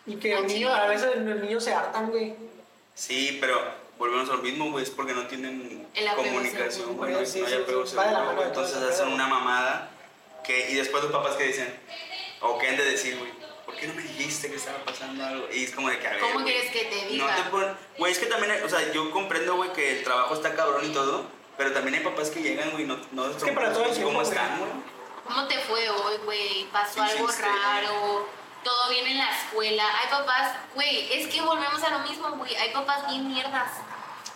y 0.07 0.17
que 0.17 0.37
Ah, 0.37 0.41
niño, 0.43 0.73
a 0.73 0.87
veces 0.87 1.17
los 1.17 1.41
niños 1.41 1.65
se 1.65 1.75
hartan, 1.75 2.11
güey. 2.11 2.37
Sí, 2.95 3.39
pero 3.41 3.61
volvemos 4.01 4.31
a 4.31 4.33
lo 4.33 4.39
mismo, 4.39 4.71
güey, 4.71 4.83
es 4.83 4.91
porque 4.91 5.13
no 5.13 5.27
tienen 5.27 5.87
comunicación, 6.17 6.97
güey, 6.97 7.13
no, 7.13 7.25
Sí, 7.27 7.41
no 7.41 7.47
hay 7.47 7.55
apego 7.55 7.87
seguro, 7.87 8.43
entonces 8.43 8.77
hacen 8.79 9.09
una 9.09 9.27
mamada 9.27 9.91
que, 10.43 10.71
y 10.71 10.75
después 10.75 11.03
los 11.05 11.13
papás 11.13 11.37
que 11.37 11.45
dicen, 11.45 11.79
o 12.41 12.59
que 12.59 12.67
han 12.69 12.79
de 12.79 12.85
decir, 12.87 13.19
güey, 13.19 13.31
¿por 13.67 13.77
qué 13.77 13.87
no 13.87 13.93
me 13.95 14.03
dijiste 14.03 14.49
que 14.49 14.57
estaba 14.57 14.79
pasando 14.87 15.23
algo? 15.25 15.47
Y 15.53 15.65
es 15.65 15.75
como 15.75 15.91
de 15.91 15.99
que, 15.99 16.07
a 16.07 16.11
ver, 16.13 16.21
¿Cómo 16.21 16.43
quieres 16.43 16.71
que 16.73 16.85
te 16.87 16.97
No 17.03 17.09
diga? 17.11 17.37
te 17.37 17.43
pon- 17.51 17.77
güey, 17.99 18.13
es 18.13 18.19
que 18.19 18.27
también, 18.27 18.53
hay- 18.53 18.63
o 18.63 18.69
sea, 18.71 18.91
yo 18.91 19.11
comprendo, 19.11 19.57
güey, 19.57 19.71
que 19.75 19.99
el 19.99 20.03
trabajo 20.03 20.33
está 20.33 20.55
cabrón 20.55 20.83
y 20.87 20.95
todo, 20.95 21.27
pero 21.59 21.73
también 21.73 21.97
hay 21.97 22.01
papás 22.01 22.31
que 22.31 22.41
llegan, 22.41 22.71
güey, 22.71 22.87
no, 22.87 22.99
no 23.13 23.29
les 23.29 23.37
que 23.37 23.53
para 23.53 23.71
todo 23.75 23.85
el 23.85 24.03
cómo 24.03 24.23
están, 24.23 24.59
güey. 24.61 24.71
¿Cómo 25.27 25.47
te 25.47 25.59
fue 25.59 25.91
hoy, 25.91 26.17
güey? 26.25 26.65
¿Pasó 26.73 26.95
¿Qué 26.95 27.01
algo 27.03 27.29
raro? 27.29 28.27
¿Todo 28.65 28.91
bien 28.91 29.07
en 29.07 29.19
la 29.19 29.31
escuela? 29.31 29.85
Hay 30.01 30.09
papás, 30.11 30.55
güey, 30.75 31.13
es 31.13 31.29
que 31.29 31.41
volvemos 31.43 31.83
a 31.83 31.91
lo 31.91 31.99
mismo, 32.01 32.31
güey. 32.31 32.57
Hay 32.57 32.73
papás 32.73 33.07
bien 33.09 33.29
mierdas. 33.29 33.71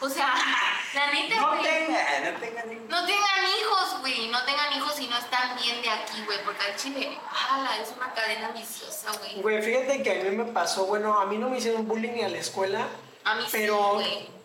O 0.01 0.09
sea, 0.09 0.35
la 0.95 1.13
neta, 1.13 1.37
No 1.41 1.49
güey. 1.51 1.63
tengan, 1.63 2.35
no 2.35 2.41
tengan 2.41 2.69
ni- 2.69 2.75
No 2.89 3.07
tengan 3.07 3.45
hijos, 3.61 4.01
güey. 4.01 4.29
No 4.29 4.43
tengan 4.45 4.73
hijos 4.77 4.95
si 4.95 5.07
no 5.07 5.17
están 5.19 5.57
bien 5.57 5.81
de 5.83 5.91
aquí, 5.91 6.23
güey. 6.27 6.39
Porque 6.45 6.65
al 6.67 6.77
chile, 6.77 7.19
ala, 7.51 7.79
es 7.81 7.93
una 7.97 8.13
cadena 8.13 8.49
viciosa, 8.51 9.11
güey. 9.19 9.41
Güey, 9.41 9.63
fíjate 9.63 10.03
que 10.03 10.21
a 10.21 10.25
mí 10.25 10.31
me 10.37 10.45
pasó, 10.53 10.87
bueno, 10.87 11.19
a 11.21 11.27
mí 11.27 11.39
no 11.39 11.49
me 11.49 11.59
hicieron 11.59 11.87
bullying 11.89 12.23
a 12.25 12.29
la 12.29 12.39
escuela, 12.39 12.87
A 13.25 13.35
mí 13.37 13.43
sí, 13.45 13.49
pero 13.53 14.01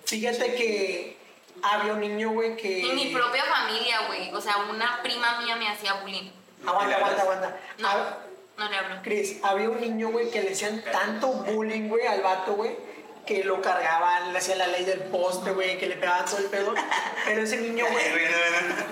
fíjate 0.06 0.56
que 0.56 1.18
había 1.62 1.94
un 1.94 2.00
niño, 2.00 2.30
güey, 2.32 2.56
que... 2.56 2.80
Y 2.80 2.92
mi 2.94 3.14
propia 3.14 3.44
familia, 3.44 4.08
güey. 4.08 4.34
O 4.34 4.40
sea, 4.40 4.58
una 4.70 5.02
prima 5.04 5.40
mía 5.42 5.56
me 5.58 5.68
hacía 5.68 5.94
bullying. 5.96 6.32
Aguanta, 6.66 6.96
aguanta, 6.96 7.22
aguanta. 7.22 7.58
No, 7.80 7.88
Ah, 7.90 8.18
no 8.58 8.70
le 8.70 8.78
hablo. 8.78 9.02
Cris, 9.04 9.38
había 9.44 9.70
un 9.70 9.80
niño, 9.82 10.10
güey, 10.10 10.30
que 10.32 10.42
le 10.42 10.52
hacían 10.52 10.84
tanto 10.92 11.28
bullying, 11.28 11.88
güey, 11.90 12.06
al 12.08 12.22
vato, 12.22 12.54
güey, 12.54 12.76
que 13.30 13.44
lo 13.44 13.62
cargaban, 13.62 14.34
le 14.34 14.40
hacían 14.40 14.58
la 14.58 14.66
ley 14.66 14.84
del 14.86 15.02
poste, 15.02 15.52
güey, 15.52 15.78
que 15.78 15.86
le 15.86 15.98
pegaban 15.98 16.26
todo 16.26 16.40
el 16.40 16.46
pedo. 16.46 16.74
Pero 17.26 17.44
ese 17.44 17.58
niño, 17.58 17.86
güey, 17.92 18.04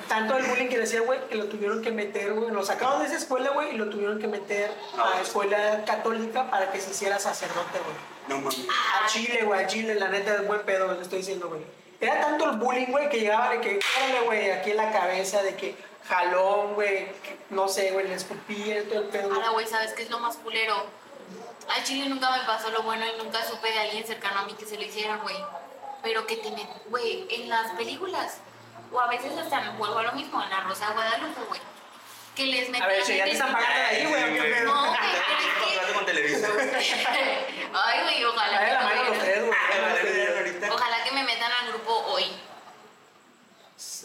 tanto 0.08 0.38
el 0.38 0.46
bullying 0.46 0.68
que 0.68 0.78
le 0.78 0.84
hacían, 0.84 1.06
güey, 1.06 1.28
que 1.28 1.34
lo 1.34 1.46
tuvieron 1.46 1.82
que 1.82 1.90
meter, 1.90 2.34
güey, 2.34 2.52
lo 2.52 2.64
sacaron 2.64 3.00
de 3.00 3.08
esa 3.08 3.18
escuela, 3.18 3.50
güey, 3.50 3.74
y 3.74 3.78
lo 3.80 3.90
tuvieron 3.90 4.20
que 4.20 4.28
meter 4.28 4.70
a 4.96 5.20
escuela 5.22 5.84
católica 5.86 6.52
para 6.52 6.72
que 6.72 6.80
se 6.80 6.92
hiciera 6.92 7.18
sacerdote, 7.18 7.80
güey. 7.80 7.96
No 8.28 8.38
mames. 8.38 8.60
A 8.70 9.08
Chile, 9.08 9.42
güey, 9.44 9.64
a 9.64 9.66
Chile, 9.66 9.96
la 9.96 10.10
neta 10.10 10.36
es 10.36 10.46
buen 10.46 10.62
pedo, 10.62 10.94
le 10.94 11.02
estoy 11.02 11.18
diciendo, 11.18 11.50
güey. 11.50 11.62
Era 12.00 12.22
tanto 12.22 12.52
el 12.52 12.58
bullying, 12.58 12.92
güey, 12.92 13.10
que 13.10 13.20
llegaba 13.20 13.50
de 13.50 13.62
que, 13.62 13.80
órale, 13.98 14.22
güey, 14.28 14.52
aquí 14.52 14.70
en 14.70 14.78
la 14.78 14.92
cabeza, 14.92 15.42
de 15.42 15.56
que 15.56 15.76
jalón, 16.08 16.76
güey, 16.76 17.08
no 17.50 17.68
sé, 17.68 17.90
güey, 17.90 18.08
le 18.08 18.14
escupía 18.14 18.88
todo 18.88 19.00
el 19.00 19.08
pedo. 19.08 19.34
Ahora, 19.34 19.50
güey, 19.50 19.66
¿sabes 19.66 19.94
qué 19.94 20.04
es 20.04 20.12
lo 20.12 20.20
más 20.20 20.36
culero? 20.38 20.76
Al 21.70 21.84
chile 21.84 22.08
nunca 22.10 22.32
me 22.32 22.44
pasó 22.46 22.70
lo 22.72 22.84
bueno 22.84 23.06
y 23.06 23.22
nunca 23.22 23.44
supe 23.44 23.72
de 23.72 23.80
alguien 23.80 24.06
cercano 24.06 24.40
a 24.40 24.46
mí 24.46 24.54
que 24.54 24.66
se 24.66 24.78
lo 24.78 24.84
hicieran, 24.84 25.20
güey. 25.22 25.36
Pero 26.02 26.26
que 26.26 26.38
te 26.38 26.52
met... 26.52 26.68
Güey, 26.88 27.28
en 27.30 27.50
las 27.50 27.72
películas, 27.72 28.38
o 28.92 29.00
a 29.00 29.08
veces 29.08 29.38
hasta 29.38 29.62
me 29.62 29.78
vuelvo 29.78 30.00
a 30.00 30.04
lo 30.04 30.12
mismo, 30.14 30.42
en 30.42 30.50
La 30.50 30.62
Rosa 30.62 30.88
de 30.88 30.94
Guadalupe, 30.94 31.42
güey. 31.50 31.62
Que 32.36 32.46
les 32.46 32.70
metían... 32.70 32.84
A 32.84 32.88
ver, 32.88 33.04
si 33.04 33.18
ya 33.18 33.26
te 33.26 33.32
están 33.32 33.52
pagando 33.52 33.80
de 33.80 33.86
ahí, 33.86 34.06
güey. 34.06 34.64
No, 34.64 34.86
güey, 34.86 35.94
con 35.94 36.06
Televisa. 36.06 36.48
Ay, 37.74 38.04
güey, 38.04 38.26
ojalá. 38.26 38.66
Que 38.66 38.72
la 38.72 38.82
no 38.82 38.88
mano 38.88 39.02
tres, 39.20 39.44
güey. 39.44 39.58
Ah. 40.64 40.70
Ojalá 40.74 41.04
que 41.04 41.12
me 41.12 41.24
metan 41.24 41.52
al 41.52 41.68
grupo 41.70 41.94
hoy. 42.08 42.26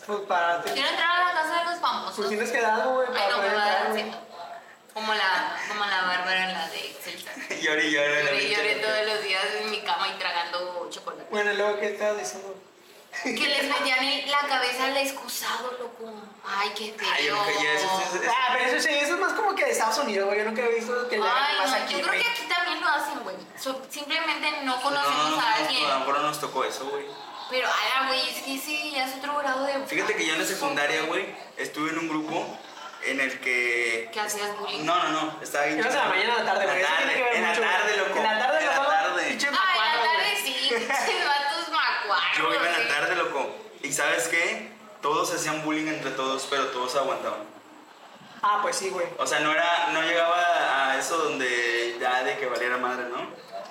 Pues 0.06 0.20
para 0.28 0.62
Quiero 0.62 0.88
entrar 0.88 1.10
a 1.10 1.24
la 1.24 1.32
casa 1.32 1.58
de 1.60 1.64
los 1.70 1.80
famosos. 1.80 2.16
Pues 2.16 2.28
tienes 2.28 2.50
que 2.50 2.60
dar 2.60 2.86
güey, 2.88 3.06
Ay, 3.08 3.14
para 3.14 3.30
no, 3.30 3.36
me 3.36 3.42
poder 3.42 3.56
va 3.56 3.64
a 3.64 3.68
dar 3.68 3.96
entrar. 3.96 4.31
Como 4.94 5.14
la, 5.14 5.56
como 5.68 5.84
la 5.86 6.02
Bárbara 6.02 6.44
en 6.48 6.52
la 6.52 6.68
de 6.68 6.94
Celsa. 7.02 7.30
Lloré, 7.62 7.90
lloré. 7.90 8.24
Lloré, 8.24 8.48
lloré 8.50 8.74
todos 8.76 9.06
los 9.06 9.22
días 9.24 9.42
en 9.62 9.70
mi 9.70 9.80
cama 9.80 10.08
y 10.08 10.18
tragando 10.18 10.86
chocolate. 10.90 11.28
Bueno, 11.30 11.52
luego, 11.54 11.78
¿qué 11.80 11.92
estabas 11.94 12.18
diciendo? 12.18 12.54
Que 13.22 13.30
les 13.46 13.64
metían 13.68 14.02
en 14.04 14.30
la 14.30 14.40
cabeza 14.48 14.84
al 14.86 14.96
excusado, 14.96 15.70
loco. 15.78 16.12
Ay, 16.46 16.70
qué 16.76 16.94
feo. 16.96 17.08
Ay, 17.12 17.26
yo 17.26 17.36
nunca 17.36 17.50
llegué 17.52 17.68
a 17.68 17.74
eso, 17.74 17.84
eso- 18.06 18.22
eso- 18.22 18.32
Ah, 18.34 18.48
pero 18.58 18.64
eso 18.70 18.88
sí, 18.88 18.94
eso 18.94 19.14
es 19.14 19.20
más 19.20 19.32
como 19.34 19.54
que 19.54 19.64
de 19.66 19.70
Estados 19.70 19.98
Unidos, 19.98 20.26
güey. 20.26 20.38
Yo 20.38 20.44
nunca 20.46 20.62
he 20.62 20.74
visto 20.74 21.08
que 21.08 21.18
le 21.18 21.22
hagan 21.28 21.42
Ay, 21.44 21.56
más 21.58 21.70
no, 21.70 21.76
aquí, 21.76 21.92
yo 21.94 21.98
creo 22.00 22.08
güey. 22.12 22.22
que 22.22 22.30
aquí 22.30 22.42
también 22.48 22.80
lo 22.80 22.88
hacen, 22.88 23.18
güey. 23.20 23.36
So- 23.58 23.82
simplemente 23.90 24.50
no 24.62 24.76
No, 24.76 24.82
conocemos 24.82 25.30
no, 25.30 25.36
no, 25.36 25.40
a 25.40 25.50
no, 25.50 25.56
alguien. 25.56 25.98
mejor 25.98 26.14
no 26.20 26.22
nos 26.22 26.40
tocó 26.40 26.64
eso, 26.64 26.86
güey. 26.88 27.04
Pero, 27.50 27.68
ay, 27.68 28.06
güey, 28.08 28.28
es 28.30 28.42
que 28.44 28.54
ese 28.54 28.90
ya 28.90 29.06
es 29.06 29.14
otro 29.16 29.36
grado 29.36 29.64
de. 29.66 29.86
Fíjate 29.86 30.16
que 30.16 30.26
yo 30.26 30.32
en 30.34 30.40
la 30.40 30.46
secundaria, 30.46 31.02
güey, 31.02 31.34
estuve 31.58 31.90
en 31.90 31.98
un 31.98 32.08
grupo 32.08 32.58
en 33.04 33.20
el 33.20 33.40
que... 33.40 34.08
¿Qué 34.12 34.20
hacías 34.20 34.56
bullying? 34.58 34.84
No, 34.84 35.02
no, 35.04 35.10
no, 35.10 35.38
estaba 35.42 35.64
bien 35.66 35.78
¿Ibas 35.78 35.92
en 35.92 35.98
la 35.98 36.02
chido. 36.04 36.14
mañana 36.14 36.34
o 36.34 36.38
la 36.38 36.52
tarde, 36.52 36.66
la 36.66 36.74
Eso 36.78 36.88
tiene 36.98 37.14
que 37.14 37.22
ver 37.22 37.32
tarde, 37.32 37.36
en 37.36 37.42
la 37.42 37.48
mucho, 37.48 37.60
tarde, 37.62 37.96
loco. 37.96 38.16
En 38.16 38.22
la 38.22 38.38
tarde, 38.38 38.58
En 38.60 38.66
la 38.66 38.86
tarde. 38.86 39.28
pinche 39.28 39.48
Ay, 39.48 39.78
en 39.78 39.96
la 39.96 40.02
tarde 40.02 40.36
sí, 40.44 40.52
pinches 40.70 41.24
vatos 41.26 41.68
macuarros. 41.72 42.38
Yo 42.38 42.54
iba 42.54 42.66
en 42.76 42.88
la 42.88 42.94
tarde, 42.94 43.16
loco. 43.16 43.56
¿Y 43.82 43.92
sabes 43.92 44.28
qué? 44.28 44.72
Todos 45.00 45.34
hacían 45.34 45.62
bullying 45.64 45.88
entre 45.88 46.10
todos, 46.12 46.46
pero 46.48 46.66
todos 46.68 46.94
aguantaban. 46.96 47.40
Ah, 48.42 48.58
pues 48.62 48.76
sí, 48.76 48.90
güey. 48.90 49.06
O 49.18 49.26
sea, 49.26 49.40
no 49.40 49.52
era, 49.52 49.88
no 49.92 50.02
llegaba 50.02 50.90
a 50.90 50.98
eso 50.98 51.16
donde 51.16 51.96
ya 52.00 52.22
de 52.24 52.38
que 52.38 52.46
valiera 52.46 52.76
madre, 52.76 53.04
¿no? 53.08 53.28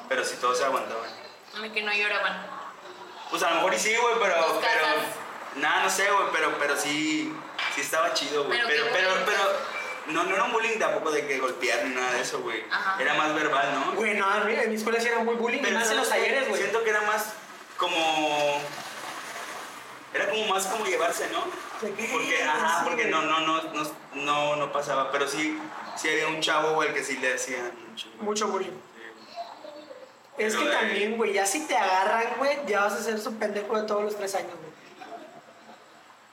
Pero 0.08 0.24
sí 0.26 0.36
todos 0.39 0.58
se 0.58 0.65
aguantaban. 0.65 1.10
Ay, 1.62 1.70
que 1.72 1.82
no 1.84 1.94
lloraban. 1.94 2.46
Pues 3.30 3.44
a 3.44 3.50
lo 3.50 3.56
mejor 3.56 3.74
y 3.74 3.80
sí, 3.80 3.96
güey, 3.96 4.15
pero, 4.22 4.36
pero, 4.62 4.86
nada, 5.56 5.84
no 5.84 5.89
sé, 5.89 6.10
güey, 6.10 6.26
pero, 6.34 6.54
pero 6.60 6.76
sí, 6.78 7.34
sí 7.75 7.81
estaba 7.81 8.13
chido, 8.13 8.45
güey. 8.45 8.60
Pero 8.67 8.86
Pero, 8.91 9.12
pero, 9.25 9.43
no, 10.07 10.23
no 10.23 10.36
era 10.36 10.43
un 10.45 10.51
bullying 10.51 10.79
tampoco 10.79 11.12
de 11.12 11.27
que 11.27 11.39
golpear 11.39 11.86
ni 11.86 11.95
nada 11.95 12.13
de 12.13 12.21
eso, 12.21 12.41
güey. 12.41 12.63
Era 12.99 13.13
más 13.13 13.34
verbal, 13.36 13.73
¿no? 13.73 13.93
Güey, 13.93 14.15
no, 14.15 14.36
en 14.38 14.47
mi, 14.47 14.53
en 14.53 14.69
mi 14.69 14.75
escuela 14.75 14.99
sí 14.99 15.07
era 15.07 15.19
muy 15.19 15.36
bullying, 15.36 15.62
Pero 15.62 15.77
más 15.77 15.89
en 15.91 15.97
los 15.97 16.10
talleres, 16.10 16.47
güey. 16.49 16.62
Siento 16.62 16.84
que 16.84 16.89
era 16.89 17.01
más 17.01 17.34
como, 17.77 18.62
era 20.13 20.29
como 20.29 20.45
más 20.47 20.67
como 20.67 20.86
llevarse, 20.86 21.29
¿no? 21.31 21.45
Porque, 21.81 22.43
ajá, 22.43 22.79
Sí, 22.79 22.86
porque 22.89 23.05
no, 23.05 23.23
no, 23.23 23.39
no, 23.39 23.63
no, 23.63 23.91
no, 24.13 24.55
no 24.55 24.71
pasaba, 24.71 25.12
pero 25.12 25.27
sí, 25.27 25.60
sí 25.95 26.10
había 26.10 26.27
un 26.27 26.39
chavo, 26.41 26.75
güey, 26.75 26.93
que 26.93 27.03
sí 27.03 27.17
le 27.17 27.34
hacían 27.34 27.71
mucho. 27.89 28.07
Mucho 28.19 28.47
bullying. 28.47 28.77
Es 30.38 30.55
que 30.55 30.65
también, 30.65 31.17
güey, 31.17 31.34
ya 31.34 31.45
si 31.45 31.67
te 31.67 31.75
agarran, 31.75 32.36
güey, 32.38 32.57
ya 32.67 32.81
vas 32.81 32.93
a 32.93 33.03
ser 33.03 33.19
su 33.19 33.36
pendejo 33.36 33.79
de 33.79 33.88
todos 33.88 34.03
los 34.03 34.15
tres 34.15 34.34
años, 34.36 34.53
güey. 34.60 34.70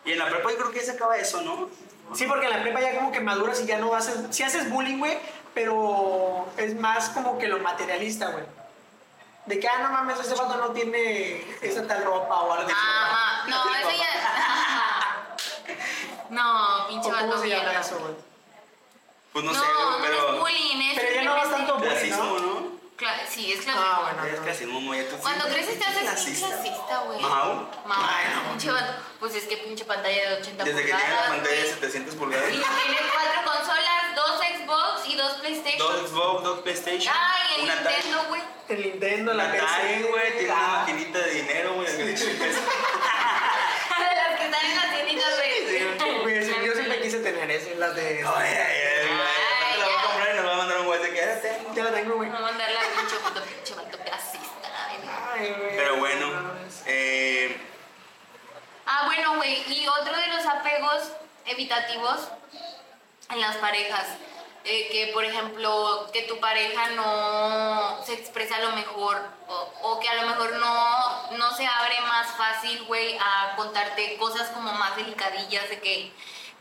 Y 0.08 0.12
en 0.12 0.18
la 0.20 0.30
prepa 0.30 0.50
yo 0.50 0.56
creo 0.56 0.70
que 0.70 0.78
ya 0.80 0.86
se 0.86 0.92
acaba 0.92 1.18
eso, 1.18 1.42
¿no? 1.42 1.68
Sí, 2.14 2.24
porque 2.26 2.46
en 2.46 2.52
la 2.52 2.62
prepa 2.62 2.80
ya 2.80 2.94
como 2.94 3.12
que 3.12 3.20
maduras 3.20 3.60
y 3.60 3.66
ya 3.66 3.76
no 3.78 3.94
haces, 3.94 4.16
sí 4.30 4.42
haces 4.42 4.70
bullying, 4.70 4.96
güey, 4.98 5.18
pero 5.52 6.46
es 6.56 6.74
más 6.80 7.10
como 7.10 7.36
que 7.36 7.46
lo 7.46 7.58
materialista, 7.58 8.28
güey. 8.30 8.44
De 9.44 9.60
que, 9.60 9.68
ah, 9.68 9.80
no 9.82 9.90
mames, 9.90 10.18
ese 10.18 10.34
vato 10.34 10.56
no 10.56 10.70
tiene 10.70 11.44
esa 11.60 11.86
tal 11.86 12.04
ropa 12.04 12.40
o 12.40 12.52
algo 12.54 12.64
así. 12.66 12.74
Ah, 12.74 13.42
ma- 13.44 13.50
no, 13.50 13.74
eso 13.74 13.90
ya. 13.98 14.06
No, 16.30 16.86
pinche 16.88 17.08
¿O 17.08 17.12
¿Cómo 17.12 17.26
vato 17.28 17.42
se 17.42 17.48
llama 17.50 17.72
eso, 17.78 17.98
güey? 17.98 18.14
Pues 19.34 19.44
no, 19.44 19.52
No, 19.52 19.60
sé, 19.60 19.66
güey, 19.66 19.90
no, 19.90 19.98
pero... 20.02 20.32
es 20.34 20.40
bullying, 20.40 20.80
es 20.90 20.98
Pero 21.00 21.14
ya 21.14 21.22
no 21.24 21.34
vas 21.34 21.50
tanto 21.50 21.74
bullying, 21.78 22.10
¿no? 22.10 22.38
¿no? 22.38 22.57
Cla- 22.98 23.24
sí, 23.28 23.52
es 23.52 23.60
Ah, 23.60 23.62
clasismo. 23.62 24.02
bueno. 24.02 24.24
Es 24.34 24.40
clasismo, 24.40 24.80
muy 24.80 25.02
tú 25.04 25.16
Cuando 25.18 25.44
creces 25.46 25.78
te 25.78 25.84
haces 25.86 26.02
clasista. 26.02 26.48
clasista, 26.48 26.98
güey. 27.06 27.20
Mau. 27.20 27.68
Mau. 27.86 28.02
Ay, 28.02 28.26
no, 28.34 28.42
Pinche 28.50 28.70
vato. 28.72 28.92
Pues 29.20 29.34
es 29.36 29.44
que 29.44 29.56
pinche 29.58 29.84
pantalla 29.84 30.30
de 30.30 30.36
80 30.42 30.64
Desde 30.64 30.80
que 30.80 30.86
tiene 30.86 31.00
la 31.00 31.06
pulgadas, 31.06 31.28
pantalla 31.30 31.56
de 31.56 31.62
güey. 31.62 31.74
700 31.74 32.14
pulgadas. 32.16 32.48
Y 32.48 32.52
tiene 32.52 32.98
cuatro 33.14 33.52
consolas, 33.52 34.14
dos 34.16 34.38
Xbox 34.40 35.06
y 35.06 35.14
dos 35.16 35.32
PlayStation. 35.34 35.78
Dos 35.78 36.10
Xbox, 36.10 36.42
dos 36.44 36.58
PlayStation, 36.60 37.14
Ay, 37.16 37.60
el. 37.60 37.66
Nintendo, 37.68 38.24
güey. 38.28 38.42
El 38.68 38.82
Nintendo, 38.82 39.32
la 39.34 39.50
PC, 39.52 40.02
güey, 40.10 40.32
tiene 40.38 40.52
una 40.52 40.64
ah, 40.66 40.78
maquinita 40.80 41.18
de 41.20 41.30
dinero, 41.30 41.74
güey. 41.74 41.86
de 41.96 42.04
18 42.06 42.38
pesos. 42.38 42.60
De 42.60 44.14
las 44.14 44.38
que 44.38 44.44
están 44.44 44.66
en 44.66 44.76
las 44.76 44.90
tienditas, 44.92 45.36
güey. 45.36 46.22
Güey, 46.22 46.44
sí, 46.44 46.52
yo 46.66 46.72
siempre 46.74 47.00
quise 47.00 47.18
tener 47.20 47.50
eso, 47.50 47.70
las 47.76 47.94
de... 47.94 48.22
Ay, 48.26 48.26
ay, 48.26 48.56
ay, 48.58 48.82
ay, 49.00 49.08
Ay, 49.08 49.78
la 49.78 49.86
voy 49.86 49.94
a 49.94 50.02
comprar 50.02 50.34
y 50.34 50.36
nos 50.36 50.46
va 50.46 50.52
a 50.52 50.56
mandar 50.58 50.80
un 50.80 50.86
WhatsApp 50.88 51.10
que 51.10 51.16
ya 51.16 51.40
tengo. 51.40 51.74
Ya 51.74 51.84
la 51.84 51.92
tengo, 51.94 52.14
güey. 52.16 52.28
Vamos 52.28 52.46
a 52.48 52.52
mandarle 52.52 52.78
al 52.78 52.86
pinche 52.88 53.16
puto 53.16 53.42
pinche 53.42 53.74
vato 53.74 53.98
clasista. 54.04 54.68
Pero 55.38 55.96
bueno, 55.96 56.26
eh, 56.86 57.60
Ah, 58.90 59.02
bueno, 59.04 59.36
güey, 59.36 59.62
y 59.70 59.86
otro 59.86 60.16
de 60.16 60.26
los 60.28 60.46
apegos 60.46 61.12
evitativos 61.44 62.28
en 63.30 63.40
las 63.40 63.56
parejas, 63.56 64.06
eh, 64.64 64.88
que 64.90 65.10
por 65.12 65.24
ejemplo, 65.24 66.08
que 66.10 66.22
tu 66.22 66.40
pareja 66.40 66.88
no 66.90 68.02
se 68.04 68.14
expresa 68.14 68.56
a 68.56 68.60
lo 68.60 68.72
mejor, 68.72 69.20
o, 69.46 69.72
o 69.82 70.00
que 70.00 70.08
a 70.08 70.14
lo 70.22 70.30
mejor 70.30 70.54
no, 70.54 71.32
no 71.32 71.50
se 71.54 71.66
abre 71.66 72.00
más 72.00 72.28
fácil, 72.28 72.82
güey, 72.84 73.18
a 73.18 73.54
contarte 73.56 74.16
cosas 74.16 74.48
como 74.48 74.72
más 74.72 74.96
delicadillas 74.96 75.68
de 75.68 75.80
que 75.80 76.10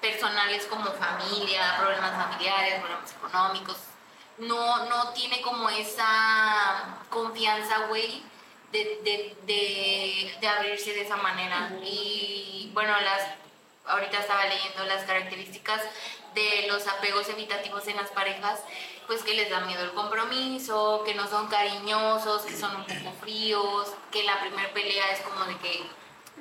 personales 0.01 0.65
como 0.65 0.91
familia, 0.91 1.77
problemas 1.79 2.11
familiares, 2.11 2.81
problemas 2.81 3.11
económicos, 3.13 3.77
no, 4.37 4.85
no 4.85 5.13
tiene 5.13 5.41
como 5.41 5.69
esa 5.69 6.97
confianza, 7.09 7.85
güey, 7.87 8.21
de, 8.71 8.80
de, 9.03 9.36
de, 9.45 10.38
de 10.39 10.47
abrirse 10.47 10.93
de 10.93 11.01
esa 11.01 11.17
manera. 11.17 11.71
Y 11.84 12.69
bueno, 12.73 12.93
las 13.01 13.21
ahorita 13.86 14.19
estaba 14.19 14.45
leyendo 14.45 14.84
las 14.86 15.03
características 15.06 15.82
de 16.36 16.65
los 16.67 16.86
apegos 16.88 17.30
evitativos 17.30 17.88
en 17.88 17.95
las 17.95 18.10
parejas, 18.10 18.60
pues 19.08 19.23
que 19.23 19.34
les 19.34 19.49
da 19.49 19.62
miedo 19.62 19.82
el 19.84 19.91
compromiso, 19.93 21.01
que 21.06 21.15
no 21.15 21.27
son 21.27 21.47
cariñosos, 21.47 22.41
que 22.43 22.56
son 22.56 22.75
un 22.75 22.84
poco 22.86 23.15
fríos, 23.21 23.93
que 24.12 24.24
la 24.24 24.39
primera 24.41 24.70
pelea 24.74 25.11
es 25.13 25.22
como 25.22 25.45
de 25.45 25.57
que... 25.57 25.84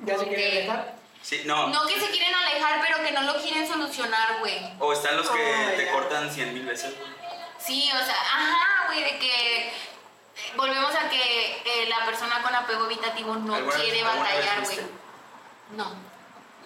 ¿Ya 0.03 0.13
se 0.13 0.19
como 0.25 0.27
quiere 0.35 0.51
que- 0.51 0.57
dejar? 0.63 0.95
sí, 1.21 1.41
no. 1.45 1.67
No 1.69 1.87
que 1.87 1.99
se 1.99 2.09
quieren 2.11 2.35
alejar, 2.35 2.81
pero 2.85 3.03
que 3.03 3.11
no 3.13 3.21
lo 3.21 3.41
quieren 3.41 3.65
solucionar, 3.67 4.39
güey. 4.39 4.59
O 4.79 4.91
están 4.93 5.15
los 5.17 5.29
que 5.29 5.41
Ay, 5.41 5.77
te 5.77 5.91
cortan 5.91 6.29
100 6.31 6.53
mil 6.53 6.65
veces. 6.65 6.93
Sí, 7.57 7.89
o 7.93 8.05
sea, 8.05 8.13
ajá, 8.15 8.87
güey, 8.87 9.03
de 9.03 9.17
que 9.19 9.73
volvemos 10.55 10.93
a 10.95 11.09
que 11.09 11.61
eh, 11.65 11.87
la 11.89 12.05
persona 12.05 12.41
con 12.41 12.53
apego 12.55 12.85
evitativo 12.85 13.35
no 13.35 13.55
¿Alguna- 13.55 13.75
quiere 13.75 14.03
batallar, 14.03 14.61
güey. 14.63 14.79
No, 15.71 15.95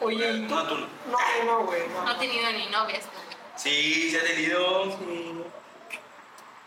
Oye, 0.01 0.31
¿y 0.31 0.47
tú? 0.47 0.55
No, 0.55 0.67
tú 0.67 0.77
no. 0.77 0.87
No, 1.07 1.43
no, 1.45 1.63
güey, 1.65 1.87
no. 1.89 2.03
no 2.03 2.11
he 2.11 2.15
tenido 2.15 2.51
ni 2.51 2.65
novias, 2.67 3.05
güey. 3.05 3.21
Sí, 3.55 4.09
se 4.11 4.19
ha 4.19 4.23
tenido. 4.23 4.85
Sí. 4.85 5.43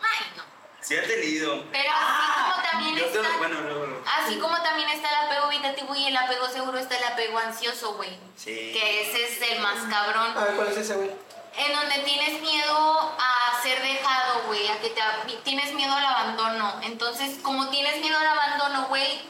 Ay, 0.01 0.31
no. 0.37 0.43
Sí 0.81 0.95
ha 0.97 1.03
tenido. 1.07 1.63
Pero 1.71 1.91
así 1.91 2.31
como 2.41 2.61
también 2.71 2.95
Yo 2.95 3.05
te 3.07 3.19
está... 3.19 3.37
bueno, 3.37 3.59
luego, 3.61 3.85
luego. 3.87 4.03
Así 4.17 4.37
como 4.39 4.61
también 4.61 4.89
está 4.89 5.09
el 5.09 5.27
apego 5.27 5.51
evitativo 5.51 5.95
y 5.95 6.07
el 6.07 6.15
apego 6.15 6.47
seguro 6.47 6.77
está 6.77 6.97
el 6.97 7.03
apego 7.03 7.37
ansioso, 7.39 7.95
güey. 7.95 8.17
Sí. 8.37 8.71
Que 8.73 9.01
ese 9.01 9.23
es 9.25 9.51
el 9.51 9.59
más 9.61 9.79
cabrón. 9.89 10.37
A 10.37 10.43
ver, 10.45 10.55
¿cuál 10.55 10.67
es 10.69 10.77
ese, 10.77 10.93
güey? 10.95 11.11
En 11.57 11.73
donde 11.73 11.99
tienes 11.99 12.41
miedo 12.41 13.15
a 13.17 13.61
ser 13.63 13.81
dejado, 13.81 14.43
güey, 14.47 14.67
a 14.67 14.79
que 14.81 14.89
te, 14.89 15.01
tienes 15.43 15.73
miedo 15.73 15.93
al 15.93 16.05
abandono. 16.05 16.79
Entonces, 16.83 17.37
como 17.41 17.69
tienes 17.69 17.97
miedo 18.01 18.17
al 18.19 18.27
abandono, 18.27 18.87
güey, 18.89 19.21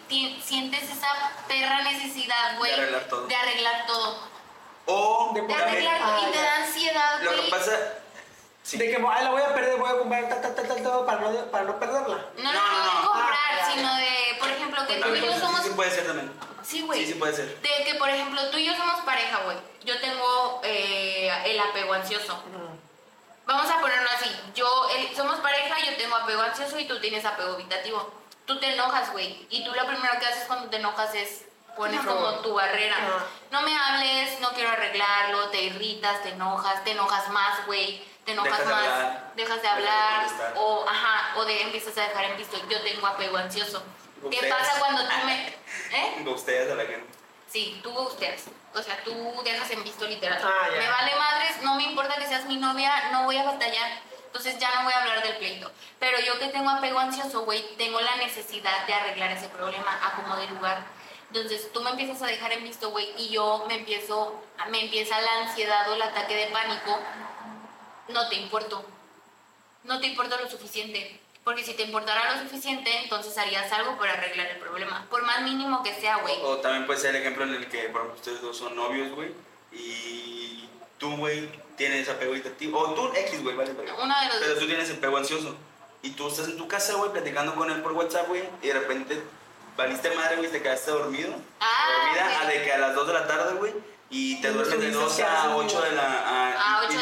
sientes 0.44 0.84
esa 0.90 1.08
perra 1.48 1.84
necesidad, 1.84 2.58
güey, 2.58 2.72
De 2.72 2.78
arreglar 2.82 3.04
todo. 3.08 3.28
de 3.28 3.36
arreglar 3.36 3.86
todo. 3.86 4.18
O 4.88 5.32
De 5.36 5.42
De 5.42 5.54
arreglar 5.54 6.00
Ah, 6.02 6.16
todo 6.18 6.28
y 6.30 6.32
te 6.32 6.42
da 6.42 6.56
ansiedad, 6.58 7.22
lo 7.22 7.30
que 7.32 7.38
güey. 7.38 7.50
pasa... 7.52 7.72
Sí. 8.64 8.78
De 8.78 8.90
que 8.90 8.96
ay, 8.96 9.24
la 9.24 9.30
voy 9.30 9.44
a 9.44 9.54
perder, 9.54 9.78
voy 9.78 9.88
a 9.92 9.98
comprar 10.00 10.28
tal, 10.28 10.42
tal, 10.42 10.56
tal, 10.56 10.68
tal, 10.68 10.82
todo 10.84 11.06
para 11.06 11.22
no, 11.22 11.46
para 11.52 11.64
no 11.66 11.80
perderla. 11.80 12.18
No, 12.38 12.52
no, 12.52 12.52
No, 12.52 12.68
no, 12.72 13.02
no, 13.04 13.12
comprar, 13.12 13.60
Ah, 13.62 13.72
sino 13.72 13.96
de, 13.98 14.38
por 14.40 14.50
ejemplo, 14.50 14.88
que 14.88 14.96
tú 14.96 15.14
y 15.14 15.22
yo 15.22 15.34
sí, 15.34 15.40
somos... 15.40 15.62
sí 15.62 15.70
puede 15.76 15.92
ser 15.92 16.08
también. 16.08 16.32
Sí, 16.64 16.82
güey. 16.82 17.00
Sí, 17.06 17.14
sí 17.14 17.20
puede 17.20 17.36
ser. 17.36 17.62
De 17.62 17.84
que, 17.86 17.94
por 17.94 18.10
ejemplo, 18.10 18.50
tú 18.50 18.58
y 18.58 18.66
yo 18.66 18.76
somos 18.76 19.02
pareja, 19.02 19.38
güey. 19.44 19.56
Yo 19.84 20.00
tengo 20.02 20.62
eh, 20.64 21.05
el 21.44 21.60
apego 21.60 21.94
ansioso. 21.94 22.42
Vamos 23.46 23.70
a 23.70 23.80
ponerlo 23.80 24.10
así. 24.18 24.30
Yo, 24.56 24.90
el- 24.96 25.16
somos 25.16 25.40
pareja, 25.40 25.76
yo 25.86 25.96
tengo 25.98 26.16
apego 26.16 26.42
ansioso 26.42 26.80
y 26.80 26.86
tú 26.88 27.00
tienes 27.00 27.26
apego 27.26 27.54
evitativo. 27.56 28.12
Tú 28.46 28.60
te 28.60 28.74
enojas, 28.74 29.12
güey. 29.12 29.46
Y 29.50 29.64
tú 29.64 29.74
lo 29.74 29.86
primero 29.86 30.20
que 30.20 30.26
haces 30.26 30.46
cuando 30.48 30.70
te 30.70 30.78
enojas 30.78 31.14
es 31.16 31.46
pones 31.76 32.04
No. 32.04 32.16
como 32.16 32.30
tu 32.40 32.54
barrera. 32.54 32.96
No 33.52 33.62
me 33.62 33.78
hables, 33.78 34.40
no 34.40 34.50
quiero 34.54 34.70
arreglarlo, 34.72 35.50
te 35.50 35.62
irritas, 35.64 36.24
te 36.24 36.30
enojas, 36.30 36.84
te 36.84 36.92
enojas 36.92 37.28
más, 37.30 37.66
güey. 37.66 38.04
Te 38.26 38.32
enojas 38.32 38.54
Dejas 38.58 38.68
de 38.68 38.74
más, 38.74 38.84
hablar. 38.84 39.02
dejas 39.04 39.22
de 39.28 39.36
Dejas 39.36 39.62
de 39.62 39.68
hablar, 39.68 40.26
o 40.56 40.86
ajá, 40.90 41.34
o 41.38 41.46
de 41.46 41.62
empiezas 41.62 41.96
a 41.98 42.02
dejar 42.08 42.26
en 42.26 42.38
visto. 42.38 42.58
Yo 42.70 42.82
tengo 42.82 43.06
apego 43.06 43.38
ansioso. 43.38 43.84
¿Qué 44.32 44.48
pasa 44.50 44.80
cuando 44.80 45.04
tú 45.04 45.16
me. 45.26 45.48
¿Eh? 45.92 46.24
Ustedes 46.26 46.72
a 46.72 46.76
la 46.76 46.86
gente. 46.86 47.06
Sí, 47.56 47.80
tú 47.82 47.90
gusteas. 47.92 48.48
O 48.74 48.84
sea, 48.84 49.02
tú 49.06 49.14
dejas 49.46 49.72
en 49.72 49.82
visto 49.82 50.06
literal. 50.06 50.42
Ah. 50.44 50.68
Me 50.78 50.90
vale 50.90 51.16
madres, 51.16 51.64
no 51.64 51.76
me 51.76 51.84
importa 51.84 52.16
que 52.16 52.28
seas 52.28 52.44
mi 52.48 52.58
novia, 52.58 53.12
no 53.14 53.24
voy 53.24 53.38
a 53.38 53.46
batallar. 53.46 54.02
Entonces 54.26 54.60
ya 54.60 54.76
no 54.76 54.84
voy 54.84 54.92
a 54.92 55.00
hablar 55.00 55.24
del 55.24 55.38
pleito. 55.38 55.72
Pero 55.98 56.20
yo 56.20 56.38
que 56.38 56.50
tengo 56.50 56.70
apego 56.70 57.00
ansioso, 57.00 57.46
güey, 57.46 57.66
tengo 57.78 58.02
la 58.02 58.18
necesidad 58.18 58.86
de 58.86 58.94
arreglar 58.94 59.32
ese 59.32 59.48
problema 59.48 59.98
a 60.06 60.22
como 60.22 60.36
de 60.36 60.48
lugar. 60.48 60.84
Entonces 61.32 61.72
tú 61.72 61.82
me 61.82 61.92
empiezas 61.92 62.22
a 62.24 62.26
dejar 62.26 62.52
en 62.52 62.66
visto, 62.66 62.90
güey, 62.90 63.10
y 63.18 63.30
yo 63.30 63.64
me 63.70 63.76
empiezo, 63.76 64.44
me 64.68 64.82
empieza 64.82 65.22
la 65.22 65.44
ansiedad 65.44 65.90
o 65.90 65.94
el 65.96 66.02
ataque 66.02 66.36
de 66.36 66.48
pánico. 66.48 67.00
No 68.10 68.28
te 68.28 68.36
importo. 68.36 68.84
No 69.86 70.02
te 70.02 70.08
importa 70.08 70.36
lo 70.42 70.50
suficiente. 70.50 71.22
Porque 71.46 71.64
si 71.64 71.76
te 71.76 71.84
importara 71.84 72.34
lo 72.34 72.42
suficiente, 72.42 72.90
entonces 73.04 73.38
harías 73.38 73.72
algo 73.72 73.98
para 74.00 74.14
arreglar 74.14 74.48
el 74.48 74.58
problema. 74.58 75.06
Por 75.12 75.22
más 75.22 75.44
mínimo 75.44 75.84
que 75.84 75.94
sea, 75.94 76.18
güey. 76.18 76.36
O 76.42 76.58
también 76.58 76.88
puede 76.88 77.00
ser 77.00 77.16
el 77.16 77.22
ejemplo 77.22 77.44
en 77.44 77.54
el 77.54 77.68
que, 77.68 77.84
por 77.90 78.02
ejemplo, 78.02 78.16
ustedes 78.16 78.42
dos 78.42 78.58
son 78.58 78.76
novios, 78.76 79.12
güey, 79.12 79.32
y 79.72 80.68
tú, 80.98 81.16
güey, 81.18 81.48
tienes 81.78 82.10
apego 82.10 82.34
evitativo. 82.34 82.80
O 82.80 82.94
tú, 82.96 83.12
X, 83.16 83.44
güey, 83.44 83.56
vale, 83.56 83.74
verga. 83.74 83.94
Uno 83.94 84.20
de 84.22 84.28
los 84.28 84.38
Pero 84.38 84.50
dos. 84.52 84.60
tú 84.60 84.66
tienes 84.66 84.90
apego 84.90 85.18
ansioso. 85.18 85.56
Y 86.02 86.12
tú 86.12 86.28
estás 86.28 86.48
en 86.48 86.58
tu 86.58 86.68
casa, 86.68 86.94
güey, 86.96 87.12
platicando 87.12 87.54
con 87.54 87.70
él 87.70 87.82
por 87.84 87.92
WhatsApp, 87.94 88.28
güey, 88.28 88.44
y 88.64 88.68
de 88.68 88.74
repente 88.74 89.22
valiste 89.78 90.16
madre, 90.16 90.38
güey, 90.38 90.50
te 90.50 90.64
quedaste 90.64 90.90
dormido. 90.90 91.36
Ah, 91.60 91.88
dormida 91.96 92.38
ok. 92.38 92.44
a 92.44 92.48
de 92.48 92.64
que 92.64 92.74
a 92.74 92.78
las 92.80 92.96
2 92.96 93.08
de 93.08 93.14
la 93.14 93.28
tarde, 93.28 93.54
güey, 93.54 93.74
y 94.10 94.42
te 94.42 94.50
duermes 94.50 94.80
de 94.80 94.88
estuviste 94.88 95.00
2 95.00 95.20
a 95.22 95.38
haciendo, 95.38 95.58
8 95.58 95.82
de 95.82 95.92
la... 95.92 96.78
A, 96.78 96.88
de 96.88 96.96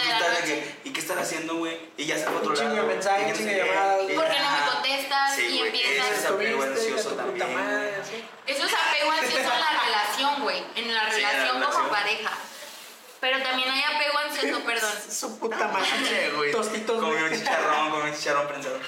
haciendo, 1.23 1.55
güey? 1.55 1.89
Y 1.97 2.05
ya 2.05 2.15
está 2.15 2.31
por 2.31 2.41
otro 2.41 2.53
lado. 2.55 2.75
de 2.75 2.81
mensajes, 2.83 3.21
y 3.21 3.25
que 3.25 3.31
un 3.31 3.37
chingo 3.37 3.51
de 3.51 3.57
llamadas. 3.67 3.99
Y 4.09 4.13
¿Por 4.13 4.27
qué 4.27 4.33
ya- 4.35 4.43
no 4.43 4.51
me 4.65 4.71
contestas? 4.71 5.35
Sí, 5.35 5.45
Y 5.47 5.59
empiezas- 5.61 6.07
ese 6.11 6.19
es 6.19 6.25
apego 6.31 6.63
ansioso 6.63 7.09
también. 7.11 7.47
Eso 8.45 8.65
es 8.65 8.73
apego 8.73 9.11
ansioso 9.11 9.37
en 9.53 9.59
la 9.59 9.71
relación, 9.85 10.41
güey. 10.43 10.63
En 10.75 10.93
la 10.93 11.03
relación 11.05 11.61
como 11.63 11.89
pareja. 11.89 12.31
Pero 13.19 13.41
también 13.41 13.69
hay 13.69 13.83
apego 13.83 14.17
ansioso, 14.19 14.63
perdón. 14.65 14.91
Su 15.09 15.39
puta 15.39 15.67
madre. 15.69 16.31
Güey. 16.35 16.51
Tostitos, 16.51 16.99
Comí 17.01 17.15
un 17.15 17.31
chicharrón, 17.31 17.89
comí 17.91 18.09
un 18.09 18.15
chicharrón 18.15 18.47
prensado. 18.47 18.79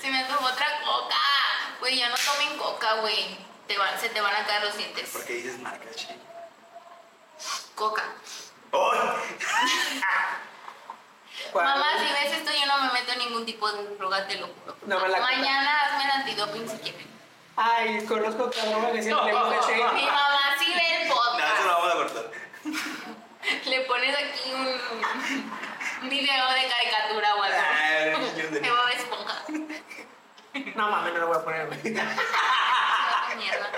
Se 0.00 0.10
me 0.10 0.18
antojó 0.18 0.46
otra 0.46 0.66
coca. 0.84 1.16
Güey, 1.80 1.98
ya 1.98 2.08
no 2.08 2.16
tomen 2.16 2.56
coca, 2.58 2.94
güey. 3.00 3.36
Se 4.00 4.08
te 4.10 4.20
van 4.20 4.34
a 4.36 4.46
caer 4.46 4.64
los 4.64 4.76
dientes. 4.76 5.08
¿Por 5.10 5.24
qué 5.24 5.34
dices 5.34 5.58
marcas, 5.58 5.96
chico? 5.96 6.12
Coca. 7.74 8.04
¡Oh! 8.70 8.92
¿Cuál? 11.52 11.64
Mamá, 11.66 11.86
si 11.98 12.12
ves 12.12 12.32
esto, 12.38 12.50
yo 12.52 12.66
no 12.66 12.78
me 12.84 12.92
meto 12.92 13.12
en 13.12 13.18
ningún 13.18 13.44
tipo 13.46 13.70
de 13.70 13.96
droga, 13.96 14.26
te 14.26 14.36
lo 14.36 14.46
juro. 14.48 14.76
No 14.86 15.00
me 15.00 15.08
la 15.08 15.18
coca. 15.18 15.30
Mañana 15.32 15.80
hazme 15.86 16.04
el 16.04 16.10
antidoping 16.10 16.68
si 16.68 16.76
quieres. 16.78 17.06
Ay, 17.56 18.04
conozco 18.06 18.50
cabrón 18.50 18.92
que 18.92 19.02
siempre 19.02 19.32
le 19.32 19.38
gusta 19.40 19.66
Mi 19.66 19.72
ese. 19.72 20.10
mamá 20.10 20.56
sí 20.58 20.72
ve 20.74 21.02
el 21.02 21.08
No, 21.08 21.14
eso 21.14 21.22
lo 21.24 21.32
podcast. 21.32 21.66
vamos 21.66 21.90
a 21.92 21.96
cortar. 21.96 22.30
Le 23.66 23.80
pones 23.82 24.16
aquí 24.16 24.52
un, 24.54 24.80
un 26.02 26.08
video 26.08 26.48
de 26.52 26.68
caricatura 26.68 27.34
o 27.34 27.42
algo. 27.42 28.26
De- 28.36 28.60
De 28.60 28.70
Bob 28.70 28.88
Esponja. 28.94 29.42
No 30.76 30.90
mames, 30.90 31.12
no 31.12 31.18
lo 31.18 31.26
voy 31.26 31.36
a 31.36 31.42
poner, 31.44 31.66
güey. 31.66 31.82
Qué 31.82 31.90
mierda. 33.36 33.70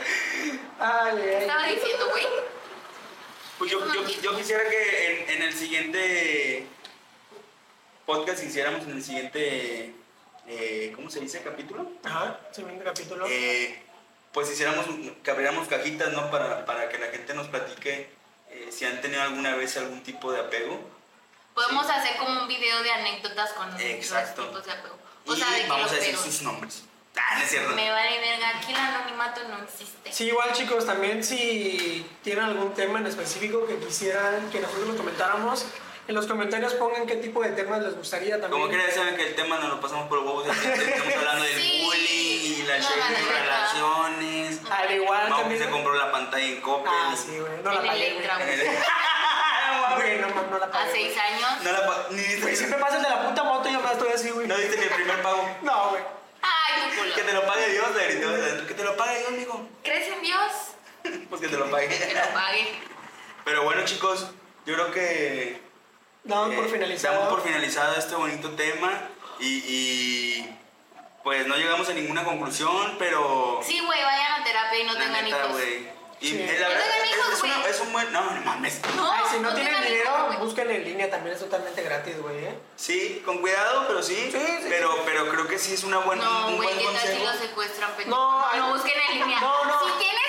Ay, 0.80 1.16
¿Qué 1.16 1.36
ay. 1.36 1.42
estaba 1.42 1.62
diciendo, 1.64 2.08
güey? 2.10 2.26
Pues 3.58 3.70
yo, 3.70 3.94
yo, 3.94 4.06
yo 4.06 4.36
quisiera 4.36 4.68
que 4.68 5.24
en, 5.24 5.30
en 5.36 5.42
el 5.48 5.54
siguiente 5.54 6.66
podcast 8.06 8.42
hiciéramos 8.44 8.82
en 8.82 8.92
el 8.92 9.02
siguiente, 9.02 9.94
eh, 10.46 10.92
¿cómo 10.94 11.10
se 11.10 11.20
dice? 11.20 11.42
Capítulo. 11.42 11.90
Ajá, 12.04 12.38
siguiente 12.52 12.84
capítulo. 12.84 13.26
Eh, 13.28 13.82
pues 14.32 14.50
hiciéramos, 14.50 14.86
que 15.22 15.30
abriéramos 15.30 15.68
cajitas, 15.68 16.12
¿no? 16.12 16.30
Para, 16.30 16.64
para 16.66 16.88
que 16.88 16.98
la 16.98 17.06
gente 17.08 17.34
nos 17.34 17.48
platique 17.48 18.10
eh, 18.50 18.68
si 18.70 18.84
han 18.84 19.00
tenido 19.00 19.22
alguna 19.22 19.54
vez 19.56 19.76
algún 19.76 20.02
tipo 20.02 20.32
de 20.32 20.40
apego. 20.40 20.80
Podemos 21.54 21.86
Sí. 21.86 21.92
hacer 21.92 22.16
como 22.16 22.42
un 22.42 22.48
video 22.48 22.82
de 22.82 22.90
anécdotas 22.90 23.52
con 23.52 23.80
Exacto. 23.80 24.42
los 24.42 24.50
tipos 24.50 24.66
de 24.66 24.72
apego. 24.72 24.98
O 25.26 25.34
y 25.34 25.38
sea, 25.38 25.50
de 25.50 25.66
vamos 25.68 25.90
a 25.90 25.94
decir 25.94 26.16
sus 26.16 26.42
nombres. 26.42 26.82
Ah, 27.16 27.36
no 27.38 27.44
es 27.44 27.48
cierto. 27.50 27.76
Me 27.76 27.88
vale 27.92 28.18
verga, 28.18 28.58
aquí 28.58 28.72
el 28.72 28.76
anonimato 28.76 29.40
no 29.46 29.62
existe. 29.62 30.12
Sí, 30.12 30.24
igual 30.24 30.52
chicos, 30.52 30.84
también 30.84 31.22
si 31.22 32.04
tienen 32.24 32.46
algún 32.46 32.74
tema 32.74 32.98
en 32.98 33.06
específico 33.06 33.68
que 33.68 33.76
quisieran 33.78 34.50
que 34.50 34.58
nosotros 34.58 34.88
lo 34.88 34.96
comentáramos, 34.96 35.64
en 36.06 36.14
los 36.14 36.26
comentarios 36.26 36.74
pongan 36.74 37.06
qué 37.06 37.16
tipo 37.16 37.42
de 37.42 37.50
temas 37.50 37.82
les 37.82 37.96
gustaría 37.96 38.38
también. 38.40 38.50
Como 38.62 38.68
que 38.68 38.76
ya 38.76 38.90
saben 38.94 39.16
que 39.16 39.26
el 39.28 39.34
tema 39.34 39.58
nos 39.58 39.70
lo 39.70 39.80
pasamos 39.80 40.08
por 40.08 40.18
huevos, 40.18 40.46
estamos 40.46 41.14
hablando 41.16 41.44
del 41.44 41.56
Sí. 41.56 41.82
bullying 41.84 42.60
y 42.60 42.62
la 42.66 42.78
No, 42.78 42.88
relaciones. 43.40 44.60
Al 44.70 44.92
igual 44.94 45.28
Mau 45.28 45.38
que 45.38 45.42
también. 45.44 45.62
se 45.64 45.70
compró 45.70 45.94
la 45.94 46.12
pantalla 46.12 46.44
en 46.44 46.60
Coppel. 46.60 46.92
Ah, 46.94 47.14
sí, 47.16 47.38
güey. 47.38 47.62
No 47.62 47.72
la 47.72 47.82
pagué, 47.82 48.14
güey. 48.14 48.26
no, 50.50 50.58
la 50.58 50.66
A 50.66 50.70
pagué. 50.70 50.92
seis 50.92 51.14
güey. 51.14 51.18
años. 51.18 51.62
No 51.62 51.72
la 51.72 51.86
pa- 51.86 52.06
ni 52.10 52.22
Güey, 52.36 52.56
siempre 52.56 52.78
pasa 52.78 52.96
el 52.96 53.02
de 53.02 53.08
la 53.10 53.28
puta 53.28 53.44
moto 53.44 53.68
y 53.68 53.72
yo 53.72 53.80
me 53.80 53.92
estoy 53.92 54.08
así, 54.12 54.30
güey. 54.30 54.46
no 54.46 54.56
diste 54.56 54.82
el 54.82 54.88
primer 54.90 55.22
pago. 55.22 55.48
No, 55.62 55.90
güey. 55.90 56.02
Ay, 56.42 56.90
tu 56.90 56.98
culo. 56.98 57.14
Que 57.14 57.22
te 57.22 57.32
lo 57.32 57.46
pague 57.46 57.68
Dios, 57.68 57.86
le 57.96 58.04
gritó. 58.06 58.66
Que 58.66 58.74
te 58.74 58.84
lo 58.84 58.96
pague 58.96 59.18
Dios, 59.18 59.28
amigo. 59.28 59.68
¿Crees 59.82 60.12
en 60.12 60.22
Dios? 60.22 60.52
Pues 61.28 61.40
que 61.40 61.48
te 61.48 61.56
lo 61.56 61.64
Que 61.66 61.70
pague. 61.70 62.14
lo 62.14 62.34
pague. 62.34 62.78
Pero 63.44 63.62
bueno, 63.64 63.84
chicos, 63.84 64.26
yo 64.66 64.74
creo 64.74 64.90
que 64.90 65.60
Damos 66.24 66.54
por 66.54 66.64
eh, 66.66 66.68
finalizado. 66.68 67.14
damos 67.16 67.28
por 67.34 67.42
finalizado 67.42 67.94
este 67.96 68.14
bonito 68.14 68.50
tema 68.52 69.08
y, 69.40 69.46
y, 69.68 70.58
pues 71.22 71.46
no 71.46 71.56
llegamos 71.56 71.88
a 71.88 71.92
ninguna 71.92 72.24
conclusión, 72.24 72.96
pero 72.98 73.60
Sí, 73.62 73.80
güey, 73.84 74.02
vayan 74.02 74.40
a 74.40 74.44
terapia 74.44 74.78
y 74.80 74.84
no 74.84 74.96
tengan 74.96 75.24
neta, 75.24 75.38
hijos. 75.38 75.52
güey. 75.52 75.94
Y 76.20 76.28
Sí. 76.28 76.38
la 76.38 76.68
No 76.68 76.68
verdad 76.74 76.86
es, 77.02 77.10
hijos, 77.10 77.32
es 77.34 77.42
una- 77.42 77.66
es 77.68 77.80
un 77.80 77.92
buen... 77.92 78.10
No, 78.12 78.30
no 78.30 78.40
mames. 78.42 78.80
No, 78.96 79.12
Ay, 79.12 79.24
si 79.30 79.40
no, 79.40 79.52
tienen 79.52 79.66
tengan 79.74 79.84
dinero, 79.84 80.10
hijos, 80.30 80.38
busquen 80.38 80.70
en 80.70 80.84
línea, 80.84 81.10
también 81.10 81.34
es 81.34 81.40
totalmente 81.42 81.82
gratis, 81.82 82.18
güey, 82.22 82.44
¿eh? 82.46 82.58
Sí, 82.76 83.22
con 83.26 83.38
cuidado, 83.42 83.84
pero 83.88 84.02
sí. 84.02 84.14
Sí, 84.14 84.38
sí, 84.38 84.66
pero, 84.70 84.96
pero 85.04 85.28
creo 85.28 85.46
que 85.46 85.58
sí 85.58 85.74
es 85.74 85.84
una 85.84 85.98
buena, 85.98 86.24
No, 86.24 86.46
un 86.48 86.56
güey, 86.56 86.72
buen 86.72 86.78
¿qué 86.78 86.98
tal 86.98 87.08
si 87.16 87.22
lo 87.22 87.32
secuestran, 87.34 87.90
pendejo? 87.96 88.16
No, 88.16 88.40
No, 88.40 88.68
no 88.68 88.72
busquen 88.74 88.94
en 89.10 89.18
línea. 89.18 89.40
No, 89.40 89.64
no. 89.64 89.78
Si 89.80 89.98
de 89.98 90.23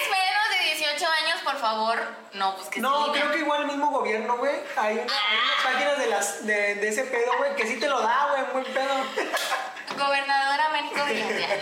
18 1.55 1.57
años, 1.57 1.61
por 1.61 1.61
favor, 1.61 1.99
no 2.33 2.51
busques 2.53 2.75
en 2.77 2.81
No, 2.81 3.11
creo 3.11 3.31
que 3.31 3.39
igual 3.39 3.61
el 3.61 3.67
mismo 3.67 3.89
gobierno, 3.91 4.37
güey. 4.37 4.55
Hay, 4.77 4.95
una- 4.99 5.03
hay 5.13 5.37
unas 5.43 5.63
páginas 5.73 5.97
de, 5.99 6.07
las, 6.07 6.45
de, 6.45 6.75
de 6.75 6.87
ese 6.87 7.03
pedo, 7.05 7.37
güey, 7.37 7.55
que 7.55 7.67
sí 7.67 7.79
te 7.79 7.87
lo 7.87 8.01
da, 8.01 8.27
güey, 8.31 8.53
muy 8.53 8.73
pedo. 8.73 8.93
Gobernadora 9.97 10.65
Américo 10.65 11.05
Villarreal. 11.05 11.59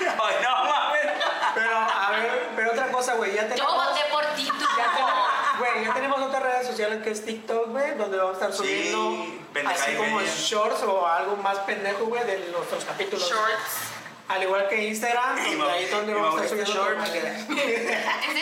Ay, 0.00 0.34
no 0.42 0.64
mames. 0.64 1.06
Pero, 1.54 1.76
a 1.76 2.10
ver, 2.12 2.48
pero 2.56 2.70
otra 2.72 2.88
cosa, 2.90 3.14
güey, 3.14 3.34
ya 3.34 3.42
Yo 3.42 3.48
tenemos... 3.48 3.74
voté 3.74 4.00
por 4.10 4.24
ti, 4.36 4.46
tú. 4.46 4.64
Ya 4.76 4.92
tenemos, 4.94 5.14
güey, 5.58 5.84
ya 5.84 5.94
tenemos 5.94 6.20
otras 6.22 6.42
redes 6.42 6.66
sociales 6.66 7.02
que 7.02 7.10
es 7.10 7.24
TikTok, 7.24 7.68
güey, 7.70 7.94
donde 7.96 8.16
vamos 8.16 8.32
a 8.32 8.34
estar 8.34 8.52
subiendo 8.52 9.26
así 9.66 9.96
como 9.96 10.16
media. 10.18 10.32
shorts 10.34 10.82
o 10.84 11.06
algo 11.06 11.36
más 11.36 11.58
pendejo, 11.58 12.06
güey, 12.06 12.24
de 12.24 12.38
nuestros 12.50 12.84
capítulos. 12.84 13.28
Shorts. 13.28 13.97
Al 14.28 14.42
igual 14.42 14.68
que 14.68 14.84
Instagram, 14.88 15.38
Y 15.38 15.42
donde 15.42 15.56
me- 15.56 15.70
ahí 15.72 15.84
es 15.84 15.90
donde 15.90 16.14
vamos 16.14 16.40
a 16.40 16.44
estar 16.44 16.48
subiendo 16.66 16.72
este 16.72 17.20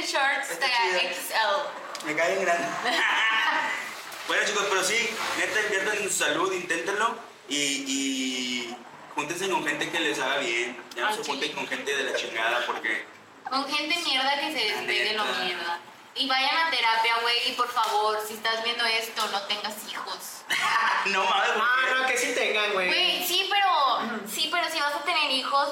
shorts 0.06 0.50
Está 0.50 0.66
está 0.66 0.82
chido. 0.82 0.98
XL. 1.00 2.06
Me 2.06 2.14
cae 2.16 2.34
en 2.34 2.42
grande. 2.44 2.68
bueno, 4.28 4.44
chicos, 4.46 4.66
pero 4.68 4.82
sí, 4.84 5.10
neta, 5.38 5.60
inviertan 5.62 5.96
en 5.98 6.02
su 6.04 6.10
salud, 6.10 6.52
inténtenlo 6.52 7.16
y, 7.48 7.56
y 7.56 8.76
júntense 9.14 9.48
con 9.48 9.64
gente 9.66 9.90
que 9.90 10.00
les 10.00 10.18
haga 10.18 10.38
bien. 10.38 10.76
Ya 10.96 11.02
no 11.10 11.16
se 11.16 11.22
junten 11.24 11.52
con 11.52 11.66
gente 11.68 11.96
de 11.96 12.04
la 12.10 12.16
chingada 12.16 12.64
porque. 12.66 13.04
Con 13.48 13.64
gente 13.72 13.96
mierda 14.04 14.40
que 14.40 14.52
se 14.52 14.64
despegue 14.72 15.12
lo 15.14 15.24
neta. 15.24 15.38
mierda. 15.44 15.78
Y 16.16 16.26
vayan 16.28 16.56
a 16.56 16.70
terapia, 16.70 17.14
güey, 17.20 17.50
y 17.50 17.52
por 17.52 17.68
favor, 17.70 18.18
si 18.26 18.34
estás 18.34 18.64
viendo 18.64 18.84
esto, 18.86 19.26
no 19.28 19.42
tengas 19.42 19.74
hijos. 19.88 20.42
no 21.06 21.22
mames, 21.24 21.50
Ah, 21.60 21.94
no, 22.00 22.06
que 22.06 22.16
sí 22.16 22.32
tengan, 22.34 22.72
güey. 22.72 22.88
Güey, 22.88 23.26
sí, 23.26 23.45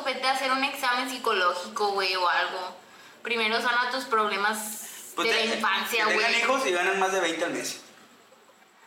vete 0.05 0.27
a 0.27 0.33
hacer 0.33 0.51
un 0.53 0.65
examen 0.65 1.09
psicológico, 1.11 1.89
güey, 1.93 2.15
o 2.17 2.29
algo. 2.29 2.77
Primero 3.23 3.61
sana 3.61 3.91
tus 3.91 4.05
problemas 4.05 5.13
Pues 5.15 5.29
de 5.29 5.35
te- 5.35 5.47
la 5.49 5.55
infancia, 5.57 6.05
güey. 6.05 6.19
Tengan 6.19 6.35
hijos 6.41 6.67
y 6.67 6.71
ganan 6.73 6.99
más 7.01 7.13
de 7.13 7.21
20 7.21 7.45
al 7.45 7.51
mes. 7.53 7.81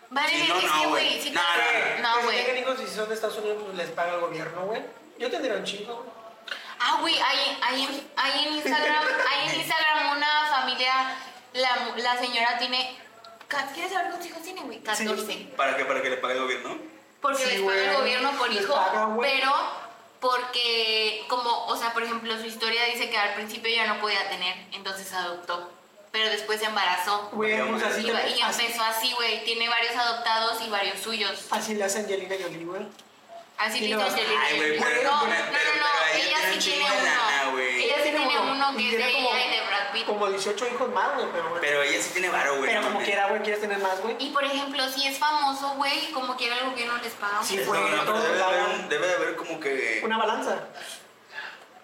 Vale, 0.10 0.30
Sí, 0.30 0.46
no, 0.48 0.56
es 0.58 0.64
no, 0.64 0.82
que, 0.82 0.88
güey. 0.88 1.22
sí, 1.22 1.32
No, 1.32 1.42
No, 2.02 2.30
si 2.32 2.36
tengan 2.38 2.58
hijos 2.58 2.78
y 2.82 2.88
si 2.88 2.96
son 2.96 3.10
de 3.10 3.16
Estados 3.16 3.38
Unidos, 3.40 3.64
pues 3.66 3.78
les 3.78 3.90
paga 3.92 4.14
el 4.16 4.22
gobierno, 4.22 4.62
güey. 4.66 4.82
Yo 5.20 5.30
tendría 5.30 5.56
un 5.56 5.64
chingo. 5.66 6.06
Ah, 6.80 6.98
güey, 7.02 7.16
hay, 7.20 7.58
hay, 7.62 7.84
en- 7.84 8.12
hay 8.16 8.46
en 8.48 8.54
Instagram, 8.54 9.04
hay 9.32 9.50
en 9.50 9.60
Instagram 9.62 10.16
una 10.18 10.46
familia, 10.52 11.16
la, 11.54 11.90
la 11.98 12.18
señora 12.20 12.58
tiene, 12.60 12.98
¿quieres 13.74 13.92
saber 13.92 14.10
cuántos 14.10 14.28
hijos 14.28 14.44
tiene, 14.44 14.62
güey? 14.62 14.80
14. 14.84 15.34
¿Para 15.58 15.76
qué? 15.76 15.86
¿Para 15.86 16.02
que 16.02 16.10
le 16.12 16.18
pague 16.18 16.36
el 16.36 16.42
gobierno? 16.42 16.78
Porque 17.20 17.44
Sí, 17.44 17.50
les 17.58 17.62
paga 17.62 17.92
el 17.92 17.98
gobierno 17.98 18.32
por 18.38 18.52
hijo, 18.54 18.76
paga, 18.76 19.06
güey. 19.06 19.32
pero 19.40 19.52
porque, 20.20 21.24
como, 21.28 21.66
o 21.68 21.76
sea, 21.76 21.94
por 21.94 22.04
ejemplo, 22.04 22.36
su 22.38 22.46
historia 22.46 22.86
dice 22.86 23.10
que 23.10 23.18
al 23.18 23.34
principio 23.36 23.74
ya 23.74 23.88
no 23.88 24.00
podía 24.00 24.28
tener, 24.30 24.56
entonces 24.74 25.12
adoptó, 25.14 25.72
pero 26.12 26.30
después 26.30 26.60
se 26.60 26.66
embarazó. 26.66 27.30
Güey, 27.34 27.62
pues 27.70 27.84
así, 27.84 28.02
Y, 28.02 28.10
y 28.38 28.42
así, 28.42 28.62
empezó 28.66 28.84
así, 28.84 29.12
güey, 29.14 29.44
tiene 29.46 29.70
varios 29.70 29.96
adoptados 29.96 30.62
y 30.66 30.70
varios 30.70 31.00
suyos. 31.00 31.46
así 31.52 31.76
le 31.76 31.84
hace 31.84 32.00
Angelina 32.00 32.36
Jolie, 32.42 32.66
güey. 32.66 32.82
Así 33.58 33.80
le 33.82 33.96
no, 33.96 34.02
hizo 34.02 34.10
Angelina 34.16 34.42
ay, 34.46 34.58
güey, 34.58 34.78
Jolie. 34.78 34.84
pero- 34.96 35.04
No, 35.12 35.18
no, 35.22 35.28
pero- 35.28 35.36
no, 35.42 35.82
no, 35.82 35.86
pero 36.14 36.24
ella 36.24 36.38
sí 36.54 36.60
tiene 36.70 36.86
uno. 36.86 37.60
Ella 37.60 37.96
sí 38.04 38.10
tiene 38.12 38.40
uno 38.40 38.78
que 38.78 38.90
es 38.90 38.98
de 38.98 39.14
como- 39.14 39.30
ella 39.36 39.46
y 39.48 39.50
de 39.50 39.62
Como 40.06 40.28
18 40.28 40.68
hijos 40.68 40.90
más, 40.94 41.16
güey, 41.16 41.28
pero 41.32 41.44
bueno. 41.46 41.58
Pero 41.62 41.82
ella 41.82 42.02
sí 42.02 42.10
tiene 42.14 42.30
varo, 42.30 42.58
güey. 42.58 42.70
Pero 42.70 42.82
no 42.82 42.88
como 42.94 43.00
quiera, 43.06 43.28
güey, 43.28 43.42
quieres 43.42 43.62
tener 43.62 43.78
más, 43.80 44.00
güey. 44.02 44.16
Y 44.20 44.30
por 44.32 44.44
ejemplo, 44.44 44.88
si 44.90 45.08
es 45.08 45.18
famoso, 45.18 45.70
güey, 45.76 46.12
como 46.12 46.36
quiera 46.36 46.58
el 46.60 46.70
gobierno 46.70 46.98
les 47.02 47.14
paga. 47.14 47.44
Sí, 47.44 47.58
un 47.60 47.66
No, 47.66 47.72
güey. 47.72 47.82
no, 47.82 47.88
pero 47.90 48.04
todo 48.06 48.22
debe 48.22 48.38
de 48.38 48.44
haber, 48.44 48.62
un- 48.64 48.90
debe 48.90 49.08
de 49.08 49.14
haber 49.16 49.36
como 49.36 49.60
que... 49.60 50.02
Una 50.04 50.18
balanza. 50.18 50.60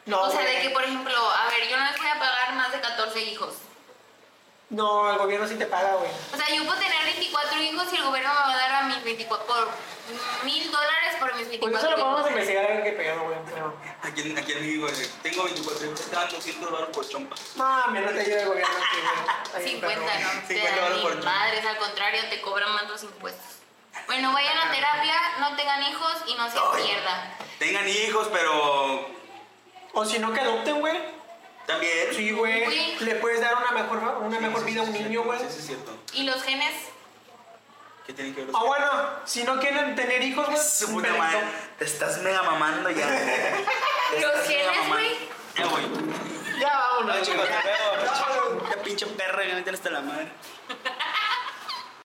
No, 0.06 0.22
O 0.22 0.30
sea, 0.30 0.42
de 0.42 0.52
güey. 0.52 0.62
que, 0.64 0.70
por 0.72 0.84
ejemplo, 0.84 1.16
a 1.16 1.48
ver, 1.50 1.70
yo 1.70 1.78
no 1.78 1.86
les 1.86 1.98
voy 1.98 2.08
a 2.08 2.20
pagar 2.20 2.54
más 2.56 2.72
de 2.72 2.82
14 2.82 3.22
hijos. 3.22 3.54
No, 4.70 5.12
el 5.12 5.18
gobierno 5.20 5.48
sí 5.48 5.56
te 5.56 5.66
paga, 5.68 5.96
güey. 5.96 6.10
O 6.34 6.38
sea, 6.38 6.56
yo 6.56 6.66
puedo 6.66 6.80
tener 6.80 7.04
24 7.04 7.62
hijos 7.62 7.88
y 7.94 7.96
el 7.98 8.04
gobierno 8.04 8.30
me 8.34 8.40
va 8.40 8.54
a 8.54 8.58
dar 8.58 8.72
a 8.72 8.84
mis 8.84 9.04
24, 9.04 9.46
por 9.46 9.68
mil 10.44 10.72
dólares 10.72 11.16
por 11.20 11.28
mis 11.36 11.46
Pues 11.48 11.60
24 11.60 11.78
eso 11.80 11.90
lo 11.92 11.96
podemos 12.04 12.20
hijos. 12.22 12.32
investigar 12.32 12.66
a 12.66 12.68
ver 12.76 12.84
qué 12.84 12.92
pedo, 12.94 13.24
güey. 13.24 13.38
Pero... 13.54 13.74
Aquí, 14.02 14.22
en- 14.22 14.38
aquí 14.38 14.52
en 14.54 14.62
México, 14.62 14.88
tengo 15.22 15.44
24 15.44 15.86
hijos, 15.86 16.02
te 16.02 16.16
dan 16.16 16.30
200 16.30 16.72
dólares 16.72 16.96
por 16.96 17.08
chompa. 17.08 17.36
No, 17.56 17.88
me 17.92 18.02
no 18.02 18.10
te 18.12 18.20
ayuda 18.22 18.42
el 18.42 18.48
gobierno. 18.48 18.76
aquí, 18.78 18.98
güey. 19.54 19.64
Ahí, 19.66 19.72
50, 19.74 19.88
perro. 19.88 20.02
no. 20.34 20.48
Te 20.48 20.54
50 20.56 20.66
dan 20.72 20.76
dólares 20.76 21.02
por 21.04 21.14
chompa. 21.14 21.30
madres, 21.30 21.66
al 21.66 21.78
contrario, 21.78 22.22
te 22.30 22.42
cobran 22.42 22.72
más 22.74 22.90
los 22.90 23.04
impuestos. 23.04 23.46
Bueno, 24.08 24.34
vayan 24.34 24.58
a 24.58 24.72
terapia, 24.72 25.16
no 25.40 25.56
tengan 25.56 25.84
hijos 25.84 26.14
y 26.28 26.34
no 26.36 26.50
se 26.50 26.58
pierdan. 26.84 27.38
Tengan 27.60 27.88
hijos, 27.88 28.28
pero 28.34 29.08
O 29.94 30.04
si 30.06 30.18
no, 30.20 30.34
que 30.34 30.40
adopten, 30.42 30.80
güey. 30.80 31.23
También... 31.66 32.14
Sí, 32.14 32.32
güey. 32.32 32.64
Güey. 32.66 32.96
Le 33.00 33.16
puedes 33.16 33.42
dar 33.42 33.56
una 33.56 33.72
mejor, 33.72 33.98
una 34.22 34.38
Sí, 34.38 34.44
mejor 34.44 34.60
sí, 34.60 34.66
vida 34.66 34.82
a 34.82 34.84
un 34.84 34.94
niño, 34.94 35.24
güey. 35.24 35.40
Sí, 35.40 35.46
sí, 35.50 35.60
es 35.60 35.66
cierto. 35.68 35.98
¿Y 36.14 36.24
los 36.24 36.42
genes? 36.44 36.74
¿Qué 38.06 38.14
tienen 38.14 38.34
que 38.36 38.42
ver 38.42 38.50
los 38.50 38.62
Ah, 38.62 38.66
bueno, 38.66 38.88
si 39.26 39.44
no 39.44 39.60
quieren 39.60 39.96
tener 39.96 40.22
hijos, 40.22 40.46
güey. 40.46 40.58
Su 40.58 40.92
puta 40.92 41.14
madre, 41.14 41.40
te 41.80 41.86
estás 41.86 42.20
mega 42.20 42.44
mamando 42.44 42.90
ya. 42.90 43.08
Los 44.22 44.48
genes, 44.48 44.88
güey. 44.90 45.30
Ya 45.58 45.66
voy. 45.68 45.82
Ya 46.60 46.78
vámonos. 46.78 47.16
No, 47.16 47.22
chicos, 47.24 47.48
güey. 47.48 47.62
te 47.62 47.68
veo. 47.68 48.70
Ya 48.70 48.82
pinche 48.84 49.06
perra, 49.06 49.44
que 49.44 49.54
me 49.54 49.72
hasta 49.72 49.90
la 49.90 50.02
madre. 50.02 50.32